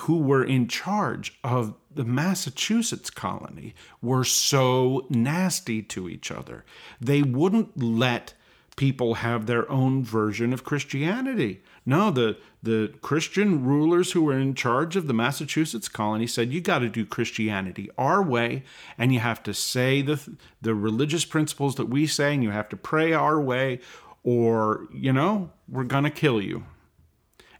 who 0.00 0.18
were 0.18 0.44
in 0.44 0.68
charge 0.68 1.38
of 1.42 1.74
the 1.92 2.04
Massachusetts 2.04 3.10
colony 3.10 3.74
were 4.00 4.24
so 4.24 5.06
nasty 5.10 5.82
to 5.82 6.08
each 6.08 6.30
other. 6.30 6.64
They 7.00 7.22
wouldn't 7.22 7.82
let 7.82 8.34
people 8.80 9.16
have 9.16 9.44
their 9.44 9.70
own 9.70 10.02
version 10.02 10.54
of 10.54 10.64
Christianity. 10.64 11.60
No, 11.84 12.10
the 12.10 12.38
the 12.62 12.94
Christian 13.02 13.62
rulers 13.62 14.12
who 14.12 14.22
were 14.22 14.38
in 14.38 14.54
charge 14.54 14.96
of 14.96 15.06
the 15.06 15.12
Massachusetts 15.12 15.86
colony 15.86 16.26
said 16.26 16.50
you 16.50 16.62
got 16.62 16.78
to 16.78 16.88
do 16.88 17.04
Christianity 17.04 17.90
our 17.98 18.22
way 18.22 18.62
and 18.96 19.12
you 19.12 19.20
have 19.20 19.42
to 19.42 19.52
say 19.52 20.00
the 20.00 20.18
the 20.62 20.74
religious 20.74 21.26
principles 21.26 21.74
that 21.74 21.90
we 21.90 22.06
say 22.06 22.32
and 22.32 22.42
you 22.42 22.52
have 22.52 22.70
to 22.70 22.76
pray 22.76 23.12
our 23.12 23.38
way 23.38 23.80
or 24.24 24.88
you 24.94 25.12
know 25.12 25.50
we're 25.68 25.84
going 25.84 26.04
to 26.04 26.10
kill 26.10 26.40
you. 26.40 26.64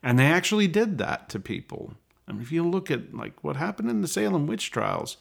And 0.02 0.18
they 0.18 0.24
actually 0.24 0.68
did 0.68 0.96
that 0.96 1.28
to 1.28 1.38
people. 1.38 1.92
I 2.26 2.32
mean 2.32 2.40
if 2.40 2.50
you 2.50 2.66
look 2.66 2.90
at 2.90 3.14
like 3.14 3.44
what 3.44 3.56
happened 3.56 3.90
in 3.90 4.00
the 4.00 4.08
Salem 4.08 4.46
witch 4.46 4.70
trials, 4.70 5.18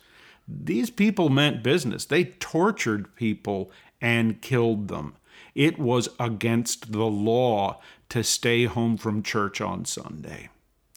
these 0.48 0.90
people 0.90 1.28
meant 1.28 1.62
business. 1.62 2.06
They 2.06 2.24
tortured 2.24 3.14
people 3.18 3.70
and 4.00 4.42
killed 4.42 4.88
them. 4.88 5.16
It 5.60 5.78
was 5.78 6.08
against 6.22 6.94
the 6.94 7.04
law 7.04 7.82
to 8.08 8.24
stay 8.24 8.64
home 8.64 8.96
from 8.96 9.22
church 9.22 9.60
on 9.60 9.84
Sunday. 9.84 10.48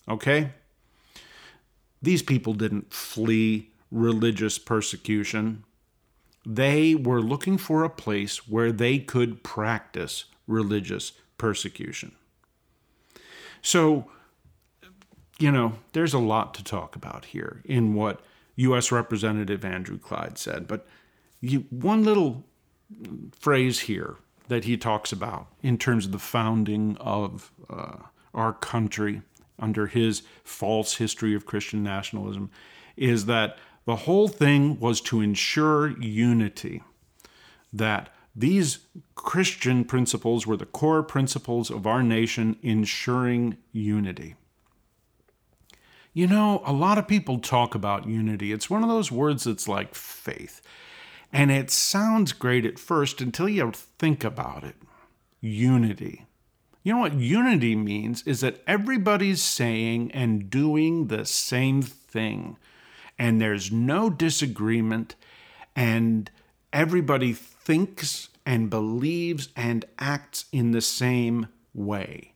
Okay? 0.09 0.53
These 2.01 2.23
people 2.23 2.55
didn't 2.55 2.95
flee 2.95 3.71
religious 3.91 4.61
persecution. 4.61 5.65
They 6.47 6.95
were 6.95 7.21
looking 7.21 7.59
for 7.59 7.83
a 7.83 7.91
place 7.91 8.47
where 8.47 8.71
they 8.71 9.01
could 9.01 9.43
practice 9.43 10.27
religious 10.47 11.11
persecution. 11.39 12.13
So, 13.63 14.13
you 15.41 15.51
know, 15.51 15.73
there's 15.93 16.15
a 16.15 16.21
lot 16.21 16.55
to 16.55 16.63
talk 16.63 16.95
about 16.95 17.25
here 17.25 17.63
in 17.65 17.95
what 17.95 18.21
U.S. 18.55 18.93
Representative 18.93 19.65
Andrew 19.65 19.99
Clyde 19.99 20.39
said, 20.39 20.69
but 20.69 20.87
you, 21.41 21.67
one 21.71 22.05
little 22.05 22.45
phrase 23.41 23.81
here 23.81 24.19
that 24.53 24.65
he 24.65 24.77
talks 24.77 25.13
about 25.13 25.47
in 25.63 25.79
terms 25.79 26.05
of 26.05 26.13
the 26.13 26.19
founding 26.19 26.95
of 26.99 27.51
uh, 27.71 27.97
our 28.35 28.53
country 28.53 29.23
under 29.59 29.87
his 29.87 30.25
false 30.45 30.97
history 30.97 31.35
of 31.35 31.47
Christian 31.47 31.83
nationalism 31.83 32.51
is 32.95 33.25
that 33.25 33.57
the 33.87 33.97
whole 33.97 34.29
thing 34.29 34.79
was 34.79 35.01
to 35.01 35.23
ensure 35.23 35.99
unity, 35.99 36.83
that 37.73 38.15
these 38.37 38.81
Christian 39.15 39.87
principles 39.87 40.47
were 40.47 40.59
the 40.59 40.67
core 40.67 41.03
principles 41.03 41.71
of 41.71 41.87
our 41.87 42.03
nation, 42.03 42.57
ensuring 42.61 43.57
unity. 43.73 44.35
You 46.13 46.27
know, 46.27 46.63
a 46.67 46.75
lot 46.75 46.99
of 46.99 47.09
people 47.09 47.39
talk 47.39 47.75
about 47.75 48.07
unity. 48.07 48.53
It's 48.53 48.69
one 48.69 48.83
of 48.83 48.91
those 48.91 49.11
words 49.11 49.45
that's 49.45 49.67
like 49.67 49.95
faith. 49.95 50.61
And 51.33 51.51
it 51.51 51.71
sounds 51.71 52.33
great 52.33 52.67
at 52.67 52.79
first 52.79 53.21
until 53.21 53.49
you 53.49 53.73
think 53.73 54.23
about 54.23 54.65
it. 54.65 54.77
Unity. 55.41 56.27
You 56.83 56.95
know 56.95 57.01
what 57.01 57.15
unity 57.15 57.75
means 57.77 58.23
is 58.27 58.41
that 58.41 58.63
everybody's 58.67 59.43
saying 59.43 60.11
and 60.13 60.51
doing 60.51 61.07
the 61.07 61.25
same 61.25 61.81
thing, 61.81 62.57
and 63.19 63.41
there's 63.41 63.71
no 63.71 64.11
disagreement, 64.11 65.15
and 65.77 66.31
everybody 66.73 67.33
thinks 67.33 68.29
and 68.45 68.69
believes 68.69 69.49
and 69.55 69.85
acts 70.01 70.47
in 70.53 70.73
the 70.73 70.81
same 70.81 71.47
way. 71.73 72.35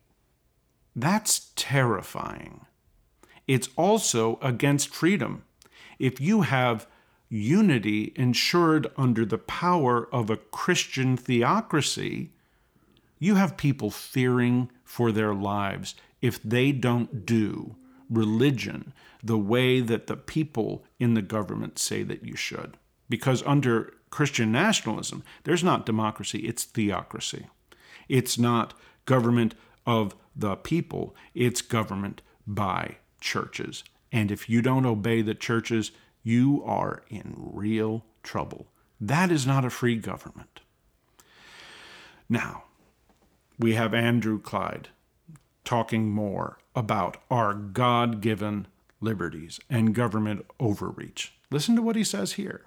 That's 0.95 1.51
terrifying. 1.55 2.65
It's 3.47 3.69
also 3.75 4.39
against 4.41 4.95
freedom. 4.95 5.43
If 5.99 6.21
you 6.21 6.41
have 6.41 6.87
unity 7.29 8.13
ensured 8.15 8.87
under 8.95 9.25
the 9.25 9.37
power 9.37 10.07
of 10.13 10.29
a 10.29 10.37
Christian 10.37 11.17
theocracy, 11.17 12.31
you 13.19 13.35
have 13.35 13.57
people 13.57 13.91
fearing 13.91 14.69
for 14.83 15.11
their 15.11 15.33
lives 15.33 15.95
if 16.21 16.41
they 16.41 16.71
don't 16.71 17.25
do 17.25 17.75
religion 18.09 18.93
the 19.21 19.37
way 19.37 19.81
that 19.81 20.07
the 20.07 20.15
people 20.15 20.85
in 20.99 21.13
the 21.13 21.21
government 21.21 21.77
say 21.77 22.03
that 22.03 22.23
you 22.23 22.35
should. 22.35 22.77
Because 23.09 23.43
under 23.45 23.93
Christian 24.09 24.51
nationalism, 24.51 25.23
there's 25.43 25.63
not 25.63 25.85
democracy, 25.85 26.39
it's 26.39 26.63
theocracy. 26.63 27.47
It's 28.07 28.37
not 28.37 28.73
government 29.05 29.55
of 29.85 30.15
the 30.35 30.55
people, 30.55 31.15
it's 31.33 31.61
government 31.61 32.21
by 32.45 32.97
churches 33.19 33.83
And 34.11 34.31
if 34.31 34.49
you 34.49 34.61
don't 34.61 34.85
obey 34.85 35.21
the 35.21 35.35
churches, 35.35 35.91
you 36.23 36.63
are 36.65 37.03
in 37.09 37.33
real 37.37 38.03
trouble. 38.23 38.67
That 38.99 39.31
is 39.31 39.45
not 39.45 39.65
a 39.65 39.69
free 39.69 39.95
government. 39.95 40.61
Now, 42.29 42.63
we 43.57 43.73
have 43.73 43.93
Andrew 43.93 44.39
Clyde 44.39 44.89
talking 45.63 46.09
more 46.09 46.57
about 46.75 47.17
our 47.31 47.53
God 47.53 48.21
given 48.21 48.67
liberties 49.01 49.59
and 49.69 49.95
government 49.95 50.45
overreach. 50.59 51.33
Listen 51.51 51.75
to 51.75 51.81
what 51.81 51.95
he 51.95 52.03
says 52.03 52.33
here. 52.33 52.61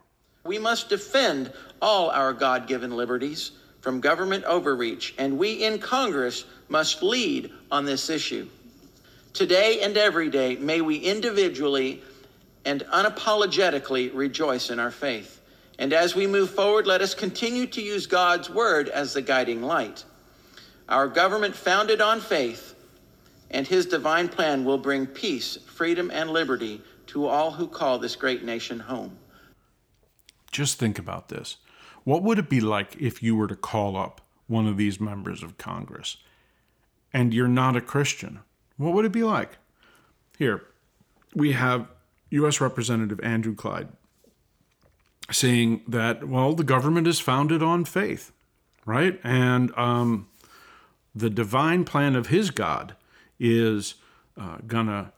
We 0.45 0.59
must 0.59 0.89
defend 0.89 1.53
all 1.83 2.11
our 2.11 2.33
God 2.33 2.67
given 2.67 2.97
liberties 2.97 3.53
from 3.81 4.01
government 4.01 4.45
overreach, 4.45 5.15
and 5.19 5.39
we 5.39 5.65
in 5.65 5.79
Congress 5.79 6.45
must 6.69 7.03
lead 7.03 7.51
on 7.71 7.85
this 7.85 8.11
issue. 8.11 8.49
Today 9.33 9.81
and 9.83 9.97
every 9.97 10.29
day, 10.29 10.57
may 10.57 10.81
we 10.81 10.97
individually 10.97 12.03
and 12.65 12.83
unapologetically 12.93 14.11
rejoice 14.15 14.71
in 14.71 14.79
our 14.79 14.91
faith. 14.91 15.41
And 15.79 15.93
as 15.93 16.15
we 16.15 16.27
move 16.27 16.51
forward, 16.51 16.87
let 16.87 17.01
us 17.01 17.15
continue 17.15 17.67
to 17.69 17.81
use 17.81 18.07
God's 18.07 18.51
word 18.51 18.89
as 18.91 19.15
the 19.15 19.23
guiding 19.23 19.63
light. 19.63 20.05
Our 20.89 21.09
government, 21.09 21.55
founded 21.55 22.01
on 22.01 22.21
faith 22.21 22.75
and 23.51 23.67
his 23.67 23.87
divine 23.87 24.29
plan, 24.29 24.65
will 24.65 24.79
bring 24.79 25.07
peace, 25.07 25.57
freedom, 25.57 26.11
and 26.13 26.31
liberty 26.31 26.83
to 27.07 27.27
all 27.27 27.51
who 27.51 27.67
call 27.67 27.99
this 27.99 28.15
great 28.15 28.45
nation 28.45 28.79
home. 28.79 29.17
Just 30.53 30.79
think 30.79 30.99
about 30.99 31.29
this. 31.29 31.57
What 32.05 32.23
would 32.23 32.39
it 32.39 32.49
be 32.49 32.61
like 32.61 32.97
if 33.01 33.23
you 33.23 33.37
were 33.37 33.47
to 33.47 33.57
call 33.57 33.97
up 33.97 34.21
one 34.47 34.67
of 34.67 34.77
these 34.77 35.01
members 35.01 35.43
of 35.43 35.59
Congress 35.59 36.19
and 37.13 37.33
you're 37.33 37.49
not 37.49 37.77
a 37.77 37.81
Christian? 37.81 38.41
What 38.77 38.95
would 38.95 39.05
it 39.05 39.13
be 39.13 39.23
like? 39.23 39.59
Here, 40.39 40.65
we 41.35 41.53
have 41.53 41.89
U.S. 42.31 42.61
Representative 42.61 43.21
Andrew 43.23 43.55
Clyde 43.55 43.89
saying 45.31 45.83
that, 45.87 46.27
well, 46.27 46.55
the 46.55 46.65
government 46.65 47.07
is 47.07 47.21
founded 47.21 47.63
on 47.63 47.85
faith, 47.85 48.33
right? 48.85 49.21
And 49.23 49.77
um, 49.77 50.29
the 51.15 51.31
divine 51.31 51.85
plan 51.85 52.17
of 52.17 52.29
his 52.29 52.51
God 52.51 52.97
is 53.39 53.95
uh, 54.37 54.59
going 54.67 54.87
to 54.87 55.13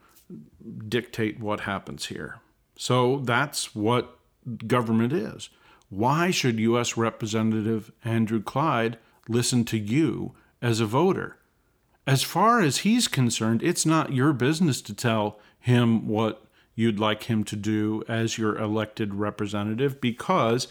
dictate 0.89 1.41
what 1.41 1.61
happens 1.61 2.07
here. 2.07 2.41
So 2.77 3.21
that's 3.21 3.75
what 3.75 4.19
government 4.67 5.13
is. 5.13 5.51
Why 5.89 6.31
should 6.31 6.59
U.S. 6.59 6.97
Representative 6.97 7.93
Andrew 8.05 8.43
Clyde 8.43 8.99
listen 9.29 9.65
to 9.67 9.79
you 9.79 10.35
as 10.61 10.81
a 10.81 10.87
voter? 10.87 11.37
As 12.07 12.23
far 12.23 12.61
as 12.61 12.79
he's 12.79 13.07
concerned, 13.09 13.63
it's 13.63 13.87
not 13.87 14.13
your 14.13 14.33
business 14.33 14.81
to 14.83 14.95
tell 14.95 15.39
him 15.61 16.09
what 16.09 16.47
you'd 16.75 16.99
like 16.99 17.25
him 17.25 17.45
to 17.45 17.57
do 17.57 18.03
as 18.09 18.39
your 18.39 18.57
elected 18.57 19.15
representative 19.15 20.01
because 20.01 20.69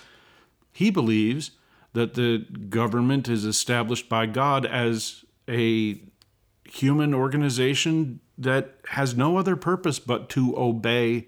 he 0.72 0.90
believes 0.90 1.52
that 1.94 2.14
the 2.14 2.40
government 2.70 3.28
is 3.28 3.46
established 3.46 4.08
by 4.08 4.26
God 4.26 4.66
as 4.66 5.26
a 5.50 6.02
human 6.66 7.14
organization 7.14 8.20
that 8.38 8.76
has 8.90 9.16
no 9.16 9.38
other 9.38 9.56
purpose 9.56 10.00
but 10.00 10.30
to 10.30 10.58
obey 10.58 11.28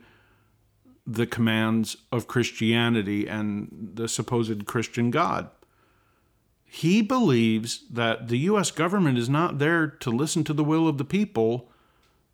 the 1.06 1.28
commands 1.28 1.98
of 2.12 2.28
Christianity 2.28 3.28
and 3.28 3.92
the 3.94 4.08
supposed 4.08 4.66
Christian 4.66 5.12
God. 5.12 5.50
He 6.64 7.02
believes 7.02 7.84
that 7.92 8.30
the 8.30 8.38
U.S. 8.40 8.72
government 8.72 9.18
is 9.18 9.30
not 9.30 9.60
there 9.60 9.86
to 9.88 10.10
listen 10.10 10.44
to 10.46 10.54
the 10.54 10.64
will 10.64 10.88
of 10.88 10.98
the 10.98 11.06
people, 11.06 11.70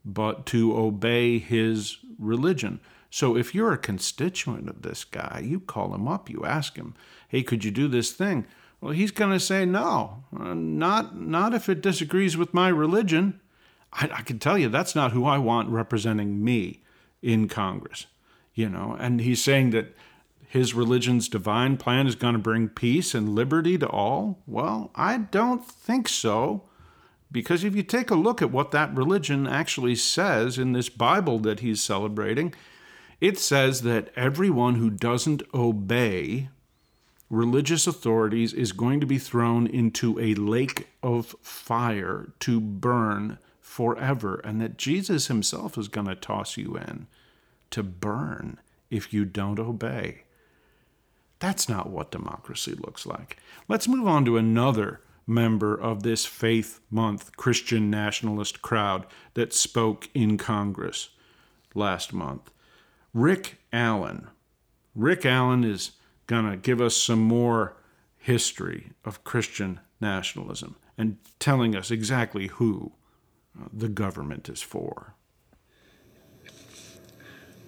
but 0.04 0.46
to 0.48 0.78
obey 0.78 1.40
his 1.40 1.98
religion. 2.18 2.80
So 3.10 3.36
if 3.36 3.56
you're 3.56 3.74
a 3.74 3.78
constituent 3.78 4.70
of 4.70 4.82
this 4.82 5.04
guy, 5.04 5.42
you 5.44 5.60
call 5.60 5.94
him 5.94 6.08
up, 6.08 6.30
you 6.30 6.46
ask 6.46 6.76
him, 6.76 6.94
hey, 7.28 7.44
could 7.44 7.64
you 7.64 7.72
do 7.72 7.88
this 7.88 8.12
thing? 8.12 8.46
Well, 8.82 8.94
he's 8.94 9.12
going 9.12 9.32
to 9.32 9.40
say 9.40 9.66
no, 9.66 10.24
uh, 10.38 10.54
not, 10.54 11.20
not 11.20 11.54
if 11.54 11.68
it 11.68 11.82
disagrees 11.82 12.38
with 12.38 12.54
my 12.54 12.70
religion. 12.70 13.40
I, 13.92 14.10
I 14.14 14.22
can 14.22 14.40
tell 14.40 14.58
you 14.58 14.70
that's 14.70 14.96
not 14.96 15.12
who 15.12 15.26
I 15.26 15.38
want 15.38 15.70
representing 15.70 16.44
me 16.44 16.84
in 17.22 17.48
Congress 17.48 18.06
you 18.60 18.68
know, 18.68 18.98
and 19.00 19.22
he's 19.22 19.42
saying 19.42 19.70
that 19.70 19.96
his 20.46 20.74
religion's 20.74 21.30
divine 21.30 21.78
plan 21.78 22.08
is 22.08 22.16
going 22.16 22.34
to 22.34 22.40
bring 22.40 22.68
peace 22.68 23.16
and 23.16 23.34
liberty 23.34 23.78
to 23.78 23.88
all? 23.88 24.40
Well, 24.46 24.92
I 24.96 25.18
don't 25.18 25.66
think 25.66 26.10
so. 26.10 26.64
Because 27.32 27.64
if 27.64 27.76
you 27.76 27.84
take 27.84 28.10
a 28.10 28.16
look 28.16 28.42
at 28.42 28.52
what 28.52 28.72
that 28.72 28.96
religion 28.96 29.46
actually 29.46 29.96
says 29.96 30.58
in 30.58 30.74
this 30.74 30.90
Bible 30.90 31.40
that 31.40 31.60
he's 31.60 31.82
celebrating, 31.82 32.54
it 33.22 33.38
says 33.38 33.82
that 33.84 34.12
everyone 34.16 34.76
who 34.76 34.90
doesn't 34.90 35.44
obey 35.54 36.50
religious 37.30 37.86
authorities 37.86 38.54
is 38.54 38.72
going 38.72 39.00
to 39.00 39.06
be 39.06 39.20
thrown 39.20 39.68
into 39.68 40.20
a 40.20 40.34
lake 40.34 40.88
of 41.04 41.36
fire 41.42 42.34
to 42.40 42.60
burn 42.60 43.38
forever, 43.60 44.42
and 44.44 44.60
that 44.60 44.78
Jesus 44.78 45.28
himself 45.28 45.78
is 45.78 45.88
going 45.88 46.08
to 46.08 46.16
toss 46.16 46.58
you 46.58 46.76
in 46.76 47.06
to 47.70 47.84
burn 47.84 48.58
if 48.90 49.14
you 49.14 49.26
don't 49.26 49.60
obey. 49.60 50.24
That's 51.38 51.70
not 51.70 51.90
what 51.90 52.12
democracy 52.12 52.74
looks 52.74 53.06
like. 53.06 53.38
Let's 53.68 53.88
move 53.88 54.08
on 54.08 54.26
to 54.26 54.38
another 54.38 55.02
member 55.30 55.80
of 55.80 56.04
this 56.04 56.26
Faith 56.26 56.82
Month 56.90 57.38
Christian 57.38 57.90
nationalist 57.90 58.62
crowd 58.62 59.06
that 59.36 59.54
spoke 59.54 60.10
in 60.14 60.38
Congress 60.38 61.10
last 61.74 62.12
month. 62.12 62.52
Rick 63.14 63.60
Allen. 63.72 64.28
Rick 64.96 65.26
Allen 65.26 65.64
is 65.64 65.92
going 66.28 66.50
to 66.50 66.58
give 66.58 66.82
us 66.82 66.98
some 66.98 67.22
more 67.22 67.78
history 68.18 68.92
of 69.06 69.24
Christian 69.24 69.80
nationalism 70.02 70.76
and 70.98 71.18
telling 71.40 71.76
us 71.76 71.92
exactly 71.92 72.48
who 72.48 72.92
uh, 73.58 73.68
the 73.72 73.88
government 73.88 74.50
is 74.50 74.62
for. 74.62 75.14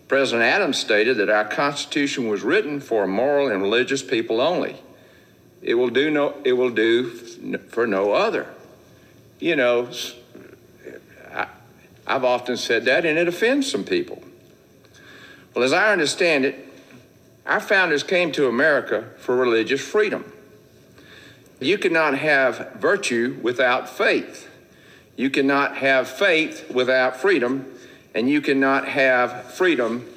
President 0.07 0.43
Adams 0.43 0.77
stated 0.77 1.15
that 1.17 1.29
our 1.29 1.45
Constitution 1.45 2.27
was 2.27 2.41
written 2.41 2.81
for 2.81 3.07
moral 3.07 3.49
and 3.49 3.61
religious 3.61 4.03
people 4.03 4.41
only. 4.41 4.75
It 5.61 5.75
will 5.75 5.89
do 5.89 6.09
no, 6.09 6.35
it 6.43 6.53
will 6.53 6.71
do 6.71 7.09
for 7.69 7.85
no 7.85 8.13
other. 8.13 8.47
You 9.39 9.55
know, 9.55 9.89
I, 11.31 11.47
I've 12.07 12.23
often 12.23 12.57
said 12.57 12.85
that, 12.85 13.05
and 13.05 13.17
it 13.17 13.27
offends 13.27 13.69
some 13.69 13.83
people. 13.83 14.23
Well, 15.53 15.63
as 15.63 15.73
I 15.73 15.91
understand 15.91 16.45
it, 16.45 16.67
our 17.45 17.59
founders 17.59 18.03
came 18.03 18.31
to 18.33 18.47
America 18.47 19.09
for 19.17 19.35
religious 19.35 19.81
freedom. 19.81 20.31
You 21.59 21.77
cannot 21.77 22.17
have 22.17 22.73
virtue 22.75 23.39
without 23.41 23.89
faith. 23.89 24.49
You 25.15 25.29
cannot 25.29 25.77
have 25.77 26.07
faith 26.07 26.71
without 26.71 27.17
freedom 27.17 27.65
and 28.13 28.29
you 28.29 28.41
cannot 28.41 28.87
have 28.87 29.53
freedom 29.53 30.07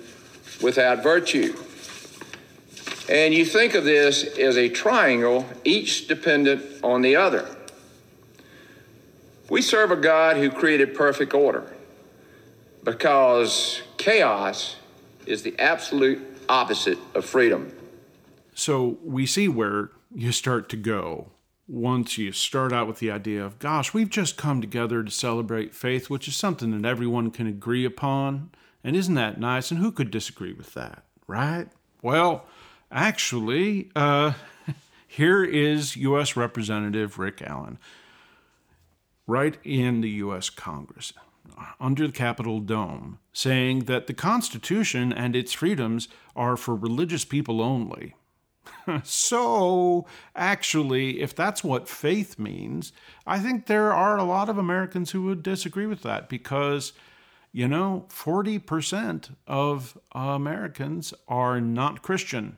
without 0.63 1.03
virtue. 1.03 1.55
And 3.09 3.35
you 3.35 3.45
think 3.45 3.75
of 3.75 3.85
this 3.85 4.25
as 4.39 4.57
a 4.57 4.69
triangle, 4.69 5.47
each 5.65 6.09
dependent 6.09 6.83
on 6.83 7.03
the 7.03 7.17
other. 7.17 7.47
We 9.51 9.61
serve 9.61 9.91
a 9.91 9.97
God 9.97 10.37
who 10.39 10.51
created 10.51 10.95
perfect 10.95 11.35
order 11.35 11.75
because 12.83 13.83
chaos 13.99 14.77
is 15.27 15.43
the 15.43 15.55
absolute 15.59 16.21
opposite 16.49 16.99
of 17.15 17.25
freedom. 17.25 17.75
So 18.55 18.99
we 19.03 19.27
see 19.27 19.49
where 19.49 19.91
you 20.15 20.33
start 20.33 20.69
to 20.71 20.77
go 20.77 21.31
once 21.67 22.19
you 22.19 22.31
start 22.33 22.73
out 22.73 22.87
with 22.87 22.99
the 22.99 23.11
idea 23.11 23.45
of, 23.45 23.59
gosh, 23.59 23.95
we've 23.95 24.11
just 24.11 24.37
come 24.37 24.61
together 24.61 25.03
to 25.03 25.11
celebrate 25.11 25.75
faith, 25.75 26.11
which 26.11 26.29
is 26.29 26.37
something 26.37 26.71
that 26.71 26.89
everyone 26.89 27.31
can 27.31 27.47
agree 27.47 27.85
upon. 27.85 28.51
And 28.83 28.95
isn't 28.95 29.15
that 29.15 29.41
nice? 29.41 29.71
And 29.71 29.81
who 29.81 29.91
could 29.91 30.11
disagree 30.11 30.53
with 30.53 30.75
that, 30.75 31.05
right? 31.27 31.69
Well, 32.03 32.45
actually, 32.95 33.91
uh, 33.95 34.33
here 35.07 35.45
is 35.45 35.97
U.S. 35.97 36.37
Representative 36.37 37.19
Rick 37.19 37.43
Allen, 37.43 37.79
right 39.27 39.59
in 39.65 40.01
the 40.01 40.11
U.S. 40.11 40.49
Congress, 40.49 41.13
under 41.81 42.07
the 42.07 42.13
Capitol 42.13 42.61
Dome, 42.61 43.19
saying 43.33 43.81
that 43.81 44.07
the 44.07 44.15
Constitution 44.15 45.13
and 45.13 45.37
its 45.37 45.53
freedoms 45.53 46.09
are 46.35 46.57
for 46.57 46.75
religious 46.75 47.25
people 47.25 47.61
only. 47.61 48.15
so, 49.03 50.07
actually, 50.35 51.21
if 51.21 51.35
that's 51.35 51.65
what 51.65 51.89
faith 51.89 52.39
means, 52.39 52.93
I 53.27 53.39
think 53.39 53.67
there 53.67 53.93
are 53.93 54.17
a 54.17 54.25
lot 54.25 54.49
of 54.49 54.59
Americans 54.59 55.11
who 55.11 55.25
would 55.25 55.43
disagree 55.43 55.87
with 55.87 56.03
that 56.03 56.29
because, 56.29 56.93
you 57.53 57.69
know, 57.69 58.07
40% 58.09 59.35
of 59.47 59.99
Americans 60.13 61.13
are 61.29 61.61
not 61.61 62.03
Christian. 62.03 62.57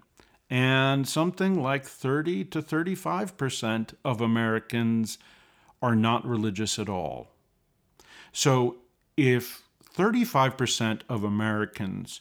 And 0.49 1.09
something 1.09 1.61
like 1.61 1.85
30 1.85 2.45
to 2.47 2.63
35% 2.63 3.95
of 4.05 4.21
Americans 4.21 5.19
are 5.83 5.97
not 5.97 6.27
religious 6.27 6.79
at 6.79 6.89
all. 6.89 7.29
So, 8.33 8.77
if 9.17 9.63
35% 9.97 11.01
of 11.09 11.25
Americans 11.25 12.21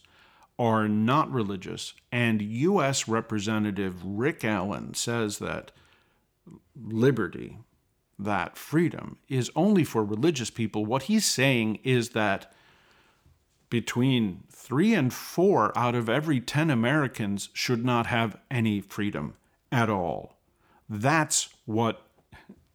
are 0.58 0.88
not 0.88 1.30
religious, 1.32 1.94
and 2.12 2.42
U.S. 2.42 3.08
Representative 3.08 4.04
Rick 4.04 4.46
Allen 4.46 4.94
says 4.94 5.40
that 5.40 5.72
liberty, 6.82 7.58
that 8.18 8.58
freedom, 8.58 9.18
is 9.28 9.52
only 9.56 9.84
for 9.84 10.04
religious 10.04 10.50
people. 10.50 10.86
What 10.86 11.04
he's 11.04 11.26
saying 11.26 11.80
is 11.84 12.10
that 12.12 12.54
between 13.70 14.44
three 14.52 14.94
and 14.94 15.14
four 15.14 15.78
out 15.78 15.96
of 15.96 16.10
every 16.10 16.40
10 16.40 16.70
Americans 16.70 17.50
should 17.54 17.84
not 17.84 18.08
have 18.08 18.38
any 18.50 18.82
freedom 18.82 19.36
at 19.72 19.90
all. 19.90 20.38
That's 20.90 21.50
what 21.66 22.02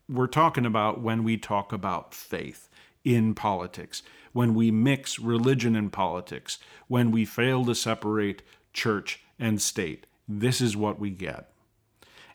we're 0.09 0.27
talking 0.27 0.67
about 0.67 1.01
when 1.01 1.23
we 1.23 1.37
talk 1.37 1.73
about 1.73 2.15
faith 2.15 2.69
in 3.05 3.35
politics, 3.35 4.03
when 4.33 4.55
we 4.55 4.71
mix 4.71 5.19
religion 5.19 5.77
and 5.77 5.93
politics, 5.93 6.59
when 6.89 7.11
we 7.11 7.25
fail 7.25 7.65
to 7.65 7.75
separate 7.75 8.43
church 8.73 9.21
and 9.39 9.63
state. 9.63 10.07
This 10.29 10.61
is 10.61 10.77
what 10.77 10.99
we 10.99 11.11
get. 11.11 11.51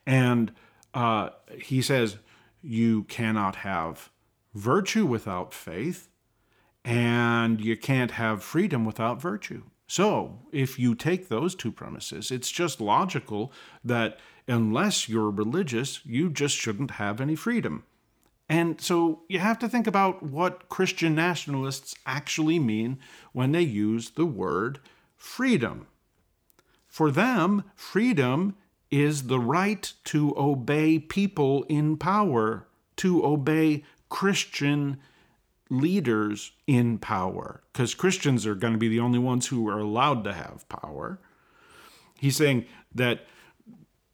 And 0.05 0.53
uh, 0.93 1.29
he 1.57 1.81
says, 1.81 2.17
you 2.61 3.03
cannot 3.03 3.57
have 3.57 4.09
virtue 4.53 5.05
without 5.05 5.53
faith, 5.53 6.09
and 6.85 7.59
you 7.59 7.75
can't 7.75 8.11
have 8.11 8.43
freedom 8.43 8.85
without 8.85 9.19
virtue. 9.19 9.63
So, 9.87 10.39
if 10.51 10.79
you 10.79 10.95
take 10.95 11.27
those 11.27 11.55
two 11.55 11.71
premises, 11.71 12.31
it's 12.31 12.51
just 12.51 12.79
logical 12.79 13.51
that 13.83 14.19
unless 14.47 15.09
you're 15.09 15.29
religious, 15.29 16.01
you 16.05 16.29
just 16.29 16.55
shouldn't 16.55 16.91
have 16.91 17.19
any 17.19 17.35
freedom. 17.35 17.83
And 18.47 18.79
so 18.79 19.21
you 19.27 19.39
have 19.39 19.57
to 19.59 19.69
think 19.69 19.87
about 19.87 20.21
what 20.21 20.69
Christian 20.69 21.15
nationalists 21.15 21.95
actually 22.05 22.59
mean 22.59 22.99
when 23.31 23.51
they 23.51 23.63
use 23.63 24.11
the 24.11 24.25
word 24.25 24.79
freedom. 25.17 25.87
For 26.87 27.09
them, 27.09 27.63
freedom 27.75 28.55
is 28.91 29.23
the 29.23 29.39
right 29.39 29.91
to 30.05 30.33
obey 30.37 30.99
people 30.99 31.63
in 31.63 31.97
power, 31.97 32.67
to 32.97 33.25
obey 33.25 33.83
Christian 34.09 34.99
leaders 35.69 36.51
in 36.67 36.97
power, 36.97 37.63
because 37.71 37.93
Christians 37.93 38.45
are 38.45 38.55
going 38.55 38.73
to 38.73 38.79
be 38.79 38.87
the 38.87 38.99
only 38.99 39.19
ones 39.19 39.47
who 39.47 39.67
are 39.67 39.79
allowed 39.79 40.23
to 40.23 40.33
have 40.33 40.67
power. 40.69 41.19
He's 42.19 42.37
saying 42.37 42.65
that 42.93 43.25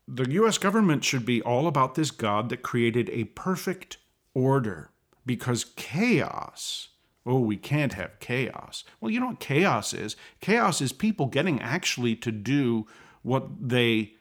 the 0.08 0.30
US 0.32 0.58
government 0.58 1.04
should 1.04 1.26
be 1.26 1.41
all 1.41 1.68
about 1.68 1.95
this 1.95 2.12
God 2.12 2.49
that 2.49 2.64
created 2.64 3.10
a 3.10 3.26
perfect 3.26 3.97
order 4.34 4.89
because 5.26 5.66
chaos. 5.76 6.89
Oh, 7.26 7.39
we 7.39 7.58
can't 7.58 7.93
have 7.93 8.20
chaos. 8.20 8.84
Well, 8.99 9.12
you 9.12 9.20
know 9.20 9.28
what 9.28 9.39
chaos 9.39 9.93
is? 9.93 10.16
Chaos 10.39 10.82
is 10.82 10.91
people 10.91 11.28
getting 11.28 11.62
actually 11.62 12.16
to 12.18 12.32
do 12.32 12.88
what 13.22 13.70
they 13.70 14.14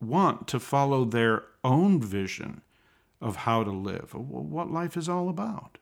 want, 0.00 0.48
to 0.48 0.58
follow 0.58 1.04
their 1.04 1.42
own 1.62 2.00
vision 2.00 2.62
of 3.20 3.36
how 3.36 3.62
to 3.62 3.70
live, 3.70 4.14
what 4.14 4.70
life 4.70 4.96
is 4.96 5.08
all 5.08 5.28
about. 5.28 5.78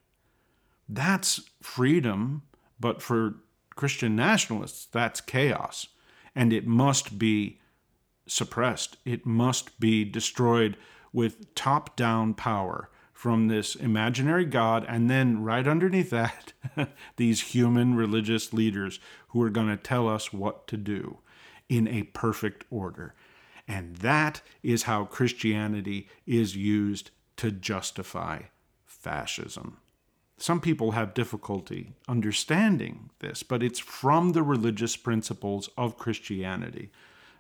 That's 0.89 1.41
freedom, 1.62 2.43
but 2.78 3.03
for 3.03 3.37
Christian 3.76 4.14
nationalists, 4.14 4.87
that's 4.87 5.20
chaos. 5.20 5.89
And 6.35 6.53
it 6.53 6.66
must 6.66 7.18
be 7.18 7.61
suppressed, 8.26 8.97
it 9.05 9.26
must 9.26 9.78
be 9.78 10.05
destroyed 10.05 10.76
with 11.12 11.55
top 11.55 11.97
down 11.97 12.35
power 12.35 12.91
from 13.12 13.49
this 13.49 13.74
imaginary 13.74 14.45
God, 14.45 14.85
and 14.89 15.09
then 15.09 15.43
right 15.43 15.66
underneath 15.66 16.11
that, 16.11 16.53
these 17.16 17.41
human 17.41 17.95
religious 17.95 18.53
leaders 18.53 19.01
who 19.28 19.41
are 19.43 19.51
going 19.51 19.68
to 19.68 19.76
tell 19.76 20.09
us 20.09 20.32
what 20.32 20.66
to 20.66 20.76
do 20.76 21.18
in 21.68 21.89
a 21.89 22.03
perfect 22.03 22.64
order. 22.70 23.14
And 23.66 23.97
that 23.97 24.43
is 24.62 24.82
how 24.82 25.07
Christianity 25.07 26.09
is 26.26 26.55
used 26.57 27.12
to 27.39 27.51
justify 27.51 28.43
fascism. 28.85 29.78
Some 30.45 30.61
people 30.61 30.90
have 30.90 31.14
difficulty 31.14 31.95
understanding 32.07 33.09
this, 33.20 33.42
but 33.42 33.62
it's 33.62 33.78
from 33.78 34.32
the 34.32 34.42
religious 34.42 34.95
principles 34.95 35.70
of 35.78 35.97
Christianity 35.97 36.90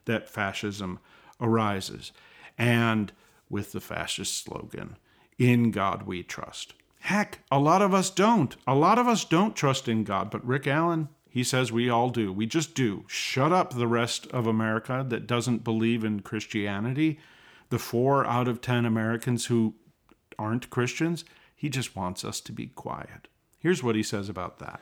that 0.06 0.30
fascism 0.30 0.98
arises. 1.38 2.12
And 2.56 3.12
with 3.50 3.72
the 3.72 3.80
fascist 3.82 4.42
slogan, 4.42 4.96
in 5.36 5.70
God 5.70 6.04
we 6.04 6.22
trust. 6.22 6.72
Heck, 7.00 7.40
a 7.50 7.58
lot 7.58 7.82
of 7.82 7.92
us 7.92 8.08
don't. 8.08 8.56
A 8.66 8.74
lot 8.74 8.98
of 8.98 9.06
us 9.06 9.26
don't 9.26 9.54
trust 9.54 9.86
in 9.86 10.04
God, 10.04 10.30
but 10.30 10.42
Rick 10.42 10.66
Allen, 10.66 11.10
he 11.28 11.44
says 11.44 11.70
we 11.70 11.90
all 11.90 12.08
do. 12.08 12.32
We 12.32 12.46
just 12.46 12.74
do. 12.74 13.04
Shut 13.06 13.52
up 13.52 13.74
the 13.74 13.86
rest 13.86 14.28
of 14.28 14.46
America 14.46 15.04
that 15.06 15.26
doesn't 15.26 15.62
believe 15.62 16.04
in 16.04 16.20
Christianity. 16.20 17.18
The 17.68 17.78
four 17.78 18.24
out 18.24 18.48
of 18.48 18.62
10 18.62 18.86
Americans 18.86 19.44
who 19.44 19.74
aren't 20.38 20.70
Christians, 20.70 21.26
he 21.64 21.70
just 21.70 21.96
wants 21.96 22.26
us 22.26 22.42
to 22.42 22.52
be 22.52 22.66
quiet. 22.66 23.26
Here's 23.58 23.82
what 23.82 23.94
he 23.94 24.02
says 24.02 24.28
about 24.28 24.58
that. 24.58 24.80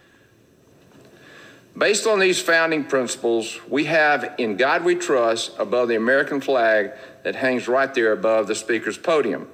Based 1.78 2.08
on 2.08 2.18
these 2.18 2.42
founding 2.42 2.82
principles, 2.82 3.60
we 3.68 3.84
have 3.84 4.34
In 4.36 4.56
God 4.56 4.82
We 4.82 4.96
Trust 4.96 5.52
above 5.60 5.86
the 5.86 5.94
American 5.94 6.40
flag 6.40 6.90
that 7.22 7.36
hangs 7.36 7.68
right 7.68 7.94
there 7.94 8.10
above 8.10 8.48
the 8.48 8.56
Speaker's 8.56 8.98
podium. 8.98 9.46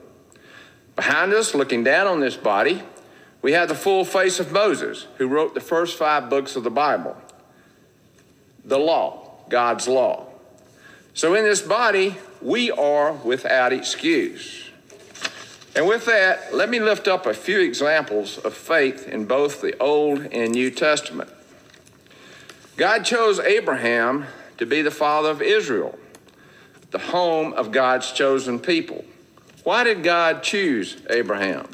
Behind 0.97 1.35
us, 1.35 1.55
looking 1.55 1.85
down 1.85 2.07
on 2.07 2.21
this 2.21 2.35
body, 2.35 2.83
we 3.43 3.53
have 3.53 3.69
the 3.69 3.75
full 3.75 4.07
face 4.07 4.41
of 4.41 4.51
Moses, 4.51 5.07
who 5.19 5.29
wrote 5.29 5.53
the 5.53 5.61
first 5.61 5.99
five 5.99 6.31
books 6.31 6.57
of 6.57 6.65
the 6.65 6.71
Bible 6.71 7.15
the 8.65 8.79
law, 8.79 9.45
God's 9.51 9.87
law. 9.87 10.29
So 11.13 11.35
in 11.35 11.45
this 11.45 11.61
body, 11.61 12.17
we 12.41 12.71
are 12.71 13.13
without 13.13 13.75
excuse. 13.75 14.68
And 15.79 15.87
with 15.87 16.07
that, 16.07 16.53
let 16.53 16.71
me 16.71 16.81
lift 16.81 17.07
up 17.07 17.25
a 17.25 17.33
few 17.33 17.61
examples 17.61 18.37
of 18.39 18.53
faith 18.53 19.07
in 19.07 19.27
both 19.27 19.61
the 19.61 19.81
Old 19.81 20.27
and 20.33 20.51
New 20.51 20.73
Testament. 20.73 21.31
God 22.77 23.05
chose 23.05 23.39
Abraham 23.39 24.27
to 24.57 24.67
be 24.67 24.83
the 24.83 24.91
father 24.91 25.31
of 25.31 25.41
Israel, 25.41 25.97
the 26.91 26.99
home 26.99 27.53
of 27.53 27.71
God's 27.71 28.11
chosen 28.11 28.59
people. 28.59 29.05
Why 29.63 29.85
did 29.85 30.03
God 30.03 30.43
choose 30.43 30.97
Abraham? 31.11 31.69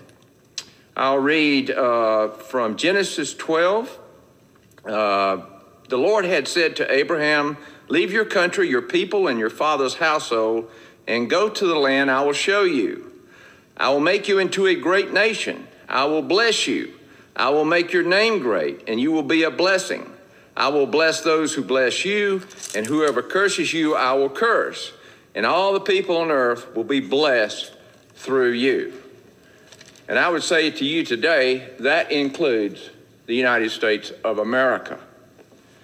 I'll 0.95 1.17
read 1.17 1.71
uh, 1.71 2.29
from 2.29 2.77
Genesis 2.77 3.33
12. 3.33 3.99
Uh, 4.85 5.47
the 5.89 5.97
Lord 5.97 6.27
had 6.27 6.47
said 6.47 6.77
to 6.77 6.93
Abraham, 6.93 7.57
Leave 7.89 8.13
your 8.13 8.27
country, 8.27 8.69
your 8.69 8.83
people, 8.83 9.29
and 9.29 9.39
your 9.39 9.49
father's 9.49 9.95
household, 9.95 10.71
and 11.07 11.31
go 11.31 11.49
to 11.49 11.67
the 11.67 11.79
land 11.79 12.11
I 12.11 12.23
will 12.23 12.35
show 12.35 12.65
you. 12.65 13.13
I 13.77 13.91
will 13.91 14.01
make 14.01 14.29
you 14.29 14.39
into 14.39 14.67
a 14.67 14.75
great 14.75 15.13
nation. 15.13 15.67
I 15.89 16.05
will 16.05 16.23
bless 16.23 16.67
you. 16.67 16.95
I 17.37 17.51
will 17.51 17.65
make 17.65 17.93
your 17.93 18.05
name 18.05 18.39
great, 18.39 18.89
and 18.89 19.01
you 19.01 19.11
will 19.11 19.25
be 19.25 19.43
a 19.43 19.51
blessing. 19.51 20.11
I 20.57 20.69
will 20.69 20.87
bless 20.87 21.23
those 21.23 21.55
who 21.55 21.65
bless 21.65 22.05
you, 22.05 22.43
and 22.77 22.87
whoever 22.87 23.23
curses 23.23 23.73
you, 23.73 23.97
I 23.97 24.13
will 24.13 24.31
curse. 24.31 24.93
And 25.35 25.45
all 25.45 25.73
the 25.73 25.81
people 25.81 26.17
on 26.19 26.31
earth 26.31 26.75
will 26.77 26.85
be 26.85 27.01
blessed 27.01 27.73
through 28.15 28.53
you. 28.53 29.03
And 30.07 30.19
I 30.19 30.29
would 30.29 30.45
say 30.45 30.71
to 30.71 30.85
you 30.85 31.05
today, 31.05 31.71
that 31.81 32.13
includes 32.13 32.91
the 33.27 33.35
United 33.35 33.71
States 33.71 34.13
of 34.23 34.39
America. 34.39 35.01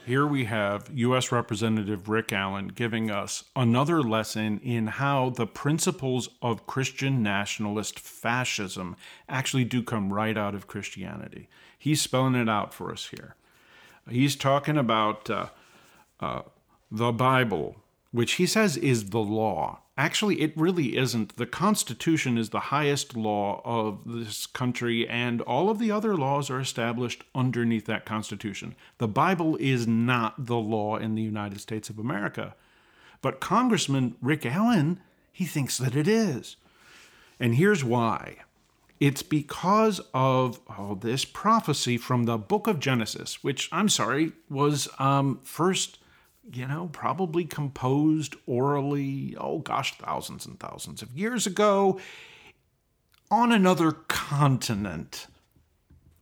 Here 0.06 0.26
we 0.26 0.46
have 0.46 0.90
U.S. 0.94 1.30
Representative 1.30 2.08
Rick 2.08 2.32
Allen 2.32 2.68
giving 2.68 3.10
us 3.10 3.44
another 3.54 4.02
lesson 4.02 4.58
in 4.60 4.86
how 4.86 5.30
the 5.30 5.46
principles 5.46 6.30
of 6.40 6.66
Christian 6.66 7.22
nationalist 7.22 8.00
fascism 8.00 8.96
actually 9.28 9.64
do 9.64 9.82
come 9.82 10.12
right 10.12 10.36
out 10.36 10.54
of 10.54 10.66
Christianity. 10.66 11.48
He's 11.78 12.00
spelling 12.00 12.34
it 12.34 12.48
out 12.48 12.72
for 12.72 12.90
us 12.90 13.08
here. 13.08 13.36
He's 14.08 14.36
talking 14.36 14.78
about 14.78 15.28
uh, 15.28 15.46
uh, 16.18 16.42
the 16.90 17.12
Bible, 17.12 17.76
which 18.10 18.32
he 18.32 18.46
says 18.46 18.76
is 18.78 19.10
the 19.10 19.20
law. 19.20 19.80
Actually, 19.96 20.40
it 20.40 20.56
really 20.56 20.96
isn't. 20.96 21.36
The 21.36 21.46
Constitution 21.46 22.38
is 22.38 22.50
the 22.50 22.60
highest 22.60 23.16
law 23.16 23.60
of 23.64 24.00
this 24.06 24.46
country, 24.46 25.06
and 25.06 25.42
all 25.42 25.68
of 25.68 25.78
the 25.78 25.90
other 25.90 26.16
laws 26.16 26.48
are 26.48 26.60
established 26.60 27.24
underneath 27.34 27.86
that 27.86 28.06
Constitution. 28.06 28.74
The 28.98 29.08
Bible 29.08 29.56
is 29.56 29.86
not 29.86 30.46
the 30.46 30.56
law 30.56 30.96
in 30.96 31.16
the 31.16 31.22
United 31.22 31.60
States 31.60 31.90
of 31.90 31.98
America. 31.98 32.54
But 33.20 33.40
Congressman 33.40 34.16
Rick 34.22 34.46
Allen, 34.46 35.00
he 35.32 35.44
thinks 35.44 35.76
that 35.78 35.94
it 35.94 36.08
is. 36.08 36.56
And 37.38 37.54
here's 37.54 37.84
why 37.84 38.36
it's 39.00 39.22
because 39.22 40.00
of 40.12 40.60
oh, 40.78 40.94
this 40.94 41.24
prophecy 41.24 41.96
from 41.96 42.24
the 42.24 42.36
book 42.36 42.66
of 42.66 42.80
Genesis, 42.80 43.42
which 43.42 43.68
I'm 43.72 43.88
sorry, 43.88 44.32
was 44.50 44.88
um, 44.98 45.40
first 45.42 45.98
you 46.52 46.66
know, 46.66 46.88
probably 46.92 47.44
composed 47.44 48.36
orally, 48.46 49.36
oh 49.38 49.58
gosh, 49.58 49.96
thousands 49.98 50.46
and 50.46 50.58
thousands 50.58 51.02
of 51.02 51.16
years 51.16 51.46
ago 51.46 51.98
on 53.30 53.52
another 53.52 53.92
continent. 53.92 55.26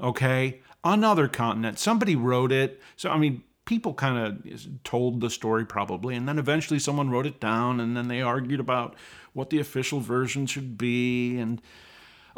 Okay? 0.00 0.60
another 0.84 1.28
continent. 1.28 1.78
Somebody 1.78 2.16
wrote 2.16 2.52
it. 2.52 2.80
So, 2.96 3.10
I 3.10 3.18
mean, 3.18 3.42
people 3.64 3.94
kind 3.94 4.18
of 4.18 4.82
told 4.84 5.20
the 5.20 5.30
story 5.30 5.64
probably, 5.64 6.14
and 6.14 6.28
then 6.28 6.38
eventually 6.38 6.78
someone 6.78 7.10
wrote 7.10 7.26
it 7.26 7.40
down, 7.40 7.80
and 7.80 7.96
then 7.96 8.08
they 8.08 8.22
argued 8.22 8.60
about 8.60 8.96
what 9.32 9.50
the 9.50 9.58
official 9.58 10.00
version 10.00 10.46
should 10.46 10.78
be. 10.78 11.38
And 11.38 11.60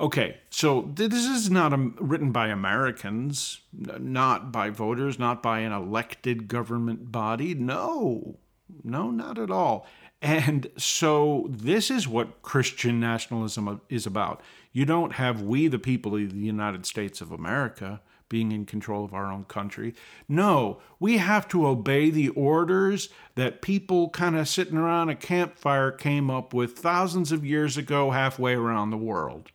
okay, 0.01 0.38
so 0.48 0.90
this 0.94 1.26
is 1.26 1.51
not 1.51 1.72
a, 1.72 1.76
written 2.01 2.32
by 2.32 2.48
Americans, 2.48 3.61
not 3.72 4.51
by 4.51 4.70
voters, 4.70 5.18
not 5.18 5.42
by 5.42 5.61
an 5.61 5.72
elected 5.72 6.48
government 6.48 7.12
body. 7.12 7.55
No, 7.55 8.38
no, 8.82 9.11
not 9.11 9.38
at 9.38 9.51
all. 9.51 9.86
And 10.22 10.68
so 10.76 11.46
this 11.51 11.90
is 11.90 12.09
what 12.09 12.42
Christian 12.42 13.01
nationalism 13.01 13.80
is 13.88 14.07
about. 14.07 14.42
You 14.72 14.84
don't 14.84 15.12
have 15.14 15.42
we, 15.42 15.68
the 15.68 15.78
people 15.78 16.14
of 16.16 16.32
the 16.32 16.38
United 16.38 16.84
States 16.86 17.20
of 17.20 17.32
America, 17.32 18.01
being 18.28 18.53
in 18.53 18.64
control 18.64 19.05
of 19.05 19.12
our 19.12 19.30
own 19.30 19.44
country. 19.44 19.94
No, 20.28 20.80
we 20.98 21.18
have 21.18 21.48
to 21.48 21.66
obey 21.66 22.11
the 22.11 22.28
orders 22.30 23.09
that 23.34 23.61
people 23.61 24.09
kind 24.11 24.36
of 24.36 24.48
sitting 24.48 24.76
around 24.76 25.09
a 25.09 25.16
campfire 25.16 25.90
came 25.90 26.30
up 26.30 26.55
with 26.55 26.78
thousands 26.78 27.32
of 27.32 27.44
years 27.44 27.76
ago, 27.76 28.12
halfway 28.12 28.55
around 28.55 28.90
the 28.90 28.96
world. 28.96 29.51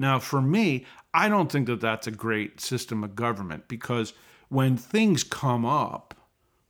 Now, 0.00 0.18
for 0.18 0.40
me, 0.40 0.86
I 1.12 1.28
don't 1.28 1.52
think 1.52 1.66
that 1.66 1.80
that's 1.80 2.06
a 2.06 2.12
great 2.12 2.60
system 2.60 3.04
of 3.04 3.14
government 3.14 3.68
because 3.68 4.14
when 4.48 4.76
things 4.76 5.22
come 5.22 5.64
up 5.64 6.14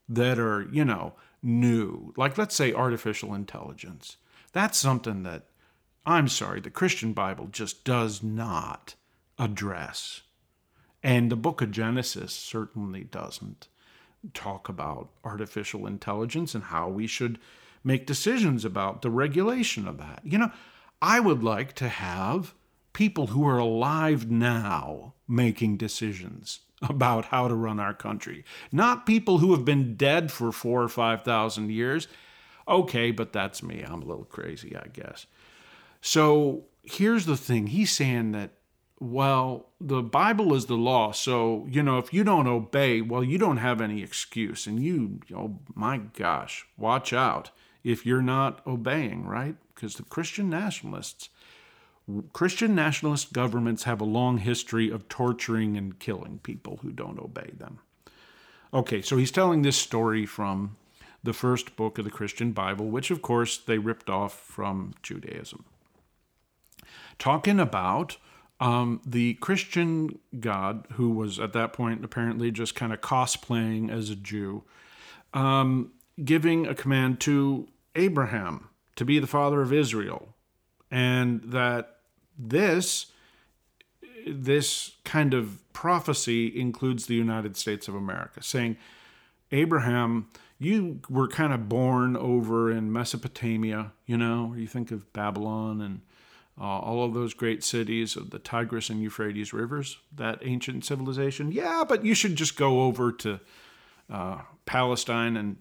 that 0.09 0.39
are, 0.39 0.69
you 0.73 0.85
know, 0.85 1.15
new, 1.43 2.13
like 2.17 2.37
let's 2.37 2.55
say 2.55 2.73
artificial 2.73 3.35
intelligence. 3.35 4.17
That's 4.53 4.77
something 4.77 5.23
that, 5.23 5.47
I'm 6.05 6.29
sorry, 6.29 6.61
the 6.61 6.71
Christian 6.71 7.13
Bible 7.13 7.49
just 7.51 7.85
does 7.85 8.23
not 8.23 8.97
address. 9.39 10.23
And 11.03 11.31
the 11.31 11.37
book 11.37 11.63
of 11.63 11.71
Genesis 11.71 12.33
certainly 12.33 13.05
doesn't 13.05 13.69
talk 14.35 14.69
about 14.69 15.11
artificial 15.25 15.87
intelligence 15.87 16.55
and 16.55 16.65
how 16.65 16.89
we 16.89 17.07
should 17.07 17.39
make 17.83 18.07
decisions 18.07 18.65
about 18.65 19.01
the 19.01 19.09
regulation 19.09 19.89
of 19.89 19.97
that. 19.99 20.21
You 20.25 20.39
know, 20.39 20.51
I 21.01 21.21
would 21.21 21.43
like 21.43 21.75
to 21.75 21.89
have 21.89 22.55
people 22.93 23.29
who 23.29 23.47
are 23.47 23.59
alive 23.59 24.31
now 24.31 25.15
making 25.29 25.77
decisions 25.77 26.61
about 26.83 27.27
how 27.27 27.47
to 27.47 27.55
run 27.55 27.79
our 27.79 27.95
country, 27.95 28.45
not 28.73 29.07
people 29.07 29.39
who 29.39 29.53
have 29.53 29.65
been 29.65 29.97
dead 29.97 30.33
for 30.33 30.51
four 30.51 30.83
or 30.83 30.89
five 30.89 31.23
thousand 31.23 31.71
years. 31.71 32.09
Okay, 32.67 33.11
but 33.11 33.33
that's 33.33 33.63
me. 33.63 33.83
I'm 33.83 34.03
a 34.03 34.07
little 34.07 34.25
crazy, 34.25 34.77
I 34.77 34.87
guess. 34.93 35.27
So 36.01 36.65
here's 36.83 37.27
the 37.27 37.37
thing 37.37 37.69
he's 37.69 37.91
saying 37.91 38.33
that, 38.33 38.51
well, 38.99 39.67
the 39.81 40.03
Bible 40.03 40.55
is 40.55 40.67
the 40.67 40.77
law. 40.77 41.13
So, 41.13 41.67
you 41.71 41.83
know, 41.83 41.99
if 41.99 42.13
you 42.13 42.23
don't 42.23 42.47
obey, 42.47 43.01
well, 43.01 43.25
you 43.25 43.39
don't 43.39 43.57
have 43.57 43.81
any 43.81 44.03
excuse. 44.03 44.67
And 44.67 44.81
you, 44.83 45.21
oh 45.35 45.59
my 45.75 45.99
gosh, 45.99 46.67
watch 46.77 47.13
out 47.13 47.51
if 47.83 48.05
you're 48.05 48.23
not 48.23 48.61
obeying, 48.67 49.27
right? 49.27 49.57
Because 49.75 49.95
the 49.95 50.03
Christian 50.03 50.51
nationalists, 50.51 51.31
Christian 52.33 52.75
nationalist 52.75 53.33
governments 53.33 53.85
have 53.85 54.01
a 54.01 54.05
long 54.05 54.39
history 54.39 54.91
of 54.91 55.09
torturing 55.09 55.77
and 55.77 55.99
killing 55.99 56.41
people 56.43 56.81
who 56.83 56.91
don't 56.91 57.19
obey 57.19 57.53
them. 57.57 57.79
Okay, 58.73 59.03
so 59.03 59.17
he's 59.17 59.31
telling 59.31 59.63
this 59.63 59.77
story 59.77 60.27
from 60.27 60.77
the 61.23 61.33
first 61.33 61.77
book 61.77 61.99
of 61.99 62.05
the 62.05 62.11
Christian 62.11 62.53
Bible, 62.53 62.89
which 62.89 63.11
of 63.11 63.23
course 63.23 63.59
they 63.59 63.79
ripped 63.79 64.09
off 64.09 64.39
from 64.39 64.95
Judaism. 65.03 65.65
Talking 67.19 67.61
about 67.61 68.17
um, 68.61 69.01
the 69.05 69.35
Christian 69.35 70.19
God, 70.39 70.87
who 70.93 71.11
was 71.11 71.39
at 71.39 71.53
that 71.53 71.73
point 71.73 72.05
apparently 72.05 72.51
just 72.51 72.75
kind 72.75 72.93
of 72.93 73.01
cosplaying 73.01 73.91
as 73.91 74.11
a 74.11 74.17
Jew, 74.17 74.63
um, 75.35 75.93
giving 76.25 76.67
a 76.67 76.75
command 76.75 77.21
to 77.21 77.69
Abraham 77.95 78.69
to 78.97 79.05
be 79.05 79.19
the 79.19 79.27
father 79.27 79.63
of 79.63 79.73
Israel, 79.73 80.35
and 80.91 81.43
that 81.45 81.97
this 82.39 83.07
this 84.27 84.97
kind 85.05 85.33
of 85.33 85.59
prophecy 85.73 86.59
includes 86.59 87.07
the 87.07 87.15
United 87.15 87.57
States 87.57 87.89
of 87.89 87.95
America, 87.95 88.43
saying, 88.43 88.77
Abraham, 89.51 90.29
you 90.59 91.01
were 91.09 91.27
kind 91.27 91.53
of 91.53 91.69
born 91.69 92.17
over 92.17 92.71
in 92.71 92.93
Mesopotamia, 92.93 93.93
you 94.05 94.17
know, 94.17 94.55
you 94.57 94.67
think 94.67 94.91
of 94.91 95.11
Babylon 95.13 95.81
and 95.81 96.01
uh, 96.61 96.65
all 96.65 97.05
of 97.05 97.15
those 97.15 97.33
great 97.33 97.65
cities 97.65 98.17
of 98.17 98.31
the 98.31 98.39
Tigris 98.39 98.91
and 98.91 99.01
Euphrates 99.01 99.55
rivers, 99.55 99.97
that 100.15 100.39
ancient 100.43 100.85
civilization. 100.85 101.51
Yeah, 101.51 101.85
but 101.89 102.05
you 102.05 102.15
should 102.15 102.37
just 102.37 102.57
go 102.57 102.83
over 102.83 103.11
to 103.13 103.41
uh, 104.11 104.43
Palestine 104.67 105.37
and 105.37 105.57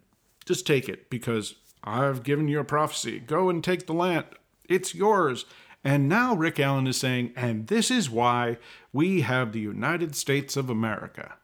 just 0.46 0.68
take 0.68 0.90
it 0.90 1.10
because 1.10 1.56
I've 1.84 2.24
given 2.24 2.50
you 2.50 2.60
a 2.60 2.66
prophecy. 2.66 3.20
Go 3.20 3.50
and 3.50 3.64
take 3.64 3.88
the 3.88 3.94
land. 3.94 4.26
It's 4.70 4.96
yours. 4.96 5.46
And 5.84 6.08
now 6.08 6.36
Rick 6.36 6.60
Allen 6.60 6.88
is 6.88 6.98
saying, 6.98 7.34
and 7.36 7.68
this 7.68 7.90
is 7.90 8.10
why 8.10 8.58
we 8.94 9.22
have 9.22 9.52
the 9.52 9.60
United 9.60 10.16
States 10.16 10.56
of 10.56 10.70
America. 10.70 11.36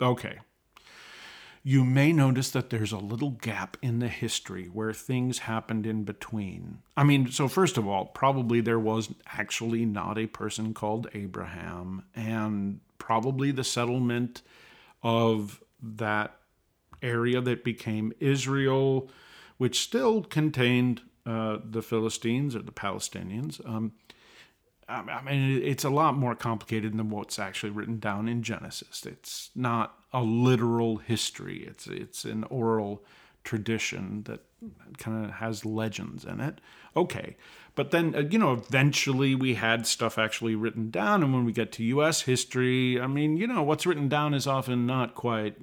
Okay. 0.00 0.38
You 1.62 1.84
may 1.84 2.12
notice 2.12 2.50
that 2.52 2.70
there's 2.70 2.92
a 2.92 2.98
little 2.98 3.32
gap 3.32 3.76
in 3.82 3.98
the 3.98 4.08
history 4.08 4.66
where 4.66 4.94
things 4.94 5.40
happened 5.40 5.86
in 5.86 6.04
between. 6.04 6.78
I 6.96 7.04
mean, 7.04 7.30
so 7.30 7.48
first 7.48 7.76
of 7.76 7.86
all, 7.86 8.06
probably 8.06 8.62
there 8.62 8.78
was 8.78 9.10
actually 9.26 9.84
not 9.84 10.16
a 10.16 10.26
person 10.26 10.72
called 10.72 11.08
Abraham, 11.12 12.04
and 12.14 12.80
probably 12.96 13.50
the 13.50 13.64
settlement 13.64 14.40
of 15.02 15.62
that 15.82 16.36
area 17.02 17.42
that 17.42 17.62
became 17.62 18.14
Israel, 18.20 19.10
which 19.58 19.80
still 19.80 20.22
contained 20.22 21.02
uh, 21.30 21.58
the 21.64 21.82
Philistines 21.82 22.56
or 22.56 22.62
the 22.62 22.72
Palestinians. 22.72 23.64
Um, 23.68 23.92
I 24.88 25.22
mean, 25.22 25.62
it's 25.62 25.84
a 25.84 25.90
lot 25.90 26.16
more 26.16 26.34
complicated 26.34 26.98
than 26.98 27.10
what's 27.10 27.38
actually 27.38 27.70
written 27.70 28.00
down 28.00 28.26
in 28.26 28.42
Genesis. 28.42 29.06
It's 29.06 29.50
not 29.54 29.96
a 30.12 30.22
literal 30.22 30.96
history. 30.96 31.64
It's 31.64 31.86
it's 31.86 32.24
an 32.24 32.42
oral 32.44 33.04
tradition 33.44 34.24
that 34.24 34.40
kind 34.98 35.24
of 35.24 35.30
has 35.34 35.64
legends 35.64 36.24
in 36.24 36.40
it. 36.40 36.60
Okay, 36.96 37.36
but 37.76 37.92
then 37.92 38.16
uh, 38.16 38.24
you 38.28 38.38
know, 38.38 38.52
eventually 38.52 39.36
we 39.36 39.54
had 39.54 39.86
stuff 39.86 40.18
actually 40.18 40.56
written 40.56 40.90
down, 40.90 41.22
and 41.22 41.32
when 41.32 41.44
we 41.44 41.52
get 41.52 41.70
to 41.72 41.84
U.S. 41.84 42.22
history, 42.22 43.00
I 43.00 43.06
mean, 43.06 43.36
you 43.36 43.46
know, 43.46 43.62
what's 43.62 43.86
written 43.86 44.08
down 44.08 44.34
is 44.34 44.48
often 44.48 44.86
not 44.86 45.14
quite 45.14 45.56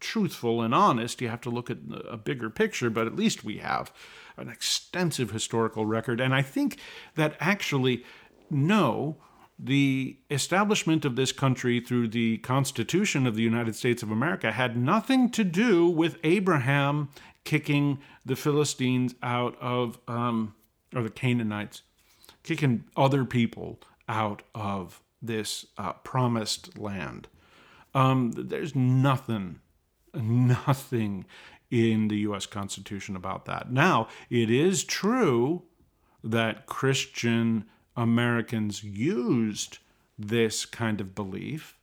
truthful 0.00 0.62
and 0.62 0.74
honest. 0.74 1.20
You 1.20 1.28
have 1.28 1.42
to 1.42 1.50
look 1.50 1.68
at 1.68 1.78
a 2.08 2.16
bigger 2.16 2.48
picture, 2.48 2.88
but 2.88 3.06
at 3.06 3.16
least 3.16 3.44
we 3.44 3.58
have 3.58 3.92
an 4.36 4.48
extensive 4.48 5.30
historical 5.30 5.86
record. 5.86 6.20
And 6.20 6.34
I 6.34 6.42
think 6.42 6.78
that 7.14 7.36
actually, 7.40 8.04
no, 8.50 9.16
the 9.58 10.18
establishment 10.30 11.04
of 11.04 11.16
this 11.16 11.32
country 11.32 11.80
through 11.80 12.08
the 12.08 12.38
Constitution 12.38 13.26
of 13.26 13.34
the 13.34 13.42
United 13.42 13.74
States 13.74 14.02
of 14.02 14.10
America 14.10 14.52
had 14.52 14.76
nothing 14.76 15.30
to 15.30 15.44
do 15.44 15.88
with 15.88 16.18
Abraham 16.24 17.08
kicking 17.44 17.98
the 18.24 18.36
Philistines 18.36 19.14
out 19.22 19.56
of, 19.60 19.98
um, 20.08 20.54
or 20.94 21.02
the 21.02 21.10
Canaanites, 21.10 21.82
kicking 22.42 22.84
other 22.96 23.24
people 23.24 23.80
out 24.08 24.42
of 24.54 25.00
this 25.22 25.66
uh, 25.78 25.92
promised 25.94 26.76
land. 26.78 27.28
Um, 27.94 28.32
there's 28.32 28.74
nothing, 28.74 29.60
nothing 30.12 31.24
in 31.70 32.08
the 32.08 32.18
US 32.18 32.46
Constitution 32.46 33.16
about 33.16 33.44
that. 33.46 33.72
Now, 33.72 34.08
it 34.30 34.50
is 34.50 34.84
true 34.84 35.62
that 36.22 36.66
Christian 36.66 37.64
Americans 37.96 38.84
used 38.84 39.78
this 40.18 40.64
kind 40.64 41.00
of 41.00 41.14
belief 41.14 41.76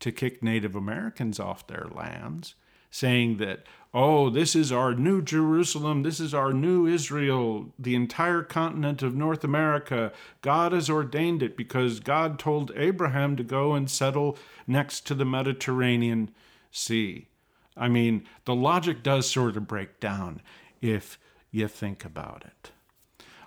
to 0.00 0.12
kick 0.12 0.42
Native 0.42 0.74
Americans 0.74 1.40
off 1.40 1.66
their 1.66 1.86
lands, 1.90 2.54
saying 2.90 3.38
that, 3.38 3.64
oh, 3.94 4.28
this 4.28 4.54
is 4.54 4.70
our 4.70 4.94
new 4.94 5.22
Jerusalem, 5.22 6.02
this 6.02 6.20
is 6.20 6.34
our 6.34 6.52
new 6.52 6.86
Israel, 6.86 7.72
the 7.78 7.94
entire 7.94 8.42
continent 8.42 9.02
of 9.02 9.14
North 9.14 9.42
America. 9.42 10.12
God 10.42 10.72
has 10.72 10.90
ordained 10.90 11.42
it 11.42 11.56
because 11.56 12.00
God 12.00 12.38
told 12.38 12.72
Abraham 12.76 13.36
to 13.36 13.42
go 13.42 13.74
and 13.74 13.90
settle 13.90 14.36
next 14.66 15.06
to 15.06 15.14
the 15.14 15.24
Mediterranean 15.24 16.30
Sea. 16.70 17.28
I 17.76 17.88
mean, 17.88 18.26
the 18.44 18.54
logic 18.54 19.02
does 19.02 19.30
sort 19.30 19.56
of 19.56 19.66
break 19.66 20.00
down 20.00 20.40
if 20.80 21.18
you 21.50 21.68
think 21.68 22.04
about 22.04 22.44
it. 22.46 22.70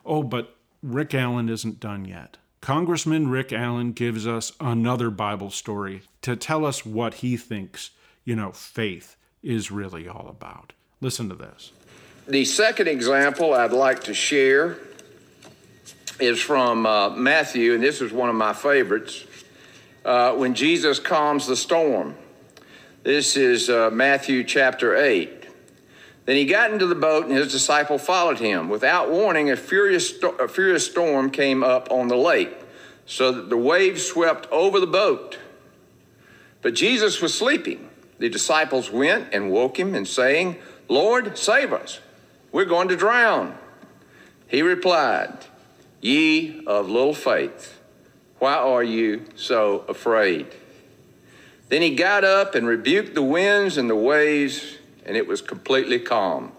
Oh, 0.06 0.24
but 0.24 0.56
Rick 0.84 1.14
Allen 1.14 1.50
isn't 1.50 1.80
done 1.80 2.06
yet. 2.06 2.38
Congressman 2.62 3.30
Rick 3.30 3.54
Allen 3.54 3.94
gives 3.94 4.28
us 4.28 4.52
another 4.60 5.10
Bible 5.10 5.50
story 5.50 6.02
to 6.22 6.36
tell 6.36 6.66
us 6.66 6.86
what 6.86 7.16
he 7.16 7.38
thinks, 7.38 7.92
you 8.26 8.36
know, 8.36 8.52
faith 8.52 9.16
is 9.42 9.72
really 9.72 10.08
all 10.08 10.28
about. 10.30 10.74
Listen 11.02 11.30
to 11.30 11.36
this. 11.36 11.72
The 12.28 12.46
second 12.46 12.88
example 12.88 13.54
I'd 13.54 13.72
like 13.72 14.04
to 14.04 14.14
share 14.14 14.78
is 16.20 16.40
from 16.40 16.86
uh, 16.86 17.10
Matthew, 17.12 17.74
and 17.74 17.82
this 17.82 18.02
is 18.02 18.12
one 18.12 18.30
of 18.30 18.36
my 18.36 18.54
favorites. 18.54 19.26
uh, 20.06 20.34
when 20.34 20.54
Jesus 20.54 21.00
calms 21.00 21.48
the 21.48 21.56
storm. 21.56 22.16
This 23.04 23.38
is 23.38 23.70
uh, 23.70 23.90
Matthew 23.92 24.44
chapter 24.44 24.94
8. 24.94 25.48
Then 26.26 26.36
he 26.36 26.44
got 26.44 26.74
into 26.74 26.86
the 26.86 26.96
boat, 26.96 27.28
and 27.28 27.34
his 27.34 27.50
disciple 27.50 27.98
followed 27.98 28.40
him. 28.40 28.68
Without 28.68 29.10
warning, 29.10 29.50
a 29.50 29.56
furious, 29.56 30.12
a 30.22 30.50
furious 30.50 30.86
storm 30.86 31.32
came 31.32 31.64
up 31.64 31.90
on 31.92 32.10
the 32.10 32.18
lake, 32.18 32.54
so 33.06 33.32
that 33.32 33.50
the 33.50 33.58
waves 33.58 34.06
swept 34.06 34.52
over 34.52 34.82
the 34.82 34.86
boat. 34.86 35.38
But 36.62 36.76
Jesus 36.76 37.22
was 37.22 37.34
sleeping. 37.34 37.90
The 38.18 38.28
disciples 38.28 38.92
went 38.92 39.34
and 39.34 39.50
woke 39.50 39.80
him, 39.80 39.96
and 39.96 40.06
saying, 40.06 40.58
Lord, 40.90 41.38
save 41.38 41.72
us. 41.72 42.02
We're 42.52 42.66
going 42.66 42.90
to 42.90 42.98
drown. 42.98 43.58
He 44.48 44.62
replied, 44.62 45.46
Ye 46.02 46.66
of 46.66 46.90
little 46.90 47.14
faith, 47.14 47.80
why 48.40 48.56
are 48.56 48.84
you 48.84 49.24
so 49.36 49.86
afraid? 49.88 50.48
Then 51.70 51.82
he 51.82 51.96
got 51.96 52.24
up 52.24 52.56
and 52.56 52.68
rebuked 52.68 53.14
the 53.14 53.24
winds 53.24 53.78
and 53.78 53.90
the 53.90 53.96
waves 53.96 54.78
and 55.06 55.16
it 55.16 55.28
was 55.28 55.42
completely 55.42 56.00
calm. 56.00 56.52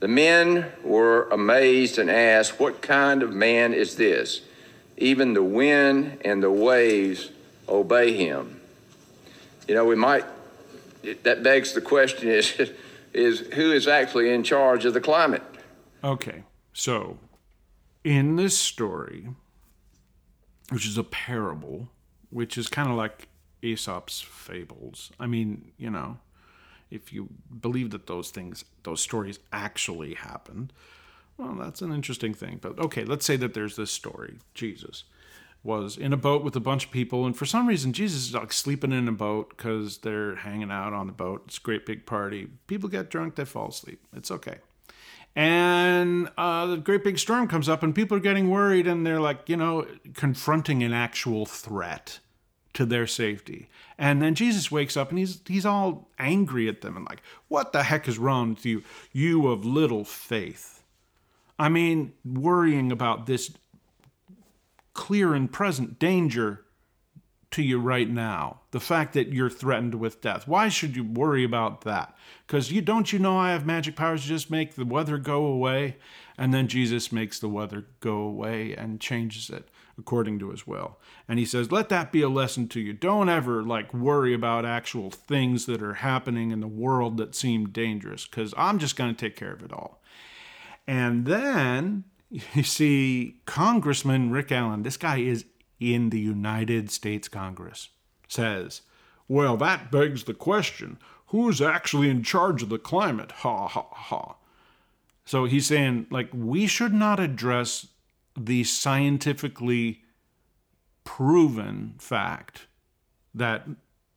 The 0.00 0.08
men 0.08 0.72
were 0.82 1.28
amazed 1.30 1.98
and 1.98 2.10
asked, 2.10 2.60
What 2.60 2.82
kind 2.82 3.22
of 3.22 3.32
man 3.32 3.72
is 3.72 3.96
this? 3.96 4.42
Even 4.96 5.34
the 5.34 5.42
wind 5.42 6.18
and 6.24 6.42
the 6.42 6.50
waves 6.50 7.30
obey 7.68 8.14
him. 8.14 8.60
You 9.66 9.74
know, 9.74 9.84
we 9.84 9.96
might, 9.96 10.24
that 11.22 11.42
begs 11.42 11.72
the 11.72 11.80
question 11.80 12.28
is, 12.28 12.72
is 13.12 13.40
who 13.40 13.72
is 13.72 13.88
actually 13.88 14.30
in 14.30 14.42
charge 14.42 14.84
of 14.84 14.94
the 14.94 15.00
climate? 15.00 15.42
Okay, 16.02 16.44
so 16.72 17.18
in 18.04 18.36
this 18.36 18.58
story, 18.58 19.28
which 20.70 20.86
is 20.86 20.98
a 20.98 21.04
parable, 21.04 21.88
which 22.30 22.58
is 22.58 22.68
kind 22.68 22.90
of 22.90 22.96
like 22.96 23.28
Aesop's 23.64 24.20
fables. 24.20 25.10
I 25.18 25.26
mean, 25.26 25.72
you 25.78 25.90
know, 25.90 26.18
if 26.90 27.12
you 27.12 27.28
believe 27.60 27.90
that 27.90 28.06
those 28.06 28.30
things, 28.30 28.64
those 28.82 29.00
stories 29.00 29.38
actually 29.52 30.14
happened, 30.14 30.72
well, 31.38 31.54
that's 31.54 31.82
an 31.82 31.92
interesting 31.92 32.34
thing. 32.34 32.58
But 32.60 32.78
okay, 32.78 33.04
let's 33.04 33.24
say 33.24 33.36
that 33.36 33.54
there's 33.54 33.76
this 33.76 33.90
story. 33.90 34.38
Jesus 34.54 35.04
was 35.64 35.96
in 35.96 36.12
a 36.12 36.16
boat 36.16 36.44
with 36.44 36.54
a 36.54 36.60
bunch 36.60 36.84
of 36.84 36.90
people, 36.90 37.24
and 37.24 37.36
for 37.36 37.46
some 37.46 37.66
reason, 37.66 37.94
Jesus 37.94 38.28
is 38.28 38.34
like 38.34 38.52
sleeping 38.52 38.92
in 38.92 39.08
a 39.08 39.12
boat 39.12 39.48
because 39.56 39.98
they're 39.98 40.36
hanging 40.36 40.70
out 40.70 40.92
on 40.92 41.06
the 41.06 41.12
boat. 41.12 41.44
It's 41.46 41.56
a 41.56 41.62
great 41.62 41.86
big 41.86 42.04
party. 42.04 42.48
People 42.66 42.90
get 42.90 43.08
drunk, 43.10 43.36
they 43.36 43.46
fall 43.46 43.68
asleep. 43.68 44.00
It's 44.14 44.30
okay. 44.30 44.58
And 45.34 46.30
uh, 46.38 46.66
the 46.66 46.76
great 46.76 47.02
big 47.02 47.18
storm 47.18 47.48
comes 47.48 47.68
up, 47.68 47.82
and 47.82 47.94
people 47.94 48.16
are 48.18 48.20
getting 48.20 48.50
worried, 48.50 48.86
and 48.86 49.06
they're 49.06 49.20
like, 49.20 49.48
you 49.48 49.56
know, 49.56 49.86
confronting 50.12 50.82
an 50.82 50.92
actual 50.92 51.46
threat 51.46 52.20
to 52.74 52.84
their 52.84 53.06
safety. 53.06 53.70
And 53.96 54.20
then 54.20 54.34
Jesus 54.34 54.70
wakes 54.70 54.96
up 54.96 55.10
and 55.10 55.18
he's 55.18 55.40
he's 55.46 55.64
all 55.64 56.10
angry 56.18 56.68
at 56.68 56.82
them 56.82 56.96
and 56.96 57.06
like, 57.08 57.22
"What 57.48 57.72
the 57.72 57.84
heck 57.84 58.06
is 58.06 58.18
wrong 58.18 58.50
with 58.50 58.66
you, 58.66 58.82
you 59.12 59.48
of 59.48 59.64
little 59.64 60.04
faith?" 60.04 60.82
I 61.58 61.68
mean, 61.68 62.12
worrying 62.24 62.90
about 62.90 63.26
this 63.26 63.52
clear 64.92 65.34
and 65.34 65.50
present 65.50 65.98
danger 65.98 66.64
to 67.52 67.62
you 67.62 67.78
right 67.78 68.10
now. 68.10 68.60
The 68.72 68.80
fact 68.80 69.12
that 69.12 69.32
you're 69.32 69.50
threatened 69.50 69.94
with 69.94 70.20
death. 70.20 70.48
Why 70.48 70.68
should 70.68 70.96
you 70.96 71.04
worry 71.04 71.44
about 71.44 71.82
that? 71.82 72.16
Cuz 72.48 72.72
you 72.72 72.82
don't 72.82 73.12
you 73.12 73.20
know 73.20 73.38
I 73.38 73.52
have 73.52 73.64
magic 73.64 73.94
powers 73.94 74.22
to 74.22 74.28
just 74.28 74.50
make 74.50 74.74
the 74.74 74.84
weather 74.84 75.18
go 75.18 75.46
away? 75.46 75.96
And 76.36 76.52
then 76.52 76.66
Jesus 76.66 77.12
makes 77.12 77.38
the 77.38 77.48
weather 77.48 77.86
go 78.00 78.16
away 78.16 78.74
and 78.74 79.00
changes 79.00 79.50
it 79.50 79.68
according 79.98 80.38
to 80.40 80.50
his 80.50 80.66
will. 80.66 80.98
And 81.28 81.38
he 81.38 81.44
says, 81.44 81.72
let 81.72 81.88
that 81.88 82.12
be 82.12 82.22
a 82.22 82.28
lesson 82.28 82.68
to 82.68 82.80
you. 82.80 82.92
Don't 82.92 83.28
ever 83.28 83.62
like 83.62 83.94
worry 83.94 84.34
about 84.34 84.64
actual 84.64 85.10
things 85.10 85.66
that 85.66 85.82
are 85.82 85.94
happening 85.94 86.50
in 86.50 86.60
the 86.60 86.66
world 86.66 87.16
that 87.18 87.34
seem 87.34 87.68
dangerous 87.68 88.26
because 88.26 88.54
I'm 88.56 88.78
just 88.78 88.96
going 88.96 89.14
to 89.14 89.20
take 89.20 89.36
care 89.36 89.52
of 89.52 89.62
it 89.62 89.72
all. 89.72 90.02
And 90.86 91.26
then 91.26 92.04
you 92.30 92.62
see 92.62 93.40
Congressman 93.46 94.30
Rick 94.30 94.52
Allen, 94.52 94.82
this 94.82 94.96
guy 94.96 95.18
is 95.18 95.44
in 95.80 96.10
the 96.10 96.20
United 96.20 96.90
States 96.90 97.28
Congress, 97.28 97.90
says, 98.28 98.82
well, 99.28 99.56
that 99.56 99.90
begs 99.90 100.24
the 100.24 100.34
question 100.34 100.98
who's 101.26 101.60
actually 101.60 102.08
in 102.08 102.22
charge 102.22 102.62
of 102.62 102.68
the 102.68 102.78
climate? 102.78 103.32
Ha 103.32 103.66
ha 103.66 103.86
ha. 103.90 104.36
So 105.24 105.46
he's 105.46 105.66
saying, 105.66 106.06
like, 106.10 106.28
we 106.32 106.66
should 106.66 106.92
not 106.92 107.18
address 107.18 107.88
the 108.36 108.64
scientifically 108.64 110.02
proven 111.04 111.94
fact 111.98 112.66
that 113.34 113.66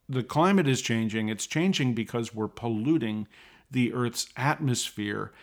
the 0.10 0.24
climate 0.24 0.68
is 0.68 0.82
changing. 0.82 1.30
It's 1.30 1.46
changing 1.46 1.94
because 1.94 2.34
we're 2.34 2.48
polluting 2.48 3.28
the 3.70 3.94
Earth's 3.94 4.28
atmosphere, 4.38 5.34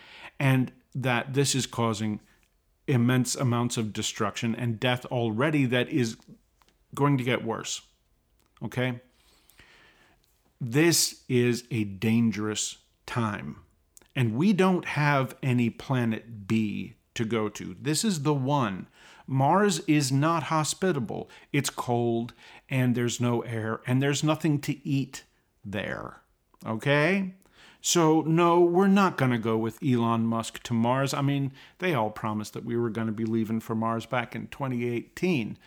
and 0.40 0.72
that 0.94 1.34
this 1.34 1.54
is 1.54 1.66
causing 1.66 2.20
immense 2.86 3.34
amounts 3.34 3.76
of 3.76 3.92
destruction 3.92 4.54
and 4.54 4.80
death 4.80 5.04
already 5.06 5.66
that 5.66 5.88
is 5.88 6.16
going 6.94 7.18
to 7.18 7.24
get 7.24 7.44
worse. 7.44 7.82
Okay? 8.62 9.00
This 10.60 11.22
is 11.28 11.64
a 11.70 11.84
dangerous 11.84 12.78
time. 13.06 13.56
And 14.16 14.36
we 14.36 14.52
don't 14.52 14.84
have 14.84 15.34
any 15.42 15.68
planet 15.70 16.46
B 16.46 16.94
to 17.14 17.24
go 17.24 17.48
to. 17.48 17.76
This 17.80 18.04
is 18.04 18.22
the 18.22 18.34
one. 18.34 18.88
Mars 19.26 19.80
is 19.86 20.12
not 20.12 20.44
hospitable. 20.44 21.30
It's 21.52 21.70
cold 21.70 22.34
and 22.68 22.94
there's 22.94 23.20
no 23.20 23.40
air 23.42 23.80
and 23.86 24.02
there's 24.02 24.22
nothing 24.22 24.60
to 24.62 24.86
eat 24.86 25.24
there. 25.64 26.20
Okay? 26.66 27.34
So, 27.80 28.22
no, 28.22 28.60
we're 28.60 28.86
not 28.86 29.18
going 29.18 29.30
to 29.30 29.38
go 29.38 29.58
with 29.58 29.82
Elon 29.82 30.26
Musk 30.26 30.62
to 30.62 30.72
Mars. 30.72 31.12
I 31.12 31.20
mean, 31.20 31.52
they 31.80 31.92
all 31.92 32.10
promised 32.10 32.54
that 32.54 32.64
we 32.64 32.76
were 32.76 32.88
going 32.88 33.08
to 33.08 33.12
be 33.12 33.26
leaving 33.26 33.60
for 33.60 33.74
Mars 33.74 34.06
back 34.06 34.34
in 34.34 34.46
2018. 34.48 35.58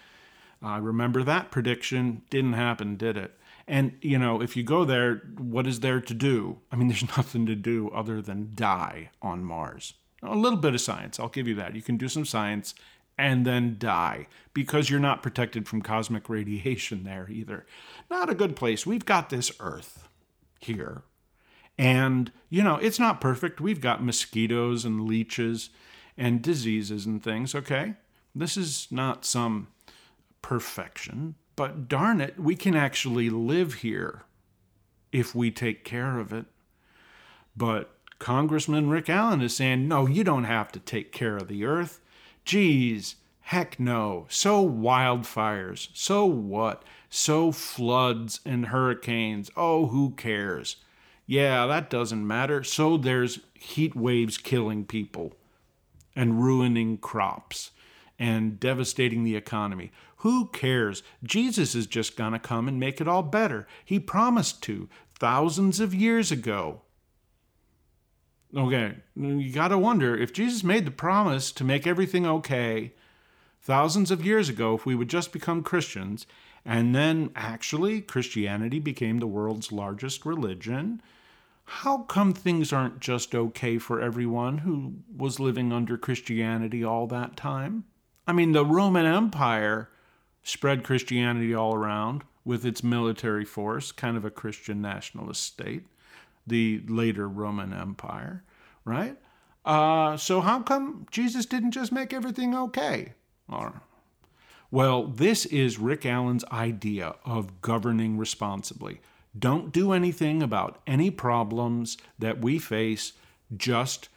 I 0.62 0.78
remember 0.78 1.24
that 1.24 1.52
prediction. 1.52 2.24
Didn't 2.32 2.54
happen, 2.54 2.96
did 2.96 3.18
it? 3.18 3.34
And, 3.68 3.98
you 4.02 4.18
know, 4.18 4.42
if 4.42 4.58
you 4.58 4.64
go 4.64 4.84
there, 4.84 5.18
what 5.38 5.68
is 5.68 5.82
there 5.82 6.02
to 6.02 6.14
do? 6.16 6.58
I 6.72 6.76
mean, 6.76 6.88
there's 6.88 7.18
nothing 7.18 7.46
to 7.46 7.56
do 7.56 7.90
other 7.90 8.22
than 8.22 8.52
die 8.56 9.12
on 9.22 9.44
Mars. 9.44 9.94
A 10.28 10.36
little 10.36 10.60
bit 10.60 10.74
of 10.74 10.82
science, 10.82 11.20
I'll 11.20 11.30
give 11.30 11.48
you 11.48 11.56
that. 11.56 11.76
You 11.76 11.82
can 11.82 11.98
do 11.98 12.08
some 12.08 12.26
science 12.26 12.74
and 13.18 13.46
then 13.46 13.78
die 13.80 14.28
because 14.54 14.90
you're 14.90 15.00
not 15.00 15.24
protected 15.24 15.68
from 15.68 15.82
cosmic 15.82 16.30
radiation 16.30 17.04
there 17.04 17.28
either. 17.30 17.66
Not 18.10 18.30
a 18.30 18.36
good 18.36 18.56
place. 18.56 18.86
We've 18.86 19.06
got 19.06 19.30
this 19.30 19.52
Earth 19.60 20.08
here. 20.60 21.04
And, 21.78 22.32
you 22.50 22.64
know, 22.64 22.76
it's 22.76 23.00
not 23.00 23.22
perfect. 23.22 23.62
We've 23.62 23.82
got 23.82 24.04
mosquitoes 24.04 24.84
and 24.84 25.08
leeches 25.08 25.70
and 26.18 26.42
diseases 26.42 27.06
and 27.06 27.24
things, 27.24 27.54
okay? 27.54 27.94
This 28.34 28.58
is 28.58 28.88
not 28.90 29.26
some 29.26 29.68
perfection, 30.42 31.36
but 31.56 31.88
darn 31.88 32.22
it, 32.22 32.40
we 32.40 32.56
can 32.56 32.76
actually 32.76 33.30
live 33.30 33.76
here 33.76 34.24
if 35.12 35.36
we 35.36 35.52
take 35.52 35.84
care 35.84 36.20
of 36.20 36.34
it. 36.34 36.46
But 37.56 37.97
Congressman 38.20 38.90
Rick 38.90 39.10
Allen 39.10 39.42
is 39.42 39.56
saying, 39.56 39.88
no, 39.88 40.08
you 40.08 40.24
don't 40.24 40.46
have 40.46 40.72
to 40.72 40.80
take 40.80 41.12
care 41.12 41.38
of 41.38 41.48
the 41.48 41.66
earth. 41.66 42.00
Geez, 42.46 43.16
heck 43.42 43.80
no. 43.80 44.26
So 44.30 44.68
wildfires. 44.68 45.90
So 45.94 46.26
what? 46.26 46.84
So 47.10 47.52
floods 47.52 48.40
and 48.46 48.68
hurricanes. 48.68 49.52
Oh, 49.56 49.88
who 49.88 50.12
cares? 50.12 50.78
Yeah, 51.26 51.68
that 51.68 51.90
doesn't 51.90 52.26
matter. 52.26 52.64
So 52.64 52.98
there's 52.98 53.40
heat 53.54 53.96
waves 53.96 54.38
killing 54.38 54.86
people 54.86 55.34
and 56.16 56.42
ruining 56.42 56.98
crops 56.98 57.72
and 58.18 58.60
devastating 58.60 59.24
the 59.24 59.36
economy. 59.36 59.92
Who 60.18 60.48
cares? 60.48 61.04
Jesus 61.24 61.76
is 61.76 61.86
just 61.86 62.18
going 62.18 62.34
to 62.34 62.40
come 62.40 62.68
and 62.68 62.80
make 62.80 63.00
it 63.00 63.08
all 63.08 63.24
better. 63.24 63.68
He 63.86 64.00
promised 64.00 64.64
to 64.64 64.90
thousands 65.20 65.80
of 65.80 65.94
years 65.94 66.32
ago. 66.32 66.82
Okay, 68.58 68.96
you 69.16 69.52
got 69.52 69.68
to 69.68 69.78
wonder 69.78 70.18
if 70.18 70.34
Jesus 70.34 70.64
made 70.64 70.86
the 70.86 70.92
promise 70.92 71.52
to 71.52 71.64
make 71.64 71.86
everything 71.86 72.26
okay 72.26 72.94
thousands 73.62 74.10
of 74.10 74.26
years 74.26 74.50
ago, 74.50 74.74
if 74.74 74.84
we 74.84 74.96
would 74.96 75.10
just 75.10 75.32
become 75.32 75.62
Christians, 75.62 76.26
and 76.66 76.96
then 76.96 77.30
actually 77.36 78.02
Christianity 78.02 78.80
became 78.80 79.20
the 79.20 79.28
world's 79.28 79.72
largest 79.72 80.26
religion, 80.26 81.04
how 81.66 82.00
come 82.00 82.34
things 82.34 82.74
aren't 82.74 83.00
just 83.00 83.36
okay 83.36 83.78
for 83.78 84.02
everyone 84.02 84.60
who 84.60 84.96
was 85.16 85.40
living 85.40 85.72
under 85.72 85.96
Christianity 85.96 86.84
all 86.84 87.06
that 87.08 87.38
time? 87.38 87.84
I 88.26 88.34
mean, 88.34 88.54
the 88.54 88.66
Roman 88.66 89.06
Empire 89.06 89.90
spread 90.42 90.84
Christianity 90.84 91.54
all 91.54 91.76
around 91.76 92.24
with 92.44 92.66
its 92.66 92.84
military 92.84 93.46
force, 93.46 93.92
kind 93.92 94.18
of 94.18 94.26
a 94.26 94.32
Christian 94.32 94.82
nationalist 94.82 95.44
state 95.44 95.84
the 96.48 96.82
later 96.88 97.28
Roman 97.28 97.74
Empire, 97.74 98.44
right? 98.88 99.18
Uh, 99.66 100.16
so 100.18 100.42
how 100.42 100.62
come 100.62 101.06
Jesus 101.12 101.46
didn't 101.46 101.72
just 101.72 101.92
make 101.92 102.14
everything 102.14 102.56
okay? 102.56 103.14
Or, 103.50 103.82
Well, 104.72 105.08
this 105.08 105.46
is 105.46 105.78
Rick 105.78 106.06
Allen's 106.06 106.46
idea 106.46 107.16
of 107.26 107.62
governing 107.62 108.18
responsibly. 108.18 109.02
Don't 109.38 109.72
do 109.72 109.92
anything 109.92 110.42
about 110.42 110.82
any 110.88 111.12
problems 111.12 111.98
that 112.18 112.42
we 112.42 112.60
face, 112.60 113.14
just 113.56 114.10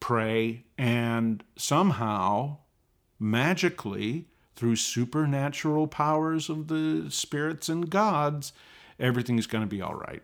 pray 0.00 0.64
and 0.76 1.42
somehow, 1.56 2.58
magically, 3.18 4.26
through 4.54 4.76
supernatural 4.76 5.86
powers 5.86 6.48
of 6.48 6.68
the 6.68 7.10
spirits 7.10 7.68
and 7.68 7.90
gods, 7.90 8.52
everything's 8.98 9.46
going 9.46 9.62
to 9.62 9.68
be 9.68 9.82
all 9.82 9.94
right. 9.94 10.22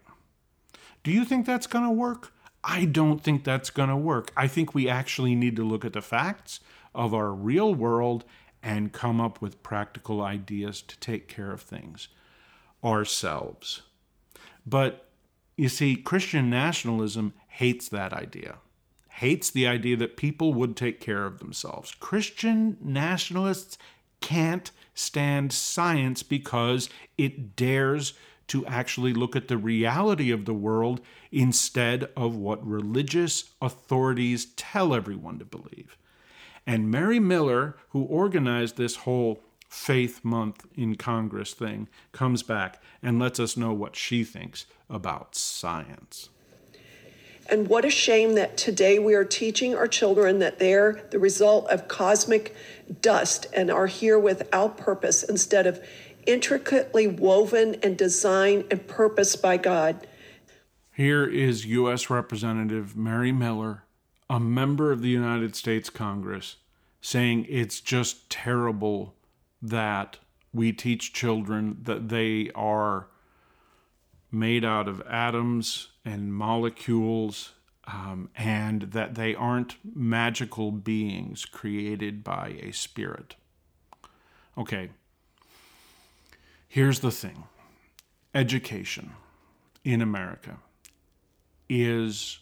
Do 1.05 1.11
you 1.11 1.25
think 1.25 1.47
that's 1.47 1.67
going 1.67 1.85
to 1.85 1.91
work? 1.91 2.33
I 2.65 2.85
don't 2.85 3.23
think 3.23 3.45
that's 3.45 3.71
going 3.71 3.89
to 3.89 3.97
work. 3.97 4.33
I 4.37 4.47
think 4.47 4.75
we 4.75 4.89
actually 4.89 5.35
need 5.35 5.57
to 5.57 5.65
look 5.65 5.85
at 5.85 5.93
the 5.93 6.03
facts 6.03 6.61
of 6.95 7.13
our 7.13 7.33
real 7.33 7.75
world 7.75 8.25
and 8.63 8.93
come 8.93 9.21
up 9.21 9.43
with 9.43 9.63
practical 9.63 10.23
ideas 10.23 10.83
to 10.83 10.99
take 11.01 11.27
care 11.27 11.51
of 11.51 11.61
things 11.61 12.09
ourselves. 12.85 13.83
But 14.65 15.09
you 15.57 15.69
see, 15.69 15.97
Christian 15.97 16.49
nationalism 16.49 17.35
hates 17.49 17.89
that 17.89 18.13
idea, 18.13 18.57
hates 19.09 19.51
the 19.51 19.67
idea 19.67 19.97
that 19.97 20.17
people 20.17 20.55
would 20.55 20.77
take 20.77 21.01
care 21.01 21.27
of 21.27 21.39
themselves. 21.39 21.95
Christian 21.99 22.77
nationalists 22.81 23.77
can't 24.21 24.71
stand 24.95 25.53
science 25.53 26.23
because 26.23 26.89
it 27.19 27.57
dares 27.57 28.15
to 28.49 28.67
actually 28.67 29.13
look 29.13 29.35
at 29.37 29.49
the 29.49 29.57
reality 29.57 30.31
of 30.31 30.45
the 30.45 30.55
world 30.55 31.01
instead 31.31 32.11
of 32.17 32.37
what 32.37 32.67
religious 32.67 33.51
authorities 33.61 34.47
tell 34.57 34.95
everyone 34.95 35.39
to 35.39 35.45
believe. 35.45 35.97
And 36.67 36.91
Mary 36.91 37.19
Miller, 37.19 37.77
who 37.91 38.03
organized 38.05 38.77
this 38.77 38.97
whole 38.97 39.41
Faith 39.69 40.23
Month 40.23 40.67
in 40.77 40.97
Congress 40.97 41.55
thing, 41.55 41.89
comes 42.13 42.43
back 42.43 42.83
and 43.03 43.19
lets 43.19 43.41
us 43.41 43.57
know 43.57 43.73
what 43.73 43.97
she 43.97 44.23
thinks 44.23 44.67
about 44.91 45.35
science. 45.35 46.29
And 47.49 47.69
what 47.69 47.85
a 47.85 47.91
shame 47.91 48.35
that 48.35 48.57
today 48.57 48.99
we 48.99 49.15
are 49.15 49.25
teaching 49.25 49.75
our 49.75 49.89
children 49.89 50.39
that 50.39 50.59
they're 50.59 51.03
the 51.11 51.19
result 51.19 51.69
of 51.69 51.89
cosmic 51.89 52.55
dust 53.01 53.47
and 53.53 53.71
are 53.71 53.89
here 53.89 54.19
without 54.19 54.77
purpose 54.77 55.23
instead 55.23 55.67
of 55.67 55.83
intricately 56.27 57.07
woven 57.07 57.77
and 57.83 57.97
designed 57.97 58.65
and 58.71 58.87
purposed 58.87 59.43
by 59.43 59.57
God. 59.57 60.07
Here 60.95 61.25
is 61.25 61.67
U.S. 61.67 62.11
Representative 62.11 62.97
Mary 62.97 63.33
Miller 63.33 63.85
a 64.33 64.41
member 64.41 64.91
of 64.91 65.03
the 65.03 65.11
United 65.11 65.55
States 65.55 65.91
Congress 65.91 66.57
saying 67.03 67.45
it's 67.51 67.83
just 67.83 68.31
terrible 68.31 69.15
that 69.61 70.17
we 70.55 70.73
teach 70.73 71.13
children 71.13 71.77
that 71.83 72.09
they 72.09 72.51
are 72.55 73.09
made 74.31 74.65
out 74.65 74.89
of 74.89 75.03
atoms 75.03 75.89
and 76.03 76.33
molecules 76.33 77.53
um, 77.87 78.31
and 78.35 78.83
that 78.93 79.17
they 79.17 79.35
aren't 79.35 79.77
magical 79.95 80.73
beings 80.73 81.45
created 81.45 82.25
by 82.25 82.59
a 82.63 82.73
spirit. 82.73 83.37
Okay, 84.57 84.89
here's 86.73 87.01
the 87.01 87.11
thing 87.11 87.45
education 88.35 89.13
in 89.85 90.01
America 90.01 90.57
is 91.69 92.39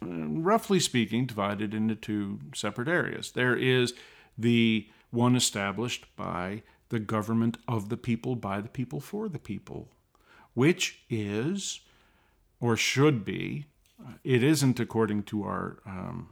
roughly 0.00 0.78
speaking, 0.78 1.26
divided 1.26 1.74
into 1.74 1.96
two 1.96 2.38
separate 2.54 2.86
areas. 2.86 3.32
There 3.32 3.56
is 3.56 3.94
the 4.38 4.86
one 5.10 5.34
established 5.34 6.06
by 6.14 6.62
the 6.88 7.00
government 7.00 7.56
of 7.66 7.88
the 7.88 7.96
people, 7.96 8.36
by 8.36 8.60
the 8.60 8.68
people, 8.68 9.00
for 9.00 9.28
the 9.28 9.40
people, 9.40 9.88
which 10.54 11.00
is, 11.10 11.80
or 12.60 12.76
should 12.76 13.24
be, 13.24 13.66
it 14.22 14.44
isn't 14.44 14.78
according 14.78 15.24
to 15.24 15.42
our 15.42 15.78
um, 15.84 16.28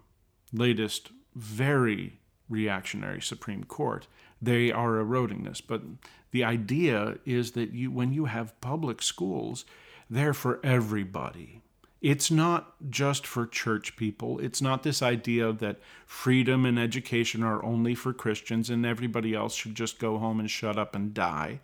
latest 0.53 1.11
very 1.35 2.21
reactionary 2.49 3.21
Supreme 3.21 3.65
Court. 3.65 4.07
They 4.41 4.73
are 4.73 4.99
eroding 4.99 5.45
this. 5.45 5.61
But 5.61 5.83
the 6.31 6.45
idea 6.45 7.19
is 7.25 7.53
that 7.53 7.73
you, 7.73 7.91
when 7.91 8.13
you 8.13 8.27
have 8.27 8.59
public 8.61 9.03
schools, 9.03 9.65
they're 10.09 10.35
for 10.35 10.61
everybody 10.63 11.61
it's 12.01 12.31
not 12.31 12.75
just 12.89 13.27
for 13.27 13.47
church 13.47 13.97
people. 13.97 14.39
It's 14.39 14.63
not 14.63 14.83
this 14.83 15.03
idea 15.03 15.53
that 15.53 15.81
freedom 16.07 16.65
and 16.65 16.79
education 16.79 17.43
are 17.43 17.63
only 17.63 17.95
for 17.95 18.15
Christians 18.15 18.71
and 18.71 18.87
everybody 18.87 19.35
else 19.35 19.55
should 19.55 19.75
just 19.75 19.99
go 19.99 20.19
home 20.19 20.41
and 20.41 20.51
shut 20.51 20.79
up 20.79 20.95
and 20.95 21.13
die. 21.13 21.61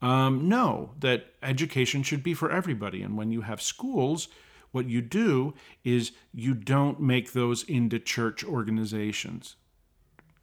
Um, 0.00 0.48
no, 0.48 0.92
that 1.00 1.32
education 1.42 2.02
should 2.02 2.22
be 2.22 2.34
for 2.34 2.50
everybody. 2.50 3.02
And 3.02 3.16
when 3.16 3.32
you 3.32 3.40
have 3.40 3.60
schools, 3.60 4.28
what 4.70 4.88
you 4.88 5.00
do 5.00 5.54
is 5.82 6.12
you 6.32 6.54
don't 6.54 7.00
make 7.00 7.32
those 7.32 7.64
into 7.64 7.98
church 7.98 8.44
organizations. 8.44 9.56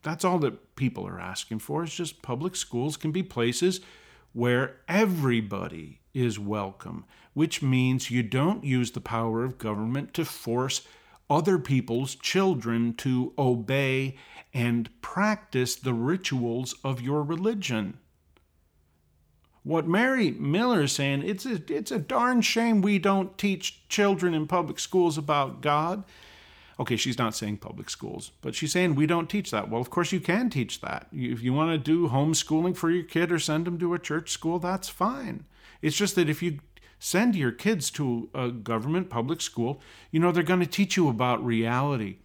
That's 0.04 0.24
all 0.24 0.38
that 0.40 0.76
people 0.76 1.08
are 1.08 1.20
asking 1.20 1.60
for. 1.60 1.84
Is 1.84 1.94
just 1.94 2.22
public 2.22 2.56
schools 2.56 2.98
can 2.98 3.12
be 3.12 3.24
places 3.24 3.82
where 4.34 4.78
everybody 4.88 6.02
is 6.14 6.38
welcome, 6.38 7.06
which 7.34 7.62
means 7.62 8.12
you 8.12 8.22
don't 8.22 8.64
use 8.64 8.92
the 8.92 9.02
power 9.02 9.44
of 9.44 9.58
government 9.58 10.14
to 10.14 10.26
force 10.26 10.82
other 11.30 11.58
people's 11.58 12.16
children 12.16 12.94
to 12.94 13.34
obey 13.38 14.16
and 14.54 14.90
practice 15.02 15.76
the 15.76 15.94
rituals 15.94 16.76
of 16.84 17.02
your 17.02 17.24
religion. 17.24 17.98
What 19.64 19.88
Mary 19.88 20.32
Miller 20.32 20.84
is 20.84 20.92
saying, 20.92 21.24
it's 21.24 21.46
a, 21.46 21.62
it's 21.74 21.92
a 21.92 21.98
darn 21.98 22.42
shame 22.42 22.82
we 22.82 23.00
don't 23.00 23.38
teach 23.38 23.88
children 23.88 24.34
in 24.34 24.46
public 24.46 24.78
schools 24.78 25.18
about 25.18 25.62
God. 25.62 26.04
Okay, 26.84 26.98
she's 26.98 27.18
not 27.18 27.34
saying 27.34 27.60
public 27.60 27.90
schools, 27.90 28.32
but 28.42 28.56
she's 28.56 28.74
saying 28.74 28.96
we 28.96 29.08
don't 29.08 29.30
teach 29.30 29.52
that. 29.52 29.70
Well, 29.70 29.80
of 29.80 29.90
course, 29.90 30.12
you 30.12 30.20
can 30.20 30.50
teach 30.50 30.82
that. 30.82 31.08
If 31.14 31.42
you 31.42 31.54
want 31.54 31.72
to 31.72 31.78
do 31.78 32.10
homeschooling 32.10 32.76
for 32.76 32.92
your 32.92 33.06
kid 33.06 33.32
or 33.32 33.40
send 33.40 33.64
them 33.64 33.80
to 33.80 33.94
a 33.94 34.00
church 34.00 34.32
school, 34.32 34.60
that's 34.60 34.90
fine. 34.90 35.46
It's 35.82 35.96
just 35.96 36.16
that 36.16 36.30
if 36.30 36.44
you 36.44 36.60
send 37.00 37.38
your 37.38 37.54
kids 37.54 37.90
to 37.92 38.30
a 38.36 38.52
government 38.52 39.10
public 39.10 39.40
school, 39.40 39.80
you 40.12 40.20
know, 40.20 40.34
they're 40.34 40.44
going 40.44 40.60
to 40.60 40.66
teach 40.66 40.98
you 40.98 41.08
about 41.08 41.46
reality 41.46 42.18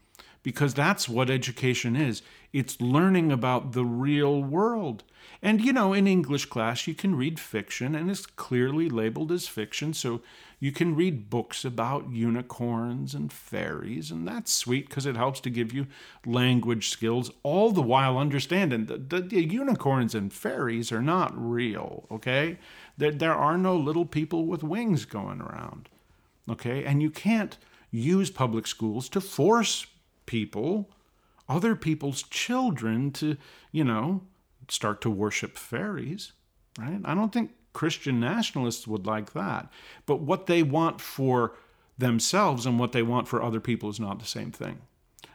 because 0.43 0.75
that's 0.75 1.09
what 1.09 1.31
education 1.31 1.95
is. 1.95 2.21
It's 2.53 2.81
learning 2.81 3.31
about 3.31 3.75
the 3.75 3.85
real 3.85 4.43
world. 4.43 5.05
And, 5.41 5.61
you 5.61 5.73
know, 5.73 5.93
in 5.93 6.09
English 6.09 6.47
class, 6.47 6.87
you 6.87 6.95
can 6.95 7.15
read 7.15 7.39
fiction 7.39 7.95
and 7.95 8.11
it's 8.11 8.27
clearly 8.27 8.89
labeled 8.89 9.31
as 9.31 9.47
fiction. 9.47 9.95
So 9.95 10.21
you 10.61 10.73
can 10.73 10.97
read 10.97 11.31
books 11.31 11.65
about 11.65 12.11
unicorns 12.11 13.15
and 13.15 13.33
fairies, 13.33 14.11
and 14.11 14.27
that's 14.27 14.53
sweet 14.53 14.89
because 14.89 15.07
it 15.07 15.17
helps 15.17 15.39
to 15.41 15.51
give 15.51 15.73
you 15.73 15.87
language 16.27 16.89
skills, 16.89 17.31
all 17.45 17.71
the 17.71 17.83
while 17.83 18.19
understanding 18.19 18.87
that 18.87 19.11
the, 19.11 19.21
the 19.21 19.45
unicorns 19.45 20.17
and 20.17 20.33
fairies 20.33 20.91
are 20.91 21.03
not 21.03 21.33
real, 21.37 22.07
okay? 22.11 22.59
There, 22.97 23.13
there 23.13 23.35
are 23.35 23.57
no 23.57 23.77
little 23.77 24.07
people 24.07 24.47
with 24.47 24.65
wings 24.65 25.05
going 25.05 25.41
around, 25.41 25.89
okay? 26.51 26.85
And 26.85 27.01
you 27.01 27.11
can't 27.11 27.57
use 27.93 28.31
public 28.31 28.67
schools 28.67 29.09
to 29.11 29.21
force 29.21 29.87
people, 30.27 30.91
other 31.49 31.77
people's 31.77 32.25
children, 32.25 33.13
to, 33.13 33.37
you 33.71 33.85
know, 33.85 34.23
start 34.69 35.01
to 35.03 35.11
worship 35.11 35.57
fairies, 35.57 36.33
right? 36.79 37.01
I 37.05 37.15
don't 37.15 37.33
think 37.33 37.53
Christian 37.73 38.21
nationalists 38.21 38.87
would 38.87 39.07
like 39.07 39.33
that. 39.33 39.71
But 40.07 40.21
what 40.21 40.47
they 40.47 40.63
want 40.63 41.01
for 41.01 41.55
themselves 41.97 42.67
and 42.67 42.79
what 42.79 42.93
they 42.93 43.03
want 43.03 43.29
for 43.29 43.43
other 43.43 43.61
people 43.61 43.91
is 43.91 44.01
not 44.01 44.19
the 44.19 44.27
same 44.27 44.53
thing. 44.53 44.79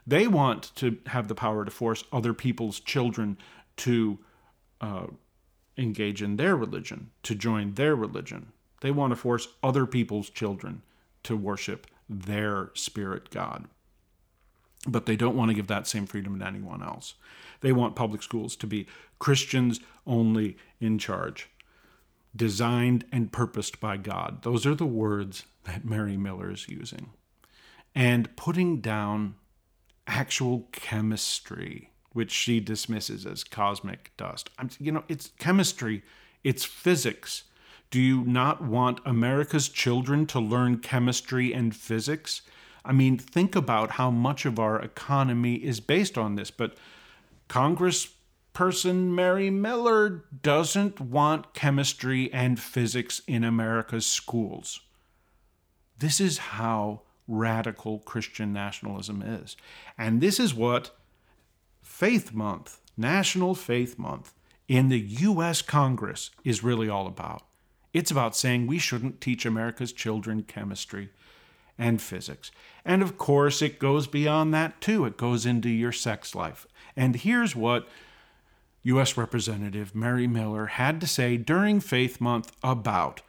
They 0.06 0.28
want 0.28 0.72
to 0.76 0.98
have 1.08 1.28
the 1.28 1.36
power 1.36 1.64
to 1.64 1.72
force 1.72 2.04
other 2.12 2.34
people's 2.34 2.80
children 2.80 3.38
to 3.78 4.20
uh, 4.82 5.08
engage 5.78 6.22
in 6.22 6.36
their 6.36 6.56
religion, 6.56 7.12
to 7.24 7.36
join 7.36 7.74
their 7.74 7.96
religion. 7.96 8.52
They 8.82 8.92
want 8.92 9.12
to 9.12 9.16
force 9.16 9.48
other 9.62 9.86
people's 9.86 10.30
children 10.30 10.82
to 11.24 11.38
worship 11.38 11.88
their 12.10 12.72
spirit 12.74 13.30
God. 13.30 13.66
But 14.88 15.06
they 15.06 15.16
don't 15.16 15.38
want 15.38 15.50
to 15.50 15.56
give 15.56 15.68
that 15.68 15.88
same 15.88 16.06
freedom 16.06 16.40
to 16.40 16.46
anyone 16.46 16.84
else. 16.84 17.16
They 17.62 17.72
want 17.72 17.96
public 17.96 18.22
schools 18.22 18.56
to 18.58 18.68
be 18.68 18.88
Christians 19.20 19.80
only 20.06 20.58
in 20.80 21.00
charge 21.00 21.50
designed 22.36 23.06
and 23.12 23.32
purposed 23.32 23.80
by 23.80 23.98
God. 23.98 24.42
Those 24.44 24.66
are 24.66 24.76
the 24.76 24.86
words 24.86 25.46
that 25.66 25.86
Mary 25.86 26.18
Miller 26.18 26.52
is 26.52 26.68
using. 26.68 27.12
And 27.96 28.36
putting 28.36 28.82
down 28.82 29.36
actual 30.08 30.68
chemistry, 30.72 31.92
which 32.12 32.32
she 32.32 32.60
dismisses 32.60 33.26
as 33.26 33.44
cosmic 33.44 34.12
dust. 34.18 34.50
I'm, 34.58 34.70
you 34.80 34.92
know, 34.92 35.04
it's 35.08 35.32
chemistry, 35.38 36.04
it's 36.44 36.66
physics. 36.66 37.44
Do 37.92 38.02
you 38.02 38.24
not 38.24 38.64
want 38.64 39.00
America's 39.06 39.70
children 39.70 40.26
to 40.28 40.40
learn 40.40 40.80
chemistry 40.80 41.54
and 41.54 41.76
physics? 41.76 42.42
I 42.86 42.92
mean, 42.92 43.18
think 43.18 43.56
about 43.56 43.92
how 43.92 44.12
much 44.12 44.46
of 44.46 44.60
our 44.60 44.82
economy 44.82 45.56
is 45.56 45.80
based 45.80 46.18
on 46.18 46.36
this. 46.36 46.52
But 46.52 46.76
Congressperson 47.50 49.10
Mary 49.10 49.50
Miller, 49.50 50.26
doesn't 50.42 51.00
want 51.00 51.54
chemistry 51.54 52.32
and 52.34 52.60
physics 52.60 53.22
in 53.28 53.44
America's 53.44 54.06
schools. 54.06 54.82
This 56.00 56.20
is 56.20 56.38
how 56.38 57.02
radical 57.28 58.00
Christian 58.00 58.52
nationalism 58.52 59.22
is. 59.22 59.56
And 59.98 60.20
this 60.20 60.40
is 60.40 60.54
what 60.54 60.92
Faith 61.82 62.34
Month, 62.34 62.82
National 62.98 63.56
Faith 63.56 63.98
Month, 63.98 64.34
in 64.68 64.90
the 64.90 65.00
U.S. 65.00 65.62
Congress 65.62 66.32
is 66.44 66.64
really 66.64 66.90
all 66.90 67.08
about. 67.08 67.44
It's 67.94 68.12
about 68.12 68.36
saying 68.36 68.66
we 68.66 68.80
shouldn't 68.80 69.22
teach 69.22 69.46
America's 69.46 69.94
children 69.94 70.44
chemistry 70.44 71.10
and 71.78 72.02
physics. 72.02 72.52
And 72.86 73.02
of 73.02 73.18
course, 73.18 73.62
it 73.62 73.80
goes 73.80 74.08
beyond 74.08 74.54
that 74.54 74.82
too. 74.82 75.06
It 75.06 75.18
goes 75.18 75.46
into 75.46 75.70
your 75.70 75.92
sex 75.92 76.36
life. 76.36 76.68
And 76.96 77.16
here's 77.16 77.56
what 77.56 77.88
U.S. 78.84 79.18
Representative 79.18 79.96
Mary 79.96 80.28
Miller 80.28 80.68
had 80.68 81.00
to 81.02 81.08
say 81.08 81.38
during 81.38 81.80
Faith 81.80 82.20
Month 82.20 82.52
about 82.62 83.22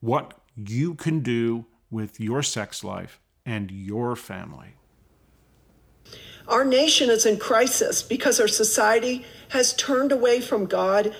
what 0.00 0.34
you 0.56 0.94
can 0.94 1.20
do 1.20 1.66
with 1.90 2.18
your 2.18 2.42
sex 2.42 2.82
life 2.82 3.20
and 3.44 3.70
your 3.70 4.16
family. 4.16 4.74
Our 6.48 6.64
nation 6.64 7.10
is 7.10 7.24
in 7.24 7.38
crisis 7.38 8.02
because 8.02 8.40
our 8.40 8.48
society 8.48 9.24
has 9.50 9.74
turned 9.74 10.10
away 10.10 10.40
from 10.40 10.66
God. 10.66 11.14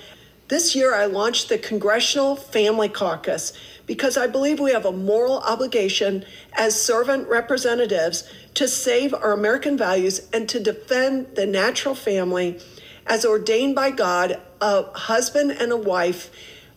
This 0.49 0.75
year, 0.75 0.93
I 0.93 1.05
launched 1.05 1.49
the 1.49 1.57
Congressional 1.57 2.35
Family 2.35 2.89
Caucus 2.89 3.53
because 3.85 4.17
I 4.17 4.27
believe 4.27 4.59
we 4.59 4.71
have 4.71 4.85
a 4.85 4.91
moral 4.91 5.39
obligation 5.39 6.25
as 6.53 6.81
servant 6.81 7.27
representatives 7.27 8.29
to 8.53 8.67
save 8.67 9.13
our 9.13 9.33
American 9.33 9.77
values 9.77 10.27
and 10.31 10.47
to 10.49 10.59
defend 10.59 11.35
the 11.35 11.45
natural 11.45 11.95
family 11.95 12.59
as 13.05 13.25
ordained 13.25 13.75
by 13.75 13.91
God, 13.91 14.39
a 14.61 14.83
husband 14.97 15.51
and 15.51 15.71
a 15.71 15.77
wife 15.77 16.31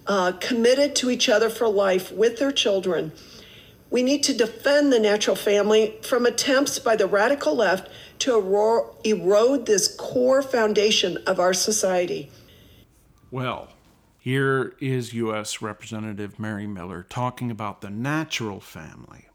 uh, 0.07 0.33
committed 0.41 0.97
to 0.97 1.11
each 1.11 1.29
other 1.29 1.49
for 1.49 1.69
life 1.69 2.13
with 2.13 2.39
their 2.39 2.53
children. 2.53 3.13
We 3.91 4.03
need 4.03 4.25
to 4.25 4.35
defend 4.35 4.93
the 4.93 4.99
natural 4.99 5.37
family 5.37 5.97
from 6.03 6.27
attempts 6.27 6.79
by 6.79 6.97
the 6.97 7.07
radical 7.07 7.55
left 7.55 7.89
to 8.21 8.37
erode 9.05 9.67
this 9.67 9.95
core 9.95 10.43
foundation 10.43 11.19
of 11.27 11.39
our 11.39 11.55
society. 11.55 12.31
Well, 13.31 13.69
here 14.27 14.75
is 14.81 15.15
U.S. 15.15 15.63
Representative 15.63 16.37
Mary 16.37 16.67
Miller 16.67 17.07
talking 17.09 17.49
about 17.49 17.81
the 17.81 17.91
natural 17.91 18.59
family 18.59 19.29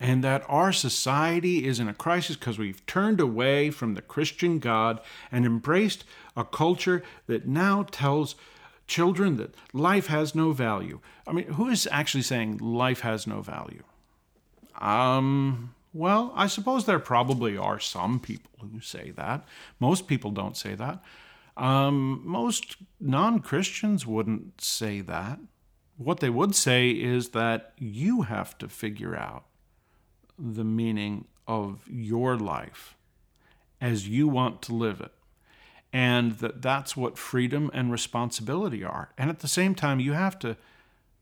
and 0.00 0.24
that 0.24 0.42
our 0.48 0.72
society 0.72 1.64
is 1.64 1.78
in 1.78 1.86
a 1.86 1.94
crisis 1.94 2.34
because 2.34 2.58
we've 2.58 2.84
turned 2.86 3.20
away 3.20 3.70
from 3.70 3.94
the 3.94 4.02
Christian 4.02 4.58
God 4.58 5.00
and 5.30 5.46
embraced 5.46 6.04
a 6.36 6.42
culture 6.42 7.04
that 7.28 7.46
now 7.46 7.84
tells 7.84 8.34
children 8.88 9.36
that 9.36 9.54
life 9.72 10.08
has 10.08 10.34
no 10.34 10.50
value. 10.50 10.98
I 11.24 11.30
mean, 11.30 11.46
who 11.52 11.68
is 11.68 11.86
actually 11.92 12.22
saying 12.22 12.56
life 12.56 13.02
has 13.02 13.28
no 13.28 13.42
value? 13.42 13.84
Um, 14.80 15.72
well, 15.94 16.32
I 16.34 16.48
suppose 16.48 16.84
there 16.84 16.98
probably 16.98 17.56
are 17.56 17.78
some 17.78 18.18
people 18.18 18.50
who 18.72 18.80
say 18.80 19.12
that. 19.12 19.44
Most 19.78 20.08
people 20.08 20.32
don't 20.32 20.56
say 20.56 20.74
that. 20.74 21.00
Um, 21.56 22.22
most 22.24 22.76
non 23.00 23.40
Christians 23.40 24.06
wouldn't 24.06 24.60
say 24.60 25.00
that. 25.02 25.38
What 25.96 26.20
they 26.20 26.28
would 26.28 26.54
say 26.54 26.90
is 26.90 27.30
that 27.30 27.72
you 27.78 28.22
have 28.22 28.58
to 28.58 28.68
figure 28.68 29.16
out 29.16 29.44
the 30.38 30.64
meaning 30.64 31.26
of 31.48 31.88
your 31.88 32.36
life 32.36 32.96
as 33.80 34.08
you 34.08 34.28
want 34.28 34.60
to 34.62 34.74
live 34.74 35.00
it. 35.00 35.12
And 35.92 36.32
that 36.38 36.60
that's 36.60 36.96
what 36.96 37.16
freedom 37.16 37.70
and 37.72 37.90
responsibility 37.90 38.84
are. 38.84 39.12
And 39.16 39.30
at 39.30 39.38
the 39.38 39.48
same 39.48 39.74
time, 39.74 40.00
you 40.00 40.12
have 40.12 40.38
to 40.40 40.58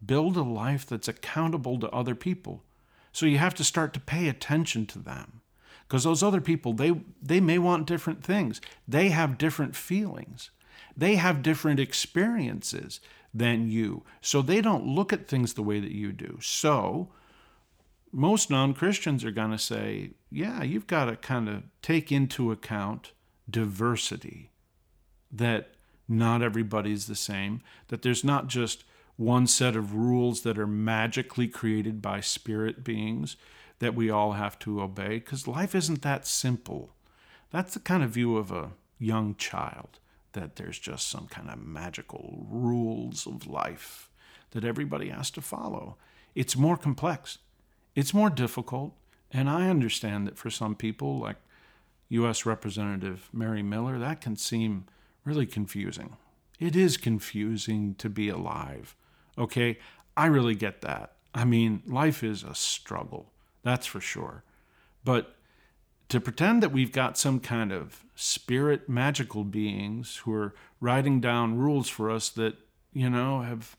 build 0.04 0.36
a 0.36 0.42
life 0.42 0.84
that's 0.84 1.06
accountable 1.06 1.78
to 1.78 1.90
other 1.90 2.14
people 2.14 2.64
so 3.12 3.26
you 3.26 3.38
have 3.38 3.54
to 3.54 3.64
start 3.64 3.92
to 3.94 4.00
pay 4.00 4.28
attention 4.28 4.86
to 4.86 4.98
them. 4.98 5.40
Because 5.86 6.04
those 6.04 6.22
other 6.22 6.40
people, 6.40 6.72
they, 6.72 7.00
they 7.22 7.40
may 7.40 7.58
want 7.58 7.86
different 7.86 8.24
things. 8.24 8.60
They 8.88 9.10
have 9.10 9.38
different 9.38 9.76
feelings. 9.76 10.50
They 10.96 11.16
have 11.16 11.42
different 11.42 11.80
experiences 11.80 13.00
than 13.32 13.68
you. 13.68 14.04
So 14.20 14.40
they 14.40 14.60
don't 14.60 14.86
look 14.86 15.12
at 15.12 15.28
things 15.28 15.54
the 15.54 15.62
way 15.62 15.80
that 15.80 15.92
you 15.92 16.12
do. 16.12 16.38
So 16.40 17.10
most 18.12 18.48
non 18.48 18.74
Christians 18.74 19.24
are 19.24 19.32
going 19.32 19.50
to 19.50 19.58
say, 19.58 20.12
yeah, 20.30 20.62
you've 20.62 20.86
got 20.86 21.06
to 21.06 21.16
kind 21.16 21.48
of 21.48 21.64
take 21.82 22.12
into 22.12 22.52
account 22.52 23.12
diversity, 23.50 24.52
that 25.30 25.74
not 26.08 26.42
everybody's 26.42 27.06
the 27.06 27.16
same, 27.16 27.60
that 27.88 28.02
there's 28.02 28.24
not 28.24 28.46
just 28.46 28.84
one 29.16 29.46
set 29.46 29.76
of 29.76 29.94
rules 29.94 30.42
that 30.42 30.58
are 30.58 30.66
magically 30.66 31.48
created 31.48 32.00
by 32.00 32.20
spirit 32.20 32.84
beings 32.84 33.36
that 33.78 33.94
we 33.94 34.10
all 34.10 34.32
have 34.32 34.58
to 34.60 34.80
obey 34.80 35.18
because 35.18 35.48
life 35.48 35.74
isn't 35.74 36.02
that 36.02 36.26
simple. 36.26 36.94
That's 37.50 37.74
the 37.74 37.80
kind 37.80 38.02
of 38.02 38.10
view 38.10 38.36
of 38.36 38.50
a 38.50 38.72
young 38.98 39.34
child 39.36 39.98
that 40.32 40.56
there's 40.56 40.78
just 40.78 41.08
some 41.08 41.26
kind 41.28 41.48
of 41.48 41.58
magical 41.58 42.46
rules 42.48 43.26
of 43.26 43.46
life 43.46 44.10
that 44.50 44.64
everybody 44.64 45.08
has 45.08 45.30
to 45.32 45.40
follow. 45.40 45.96
It's 46.34 46.56
more 46.56 46.76
complex, 46.76 47.38
it's 47.94 48.14
more 48.14 48.30
difficult, 48.30 48.94
and 49.30 49.48
I 49.48 49.68
understand 49.68 50.26
that 50.26 50.38
for 50.38 50.50
some 50.50 50.74
people, 50.74 51.18
like 51.18 51.36
U.S. 52.08 52.44
Representative 52.44 53.28
Mary 53.32 53.62
Miller, 53.62 53.98
that 53.98 54.20
can 54.20 54.36
seem 54.36 54.86
really 55.24 55.46
confusing. 55.46 56.16
It 56.58 56.76
is 56.76 56.96
confusing 56.96 57.94
to 57.96 58.08
be 58.08 58.28
alive 58.28 58.96
Okay, 59.36 59.78
I 60.16 60.26
really 60.26 60.54
get 60.54 60.80
that. 60.82 61.12
I 61.34 61.44
mean, 61.44 61.82
life 61.86 62.22
is 62.22 62.44
a 62.44 62.54
struggle, 62.54 63.32
that's 63.64 63.86
for 63.86 64.00
sure. 64.00 64.44
But 65.04 65.34
to 66.10 66.20
pretend 66.20 66.62
that 66.62 66.70
we've 66.70 66.92
got 66.92 67.18
some 67.18 67.40
kind 67.40 67.72
of 67.72 68.04
spirit 68.14 68.88
magical 68.88 69.42
beings 69.42 70.18
who 70.18 70.32
are 70.32 70.54
writing 70.80 71.20
down 71.20 71.58
rules 71.58 71.88
for 71.88 72.10
us 72.10 72.28
that, 72.30 72.56
you 72.92 73.10
know, 73.10 73.40
have 73.40 73.76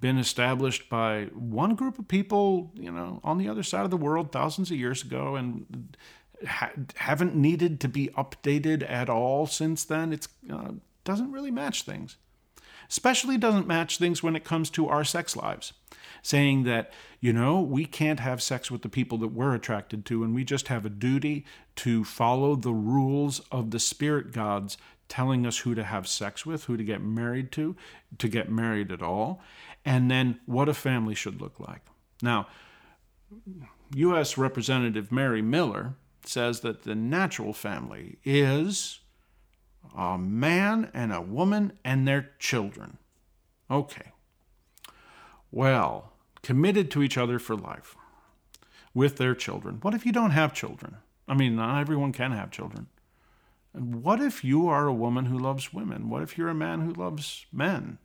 been 0.00 0.18
established 0.18 0.90
by 0.90 1.24
one 1.32 1.74
group 1.74 1.98
of 1.98 2.06
people, 2.08 2.70
you 2.74 2.90
know, 2.90 3.20
on 3.24 3.38
the 3.38 3.48
other 3.48 3.62
side 3.62 3.84
of 3.84 3.90
the 3.90 3.96
world 3.96 4.30
thousands 4.30 4.70
of 4.70 4.76
years 4.76 5.02
ago 5.02 5.36
and 5.36 5.96
ha- 6.46 6.72
haven't 6.96 7.34
needed 7.34 7.80
to 7.80 7.88
be 7.88 8.08
updated 8.08 8.88
at 8.90 9.08
all 9.08 9.46
since 9.46 9.84
then, 9.84 10.12
it 10.12 10.28
uh, 10.52 10.72
doesn't 11.04 11.32
really 11.32 11.50
match 11.50 11.82
things 11.82 12.16
especially 12.88 13.36
doesn't 13.36 13.66
match 13.66 13.98
things 13.98 14.22
when 14.22 14.36
it 14.36 14.44
comes 14.44 14.70
to 14.70 14.88
our 14.88 15.04
sex 15.04 15.36
lives. 15.36 15.72
Saying 16.26 16.64
that, 16.64 16.92
you 17.20 17.32
know, 17.32 17.60
we 17.60 17.84
can't 17.84 18.18
have 18.18 18.42
sex 18.42 18.68
with 18.68 18.82
the 18.82 18.88
people 18.88 19.16
that 19.18 19.28
we're 19.28 19.54
attracted 19.54 20.04
to, 20.06 20.24
and 20.24 20.34
we 20.34 20.42
just 20.42 20.66
have 20.66 20.84
a 20.84 20.90
duty 20.90 21.46
to 21.76 22.02
follow 22.02 22.56
the 22.56 22.72
rules 22.72 23.38
of 23.52 23.70
the 23.70 23.78
spirit 23.78 24.32
gods 24.32 24.76
telling 25.06 25.46
us 25.46 25.58
who 25.58 25.76
to 25.76 25.84
have 25.84 26.08
sex 26.08 26.44
with, 26.44 26.64
who 26.64 26.76
to 26.76 26.82
get 26.82 27.00
married 27.00 27.52
to, 27.52 27.76
to 28.18 28.26
get 28.26 28.50
married 28.50 28.90
at 28.90 29.02
all, 29.02 29.40
and 29.84 30.10
then 30.10 30.40
what 30.46 30.68
a 30.68 30.74
family 30.74 31.14
should 31.14 31.40
look 31.40 31.60
like. 31.60 31.82
Now, 32.20 32.48
U.S. 33.94 34.36
Representative 34.36 35.12
Mary 35.12 35.42
Miller 35.42 35.94
says 36.24 36.58
that 36.62 36.82
the 36.82 36.96
natural 36.96 37.52
family 37.52 38.18
is 38.24 38.98
a 39.96 40.18
man 40.18 40.90
and 40.92 41.12
a 41.12 41.20
woman 41.20 41.74
and 41.84 42.08
their 42.08 42.30
children. 42.40 42.98
Okay. 43.70 44.10
Well, 45.52 46.14
committed 46.46 46.92
to 46.92 47.02
each 47.02 47.18
other 47.18 47.40
for 47.40 47.56
life 47.56 47.96
with 48.94 49.16
their 49.16 49.34
children. 49.34 49.78
What 49.82 49.94
if 49.94 50.06
you 50.06 50.12
don't 50.12 50.30
have 50.30 50.54
children? 50.54 50.98
I 51.26 51.34
mean, 51.34 51.56
not 51.56 51.80
everyone 51.80 52.12
can 52.12 52.30
have 52.30 52.52
children. 52.52 52.86
And 53.74 54.04
what 54.04 54.20
if 54.20 54.44
you 54.44 54.68
are 54.68 54.86
a 54.86 54.94
woman 54.94 55.24
who 55.24 55.40
loves 55.40 55.74
women? 55.74 56.08
What 56.08 56.22
if 56.22 56.38
you're 56.38 56.48
a 56.48 56.54
man 56.54 56.82
who 56.82 56.92
loves 56.92 57.46
men? 57.52 57.98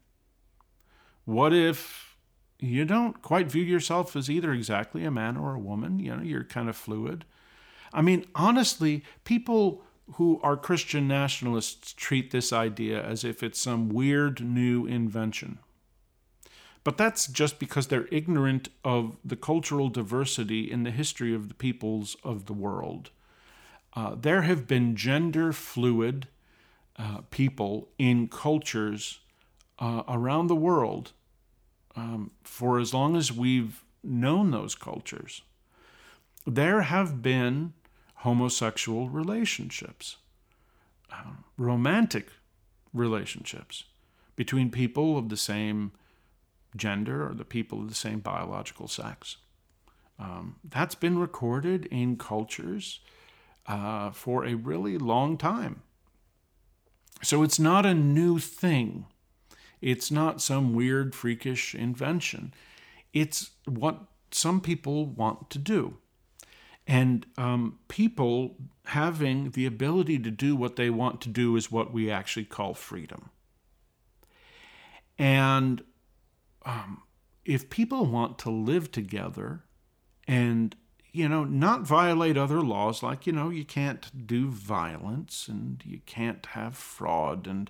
What 1.24 1.54
if 1.54 2.16
you 2.58 2.84
don't 2.84 3.22
quite 3.22 3.52
view 3.52 3.64
yourself 3.64 4.16
as 4.16 4.28
either 4.28 4.52
exactly 4.52 5.06
a 5.06 5.12
man 5.12 5.38
or 5.38 5.54
a 5.54 5.60
woman? 5.60 6.00
You 6.00 6.16
know, 6.16 6.24
you're 6.24 6.44
kind 6.44 6.68
of 6.68 6.76
fluid. 6.76 7.26
I 7.94 8.02
mean, 8.02 8.26
honestly, 8.34 9.04
people 9.24 9.84
who 10.14 10.40
are 10.42 10.58
Christian 10.58 11.08
nationalists 11.08 11.94
treat 11.94 12.32
this 12.32 12.52
idea 12.52 13.04
as 13.04 13.24
if 13.24 13.44
it's 13.44 13.62
some 13.62 13.90
weird 13.90 14.42
new 14.42 14.88
invention. 14.88 15.60
But 16.84 16.98
that's 16.98 17.28
just 17.28 17.60
because 17.60 17.88
they're 17.88 18.08
ignorant 18.12 18.70
of 18.84 19.18
the 19.24 19.36
cultural 19.36 19.90
diversity 19.90 20.72
in 20.72 20.84
the 20.84 20.92
history 20.92 21.34
of 21.34 21.48
the 21.48 21.54
peoples 21.54 22.18
of 22.24 22.48
the 22.48 22.54
world. 22.54 23.12
Uh, 23.94 24.16
there 24.16 24.44
have 24.44 24.68
been 24.68 24.96
gender 24.96 25.54
fluid 25.54 26.28
uh, 26.98 27.20
people 27.30 27.90
in 27.98 28.28
cultures 28.28 29.20
uh, 29.80 30.04
around 30.08 30.48
the 30.48 30.56
world 30.56 31.12
um, 31.96 32.32
for 32.44 32.80
as 32.80 32.94
long 32.94 33.16
as 33.16 33.32
we've 33.32 33.84
known 34.04 34.52
those 34.52 34.76
cultures. 34.76 35.42
There 36.46 36.82
have 36.82 37.22
been 37.22 37.74
homosexual 38.16 39.10
relationships, 39.10 40.18
uh, 41.12 41.34
romantic 41.58 42.30
relationships 42.94 43.86
between 44.36 44.70
people 44.72 45.18
of 45.18 45.30
the 45.30 45.38
same 45.38 45.92
gender 46.76 47.28
or 47.28 47.34
the 47.34 47.46
people 47.46 47.82
of 47.82 47.90
the 47.90 47.96
same 47.96 48.20
biological 48.20 48.88
sex. 48.88 49.38
Um, 50.20 50.58
that's 50.64 50.96
been 50.96 51.18
recorded 51.18 51.86
in 51.88 52.18
cultures 52.18 53.00
uh, 53.68 54.12
for 54.12 54.46
a 54.46 54.54
really 54.56 54.98
long 54.98 55.38
time. 55.38 55.82
So 57.24 57.44
it's 57.44 57.60
not 57.60 57.86
a 57.86 57.94
new 57.94 58.40
thing. 58.40 59.06
It's 59.82 60.12
not 60.12 60.42
some 60.42 60.74
weird, 60.74 61.16
freakish 61.16 61.74
invention. 61.74 62.54
It's 63.14 63.52
what 63.66 64.00
some 64.32 64.62
people 64.62 65.06
want 65.06 65.50
to 65.52 65.58
do. 65.58 65.98
And 66.88 67.26
um, 67.38 67.80
people 67.88 68.58
having 68.86 69.52
the 69.52 69.66
ability 69.66 70.20
to 70.20 70.32
do 70.32 70.56
what 70.56 70.76
they 70.76 70.90
want 70.90 71.22
to 71.22 71.30
do 71.30 71.56
is 71.56 71.72
what 71.72 71.94
we 71.94 72.12
actually 72.12 72.46
call 72.46 72.74
freedom. 72.74 73.30
And 75.18 75.84
um, 76.66 77.04
if 77.46 77.70
people 77.70 78.06
want 78.06 78.38
to 78.40 78.50
live 78.50 78.92
together 78.92 79.64
and 80.28 80.76
you 81.12 81.28
know 81.28 81.44
not 81.44 81.82
violate 81.82 82.38
other 82.38 82.62
laws 82.62 83.04
like 83.04 83.28
you 83.28 83.34
know 83.34 83.50
you 83.50 83.66
can't 83.66 84.28
do 84.28 84.50
violence 84.50 85.48
and 85.48 85.84
you 85.86 86.00
can't 86.06 86.46
have 86.48 86.76
fraud 86.76 87.48
and 87.48 87.70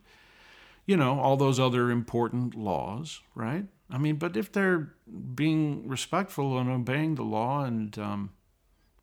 you 0.86 0.96
know 0.98 1.20
all 1.20 1.38
those 1.38 1.60
other 1.60 1.90
important 1.90 2.56
laws 2.56 3.22
right? 3.34 3.66
I 3.90 3.98
mean 3.98 4.16
but 4.16 4.38
if 4.38 4.52
they're 4.52 4.94
being 5.36 5.88
respectful 5.88 6.58
and 6.58 6.70
obeying 6.70 7.16
the 7.16 7.24
law 7.24 7.64
and 7.64 7.98
um, 7.98 8.32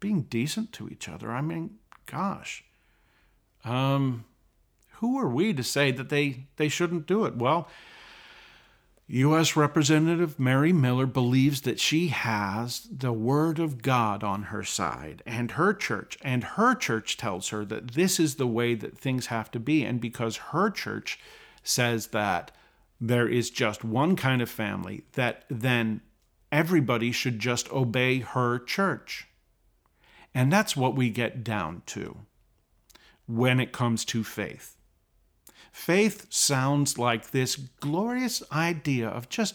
being 0.00 0.22
decent 0.22 0.72
to 0.72 0.88
each 0.88 1.08
other 1.08 1.32
i 1.32 1.40
mean 1.40 1.78
gosh 2.06 2.64
um, 3.64 4.24
who 4.98 5.18
are 5.18 5.28
we 5.28 5.52
to 5.52 5.62
say 5.62 5.90
that 5.90 6.08
they 6.08 6.46
they 6.56 6.68
shouldn't 6.68 7.06
do 7.06 7.24
it? 7.24 7.36
Well 7.36 7.68
U.S. 9.10 9.56
Representative 9.56 10.38
Mary 10.38 10.72
Miller 10.72 11.06
believes 11.06 11.62
that 11.62 11.80
she 11.80 12.08
has 12.08 12.86
the 12.92 13.12
Word 13.12 13.58
of 13.58 13.80
God 13.80 14.22
on 14.22 14.44
her 14.44 14.62
side 14.62 15.22
and 15.24 15.52
her 15.52 15.72
church, 15.72 16.18
and 16.20 16.44
her 16.44 16.74
church 16.74 17.16
tells 17.16 17.48
her 17.48 17.64
that 17.64 17.92
this 17.92 18.20
is 18.20 18.34
the 18.34 18.46
way 18.46 18.74
that 18.74 18.98
things 18.98 19.26
have 19.26 19.50
to 19.52 19.58
be. 19.58 19.82
And 19.82 19.98
because 19.98 20.36
her 20.36 20.68
church 20.70 21.18
says 21.62 22.08
that 22.08 22.50
there 23.00 23.26
is 23.26 23.48
just 23.48 23.82
one 23.82 24.14
kind 24.14 24.42
of 24.42 24.50
family, 24.50 25.04
that 25.12 25.44
then 25.48 26.02
everybody 26.52 27.10
should 27.10 27.38
just 27.38 27.72
obey 27.72 28.18
her 28.18 28.58
church. 28.58 29.26
And 30.34 30.52
that's 30.52 30.76
what 30.76 30.94
we 30.94 31.08
get 31.08 31.42
down 31.42 31.82
to 31.86 32.18
when 33.26 33.58
it 33.58 33.72
comes 33.72 34.04
to 34.06 34.22
faith. 34.22 34.77
Faith 35.78 36.26
sounds 36.28 36.98
like 36.98 37.30
this 37.30 37.54
glorious 37.54 38.42
idea 38.50 39.08
of 39.08 39.28
just, 39.28 39.54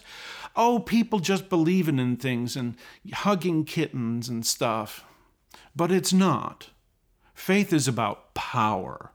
oh, 0.55 0.79
people 0.79 1.19
just 1.19 1.49
believing 1.49 1.99
in 1.99 2.15
things 2.15 2.55
and 2.55 2.75
hugging 3.11 3.65
kittens 3.65 4.29
and 4.29 4.45
stuff. 4.45 5.03
But 5.75 5.91
it's 5.91 6.13
not. 6.13 6.69
Faith 7.35 7.73
is 7.73 7.89
about 7.89 8.33
power. 8.33 9.11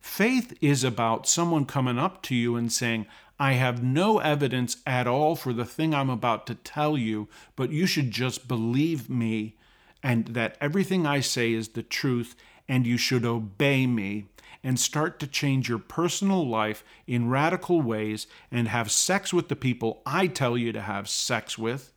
Faith 0.00 0.52
is 0.60 0.82
about 0.82 1.28
someone 1.28 1.64
coming 1.64 1.98
up 1.98 2.22
to 2.24 2.34
you 2.34 2.56
and 2.56 2.72
saying, 2.72 3.06
I 3.38 3.52
have 3.52 3.82
no 3.82 4.18
evidence 4.18 4.78
at 4.84 5.06
all 5.06 5.36
for 5.36 5.52
the 5.52 5.64
thing 5.64 5.94
I'm 5.94 6.10
about 6.10 6.44
to 6.48 6.56
tell 6.56 6.98
you, 6.98 7.28
but 7.54 7.70
you 7.70 7.86
should 7.86 8.10
just 8.10 8.48
believe 8.48 9.08
me 9.08 9.56
and 10.02 10.26
that 10.26 10.58
everything 10.60 11.06
I 11.06 11.20
say 11.20 11.52
is 11.52 11.68
the 11.68 11.84
truth 11.84 12.34
and 12.68 12.86
you 12.86 12.96
should 12.96 13.24
obey 13.24 13.86
me 13.86 14.26
and 14.62 14.80
start 14.80 15.20
to 15.20 15.26
change 15.26 15.68
your 15.68 15.78
personal 15.78 16.46
life 16.46 16.82
in 17.06 17.28
radical 17.28 17.80
ways 17.80 18.26
and 18.50 18.68
have 18.68 18.90
sex 18.90 19.32
with 19.32 19.48
the 19.48 19.56
people 19.56 20.02
I 20.04 20.26
tell 20.26 20.58
you 20.58 20.72
to 20.72 20.80
have 20.80 21.08
sex 21.08 21.56
with. 21.56 21.92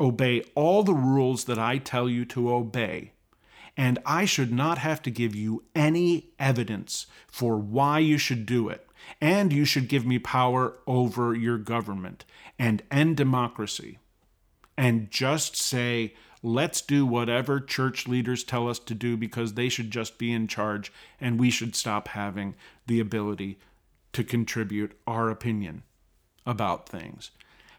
Obey 0.00 0.42
all 0.54 0.82
the 0.82 0.94
rules 0.94 1.44
that 1.44 1.58
I 1.58 1.78
tell 1.78 2.08
you 2.08 2.24
to 2.26 2.52
obey. 2.52 3.12
And 3.76 3.98
I 4.06 4.24
should 4.24 4.52
not 4.52 4.78
have 4.78 5.02
to 5.02 5.10
give 5.10 5.34
you 5.34 5.64
any 5.74 6.30
evidence 6.38 7.06
for 7.26 7.58
why 7.58 7.98
you 7.98 8.18
should 8.18 8.46
do 8.46 8.68
it. 8.68 8.88
And 9.20 9.52
you 9.52 9.64
should 9.64 9.88
give 9.88 10.06
me 10.06 10.18
power 10.18 10.78
over 10.86 11.34
your 11.34 11.58
government 11.58 12.24
and 12.58 12.82
end 12.90 13.16
democracy. 13.16 13.98
And 14.78 15.10
just 15.10 15.56
say, 15.56 16.14
let's 16.44 16.82
do 16.82 17.06
whatever 17.06 17.58
church 17.58 18.06
leaders 18.06 18.44
tell 18.44 18.68
us 18.68 18.78
to 18.78 18.94
do 18.94 19.16
because 19.16 19.54
they 19.54 19.70
should 19.70 19.90
just 19.90 20.18
be 20.18 20.30
in 20.30 20.46
charge 20.46 20.92
and 21.18 21.40
we 21.40 21.50
should 21.50 21.74
stop 21.74 22.08
having 22.08 22.54
the 22.86 23.00
ability 23.00 23.58
to 24.12 24.22
contribute 24.22 24.92
our 25.06 25.30
opinion 25.30 25.82
about 26.44 26.86
things. 26.86 27.30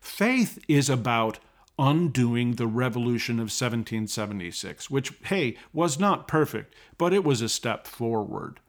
Faith 0.02 0.58
is 0.68 0.90
about 0.90 1.38
undoing 1.78 2.54
the 2.54 2.66
revolution 2.66 3.36
of 3.36 3.54
1776, 3.54 4.90
which, 4.90 5.14
hey, 5.26 5.56
was 5.72 6.00
not 6.00 6.28
perfect, 6.28 6.74
but 6.98 7.14
it 7.14 7.24
was 7.24 7.42
a 7.42 7.50
step 7.50 7.86
forward 7.86 8.60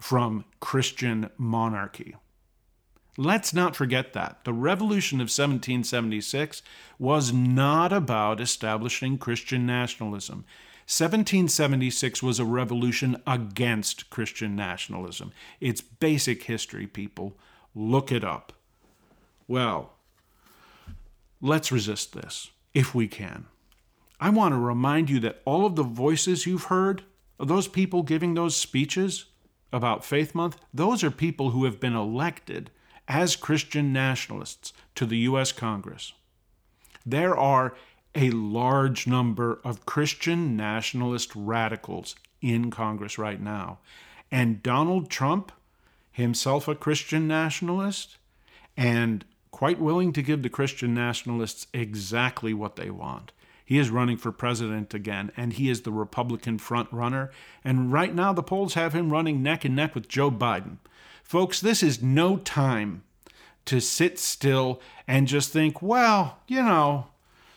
from 0.00 0.44
Christian 0.58 1.28
monarchy. 1.36 2.16
Let's 3.20 3.52
not 3.52 3.74
forget 3.74 4.12
that. 4.12 4.44
The 4.44 4.52
Revolution 4.52 5.16
of 5.18 5.24
1776 5.24 6.62
was 7.00 7.32
not 7.32 7.92
about 7.92 8.40
establishing 8.40 9.18
Christian 9.18 9.66
nationalism. 9.66 10.44
1776 10.86 12.22
was 12.22 12.38
a 12.38 12.44
revolution 12.44 13.20
against 13.26 14.08
Christian 14.08 14.54
nationalism. 14.54 15.32
It's 15.60 15.80
basic 15.80 16.44
history, 16.44 16.86
people. 16.86 17.36
Look 17.74 18.12
it 18.12 18.22
up. 18.22 18.52
Well, 19.48 19.94
let's 21.42 21.72
resist 21.72 22.12
this 22.12 22.52
if 22.72 22.94
we 22.94 23.08
can. 23.08 23.46
I 24.20 24.30
want 24.30 24.52
to 24.52 24.58
remind 24.58 25.10
you 25.10 25.18
that 25.20 25.42
all 25.44 25.66
of 25.66 25.74
the 25.74 25.82
voices 25.82 26.46
you've 26.46 26.64
heard, 26.64 27.02
those 27.40 27.66
people 27.66 28.04
giving 28.04 28.34
those 28.34 28.56
speeches 28.56 29.24
about 29.72 30.04
Faith 30.04 30.36
Month, 30.36 30.60
those 30.72 31.02
are 31.02 31.10
people 31.10 31.50
who 31.50 31.64
have 31.64 31.80
been 31.80 31.96
elected 31.96 32.70
as 33.08 33.34
Christian 33.34 33.92
nationalists 33.92 34.72
to 34.94 35.06
the 35.06 35.18
U.S. 35.18 35.50
Congress. 35.50 36.12
There 37.04 37.36
are 37.36 37.74
a 38.14 38.30
large 38.30 39.06
number 39.06 39.60
of 39.64 39.86
Christian 39.86 40.56
nationalist 40.56 41.32
radicals 41.34 42.14
in 42.42 42.70
Congress 42.70 43.18
right 43.18 43.40
now. 43.40 43.78
And 44.30 44.62
Donald 44.62 45.08
Trump, 45.08 45.52
himself 46.12 46.68
a 46.68 46.74
Christian 46.74 47.26
nationalist, 47.26 48.18
and 48.76 49.24
quite 49.50 49.80
willing 49.80 50.12
to 50.12 50.22
give 50.22 50.42
the 50.42 50.48
Christian 50.50 50.94
nationalists 50.94 51.66
exactly 51.72 52.52
what 52.52 52.76
they 52.76 52.90
want. 52.90 53.32
He 53.64 53.78
is 53.78 53.90
running 53.90 54.16
for 54.16 54.32
president 54.32 54.94
again, 54.94 55.30
and 55.36 55.52
he 55.52 55.68
is 55.68 55.82
the 55.82 55.92
Republican 55.92 56.58
front 56.58 56.90
runner. 56.92 57.30
And 57.64 57.92
right 57.92 58.14
now, 58.14 58.32
the 58.32 58.42
polls 58.42 58.74
have 58.74 58.94
him 58.94 59.10
running 59.10 59.42
neck 59.42 59.64
and 59.64 59.76
neck 59.76 59.94
with 59.94 60.08
Joe 60.08 60.30
Biden. 60.30 60.78
Folks, 61.28 61.60
this 61.60 61.82
is 61.82 62.00
no 62.02 62.38
time 62.38 63.02
to 63.66 63.80
sit 63.80 64.18
still 64.18 64.80
and 65.06 65.28
just 65.28 65.52
think, 65.52 65.82
well, 65.82 66.38
you 66.48 66.62
know, 66.62 67.08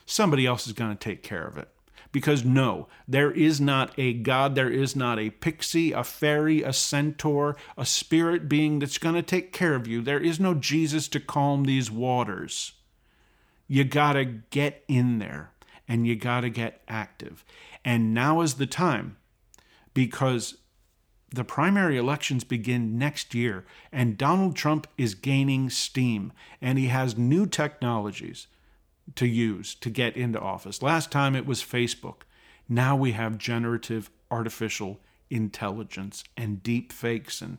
somebody 0.05 0.45
else 0.45 0.67
is 0.67 0.73
going 0.73 0.91
to 0.91 0.99
take 1.01 1.23
care 1.23 1.47
of 1.47 1.57
it. 1.57 1.69
Because 2.11 2.43
no, 2.43 2.89
there 3.07 3.31
is 3.31 3.61
not 3.61 3.97
a 3.97 4.11
God, 4.11 4.55
there 4.55 4.69
is 4.69 4.93
not 4.93 5.19
a 5.19 5.29
pixie, 5.29 5.93
a 5.93 6.03
fairy, 6.03 6.61
a 6.63 6.73
centaur, 6.73 7.55
a 7.77 7.85
spirit 7.85 8.49
being 8.49 8.79
that's 8.79 8.97
going 8.97 9.15
to 9.15 9.21
take 9.21 9.53
care 9.53 9.73
of 9.73 9.87
you. 9.87 10.01
There 10.01 10.19
is 10.19 10.37
no 10.37 10.53
Jesus 10.53 11.07
to 11.07 11.21
calm 11.21 11.63
these 11.63 11.89
waters. 11.89 12.73
You 13.69 13.85
got 13.85 14.13
to 14.13 14.25
get 14.25 14.83
in 14.89 15.19
there 15.19 15.51
and 15.87 16.05
you 16.05 16.17
got 16.17 16.41
to 16.41 16.49
get 16.49 16.81
active. 16.89 17.45
And 17.85 18.13
now 18.13 18.41
is 18.41 18.55
the 18.55 18.67
time 18.67 19.15
because 19.93 20.57
the 21.33 21.45
primary 21.45 21.97
elections 21.97 22.43
begin 22.43 22.97
next 22.97 23.33
year, 23.33 23.65
and 23.91 24.17
Donald 24.17 24.55
Trump 24.55 24.85
is 24.97 25.15
gaining 25.15 25.69
steam, 25.69 26.33
and 26.61 26.77
he 26.77 26.87
has 26.87 27.17
new 27.17 27.45
technologies 27.45 28.47
to 29.15 29.25
use 29.25 29.73
to 29.75 29.89
get 29.89 30.17
into 30.17 30.39
office. 30.39 30.81
Last 30.81 31.11
time 31.11 31.35
it 31.35 31.45
was 31.45 31.61
Facebook. 31.61 32.23
Now 32.67 32.95
we 32.95 33.13
have 33.13 33.37
generative 33.37 34.09
artificial 34.29 34.99
intelligence 35.29 36.23
and 36.35 36.61
deep 36.61 36.91
fakes 36.91 37.41
and 37.41 37.57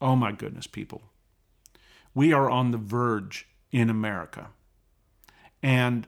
oh 0.00 0.16
my 0.16 0.32
goodness 0.32 0.66
people. 0.66 1.02
We 2.14 2.32
are 2.32 2.48
on 2.48 2.70
the 2.70 2.78
verge 2.78 3.48
in 3.70 3.90
America. 3.90 4.48
And 5.62 6.06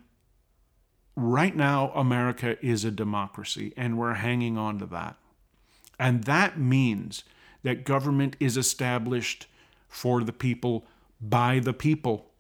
right 1.17 1.55
now 1.55 1.91
America 1.95 2.57
is 2.65 2.85
a 2.85 2.91
democracy 2.91 3.73
and 3.77 3.99
we're 3.99 4.15
hanging 4.15 4.57
on 4.57 4.79
to 4.79 4.87
that. 4.87 5.17
And 5.99 6.25
that 6.25 6.59
means 6.59 7.25
that 7.63 7.85
government 7.85 8.37
is 8.41 8.57
established 8.57 9.47
for 9.89 10.23
the 10.23 10.33
people 10.33 10.87
by 11.21 11.59
the 11.59 11.73
people, 11.73 12.31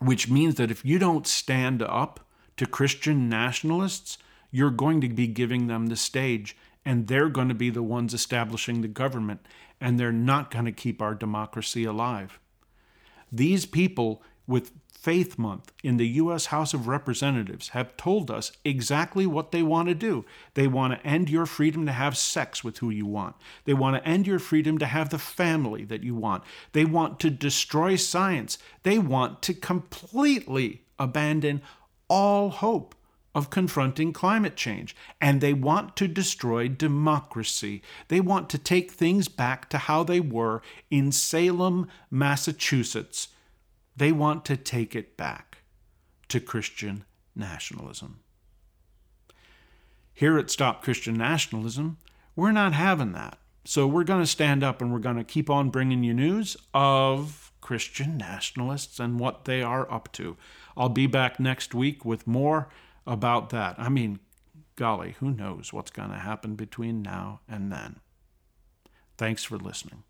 which 0.00 0.28
means 0.28 0.56
that 0.56 0.70
if 0.70 0.84
you 0.84 0.98
don't 0.98 1.26
stand 1.26 1.82
up 1.82 2.20
to 2.56 2.66
Christian 2.66 3.28
nationalists, 3.28 4.18
you're 4.50 4.70
going 4.70 5.00
to 5.00 5.08
be 5.08 5.26
giving 5.26 5.66
them 5.66 5.86
the 5.86 5.96
stage 5.96 6.56
and 6.84 7.06
they're 7.06 7.28
going 7.28 7.48
to 7.48 7.54
be 7.54 7.70
the 7.70 7.82
ones 7.82 8.12
establishing 8.12 8.80
the 8.80 8.88
government, 8.88 9.46
and 9.80 9.98
they're 9.98 10.12
not 10.12 10.50
going 10.50 10.64
to 10.64 10.72
keep 10.72 11.00
our 11.00 11.14
democracy 11.14 11.84
alive. 11.84 12.40
These 13.30 13.66
people 13.66 14.22
with 14.46 14.72
Faith 15.02 15.36
Month 15.36 15.72
in 15.82 15.96
the 15.96 16.06
U.S. 16.06 16.46
House 16.46 16.72
of 16.72 16.86
Representatives 16.86 17.70
have 17.70 17.96
told 17.96 18.30
us 18.30 18.52
exactly 18.64 19.26
what 19.26 19.50
they 19.50 19.60
want 19.60 19.88
to 19.88 19.96
do. 19.96 20.24
They 20.54 20.68
want 20.68 20.94
to 20.94 21.04
end 21.04 21.28
your 21.28 21.44
freedom 21.44 21.86
to 21.86 21.92
have 21.92 22.16
sex 22.16 22.62
with 22.62 22.78
who 22.78 22.88
you 22.88 23.04
want. 23.04 23.34
They 23.64 23.74
want 23.74 23.96
to 23.96 24.08
end 24.08 24.28
your 24.28 24.38
freedom 24.38 24.78
to 24.78 24.86
have 24.86 25.10
the 25.10 25.18
family 25.18 25.84
that 25.86 26.04
you 26.04 26.14
want. 26.14 26.44
They 26.70 26.84
want 26.84 27.18
to 27.18 27.30
destroy 27.30 27.96
science. 27.96 28.58
They 28.84 28.96
want 29.00 29.42
to 29.42 29.54
completely 29.54 30.82
abandon 31.00 31.62
all 32.06 32.50
hope 32.50 32.94
of 33.34 33.50
confronting 33.50 34.12
climate 34.12 34.54
change. 34.54 34.94
And 35.20 35.40
they 35.40 35.52
want 35.52 35.96
to 35.96 36.06
destroy 36.06 36.68
democracy. 36.68 37.82
They 38.06 38.20
want 38.20 38.48
to 38.50 38.58
take 38.58 38.92
things 38.92 39.26
back 39.26 39.68
to 39.70 39.78
how 39.78 40.04
they 40.04 40.20
were 40.20 40.62
in 40.92 41.10
Salem, 41.10 41.88
Massachusetts 42.08 43.26
they 43.96 44.12
want 44.12 44.44
to 44.46 44.56
take 44.56 44.94
it 44.96 45.16
back 45.16 45.58
to 46.28 46.40
Christian 46.40 47.04
nationalism. 47.34 48.20
Here 50.14 50.38
at 50.38 50.50
Stop 50.50 50.82
Christian 50.82 51.14
Nationalism, 51.14 51.98
we're 52.36 52.52
not 52.52 52.72
having 52.72 53.12
that. 53.12 53.38
So 53.64 53.86
we're 53.86 54.04
going 54.04 54.22
to 54.22 54.26
stand 54.26 54.64
up 54.64 54.80
and 54.80 54.92
we're 54.92 54.98
going 54.98 55.16
to 55.16 55.24
keep 55.24 55.48
on 55.48 55.70
bringing 55.70 56.02
you 56.02 56.14
news 56.14 56.56
of 56.74 57.52
Christian 57.60 58.16
nationalists 58.16 58.98
and 58.98 59.20
what 59.20 59.44
they 59.44 59.62
are 59.62 59.90
up 59.90 60.10
to. 60.12 60.36
I'll 60.76 60.88
be 60.88 61.06
back 61.06 61.38
next 61.38 61.74
week 61.74 62.04
with 62.04 62.26
more 62.26 62.68
about 63.06 63.50
that. 63.50 63.76
I 63.78 63.88
mean, 63.88 64.18
golly, 64.76 65.16
who 65.20 65.30
knows 65.30 65.72
what's 65.72 65.90
going 65.90 66.10
to 66.10 66.18
happen 66.18 66.56
between 66.56 67.02
now 67.02 67.40
and 67.48 67.70
then. 67.70 68.00
Thanks 69.16 69.44
for 69.44 69.56
listening. 69.56 70.02